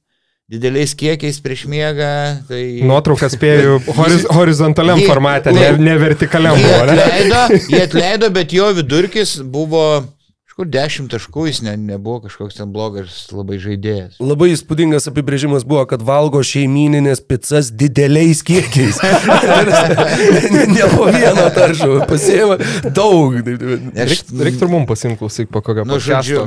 [0.49, 2.11] dideliais kiekiais prieš miegą.
[2.49, 2.63] Tai...
[2.87, 7.41] Nuotrauką spėjau horiz, horizontaliam Jį- formate, ne, ne vertikaliam Jie atleido,
[7.73, 9.83] jie atleido, bet jo vidurkis buvo
[10.57, 14.17] kažkur 10 taškų, jis ne, nebuvo kažkoks ten blogas labai žaidėjas.
[14.25, 18.97] Labai įspūdingas apibrėžimas buvo, kad valgo šeimininės pizzas dideliais kiekiais.
[20.55, 22.57] ne, ne po vieną taršų, pasiema
[22.89, 23.37] daug.
[24.01, 26.47] Aš, Reiktų ir mums pasimti klausyk po kokio nu, žodžiu.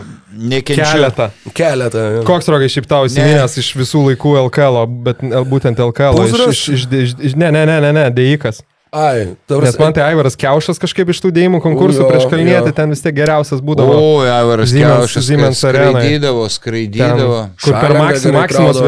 [0.66, 1.30] Keletą.
[1.54, 2.08] Keletą.
[2.18, 2.26] jo.
[2.26, 5.22] Koks rogai šiaip tau įsiminęs iš visų laikų LKL, bet
[5.54, 6.26] būtent LKL.
[6.26, 8.66] Iš, iš, iš, iš, ne, ne, ne, ne, ne, dėjikas.
[8.90, 12.90] Ai, ta Nes man tai Aivaras Kiaušas kažkaip iš tų dėjimų konkursų prieš kalnėti ten
[12.90, 13.94] vis tiek geriausias būdavo.
[13.94, 16.02] O, Aivaras Kiaušas Siemens arenai.
[16.02, 17.38] skraidydavo, Ten, skraidydavo.
[17.62, 18.80] kur per gerai Maksimos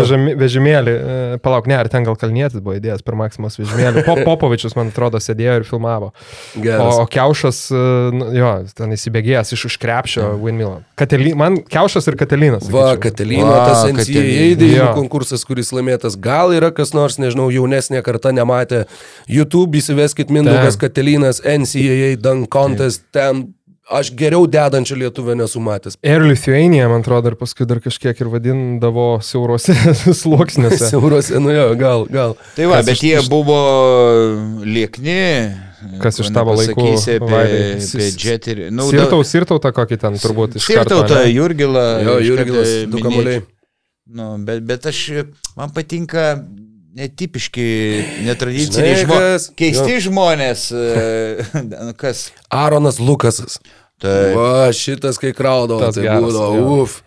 [0.42, 4.02] vežimėlį, e, palauk, ne, ar ten gal kalnėtis buvo įdėjęs per Maksimos vežimėlį.
[4.08, 6.10] Po, Popovičius, man atrodo, sėdėjo ir filmavo.
[6.58, 6.98] O, Geras.
[6.98, 7.84] o Kiaušas, e,
[8.18, 10.80] nu, jo, ten įsibėgėjęs iš užkrepšio Winmilo.
[10.98, 12.66] Kately, man Kiaušas ir Katelinas.
[12.74, 13.04] Va, sakyčiau.
[13.06, 13.86] Katelino, Va, tas.
[13.92, 16.18] NCAA dėjimų konkursas, kuris laimėtas.
[16.22, 18.86] Gal yra kas nors, nežinau, jaunesnė karta nematė.
[19.30, 20.78] YouTube įsiveskit Mindaugas.
[20.80, 23.50] Katelinas, NCAA Dunk Contest, ten
[23.92, 25.98] aš geriau dedančio lietuvę nesu matęs.
[26.04, 29.76] Air Lithuania, man atrodo, ir paskui dar kažkiek ir vadindavo siaurose
[30.22, 30.88] sluoksniuose.
[30.94, 32.38] Siaurose, nu jo, gal, gal.
[32.56, 33.58] Tai va, Kas bet iš- jie buvo
[34.64, 35.20] liekni.
[36.02, 37.80] Kas iš tavo laikų, Apie,
[38.22, 38.68] Jeterį.
[38.70, 41.02] Nu, Sirtau, sirtau tą kokį ten turbūt iš karto.
[41.02, 41.24] Sirtautą?
[41.26, 41.86] Jurgilą.
[42.06, 43.42] Jo, Jurgilas, du kamuoliai.
[44.12, 45.00] Nu, bet, bet aš,
[45.58, 46.36] man patinka
[46.98, 47.68] netipiški,
[48.26, 49.48] netradiciniai žmonės.
[49.58, 50.66] Keisti žmonės.
[50.76, 51.46] e,
[51.88, 52.30] nu, kas?
[52.52, 53.60] Aronas Lukasas.
[54.02, 56.76] Tai Va, šitas, kai kraudavo, tai būdavo, jo.
[56.82, 57.00] uf.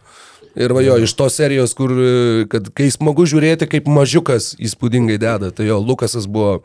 [0.54, 5.18] Ir va jo, iš tos serijos, kur, e, kad kai smagu žiūrėti, kaip mažiukas įspūdingai
[5.18, 6.60] deda, tai jo, Lukasas buvo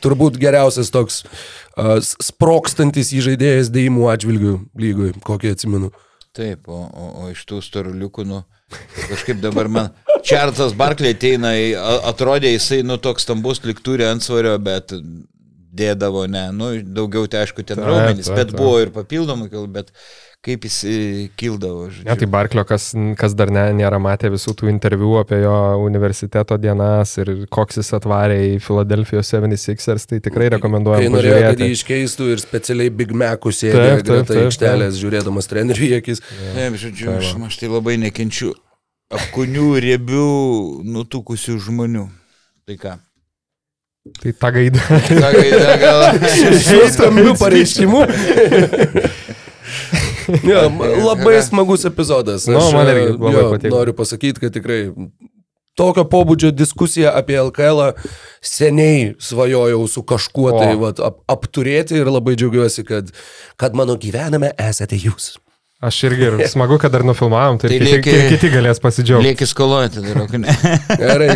[0.00, 5.90] turbūt geriausias toks uh, sprokstantis įžaidėjas dėjimų atžvilgių lygoj, kokį atsimenu.
[6.32, 8.40] Taip, o, o, o iš tų storuliukų, nu,
[9.10, 9.90] kažkaip dabar man
[10.26, 11.52] Čarlzas Barkley ateina,
[12.08, 14.94] atrodė jisai, nu, toks stambus liktūrė ant svorio, bet
[15.72, 19.88] dėdavo, ne, nu, daugiau tai aišku ten raumenys, bet buvo ir papildomų, kil- bet
[20.42, 20.94] kaip jis e,
[21.38, 22.08] kildavo, žodžiu.
[22.08, 22.88] Ne, tai Barklio, kas,
[23.18, 25.52] kas dar ne, nėra matę visų tų interviu apie jo
[25.86, 31.62] universiteto dienas ir koks jis atvarė į Philadelphia 76ers, tai tikrai Kai rekomenduojam norėjo, kad
[31.62, 36.24] jį iškeistų ir specialiai Big Macų sėdė greta aikštelės, žiūrėdamas trenerių į akis.
[36.58, 38.52] Taip, žodžiu, aš, aš tai labai nekenčiu
[39.18, 40.28] apkūnių, riebių,
[40.88, 42.06] nutukusių žmonių.
[42.68, 42.94] Tai ką?
[44.18, 44.80] Tai ta gaida.
[45.06, 46.00] Sakai, da, gal...
[46.58, 48.00] Su skambiu pareiškimu.
[50.50, 50.64] ja,
[51.04, 52.48] labai smagus epizodas.
[52.50, 53.76] Nu, Aš, man irgi e, labai jo, patiko.
[53.76, 54.80] Noriu pasakyti, kad tikrai
[55.78, 57.92] tokio pobūdžio diskusiją apie LKL
[58.42, 60.58] seniai svajojau su kažkuo O.
[60.58, 63.14] tai vat, ap, apturėti ir labai džiaugiuosi, kad,
[63.60, 65.36] kad mano gyvenime esate jūs.
[65.82, 68.34] Aš irgi ir smagu, kad dar nufilmavom, tai, Tai tai kiti, lieki- lieki...
[68.36, 69.26] kiti galės pasidžiaugti.
[69.30, 70.54] Lieki skoloti, darok, ne.
[71.02, 71.32] Gerai,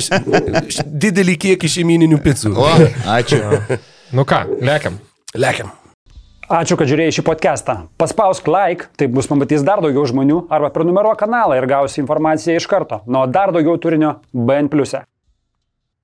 [1.07, 2.55] didelį kiekį šeimininių picų.
[2.55, 2.71] O,
[3.17, 3.43] ačiū.
[4.15, 5.01] Nu ką, lėkiam.
[5.35, 5.73] Lekiam.
[6.47, 7.75] Ačiū, kad žiūrėjai šį podcastą.
[7.99, 12.69] Paspausk like, taip bus pamatys dar daugiau žmonių, arba prenumeruok kanalą ir gausi informaciją iš
[12.71, 13.01] karto.
[13.11, 14.71] Nuo dar daugiau turinio BN⁇.
[15.01, 15.16] e.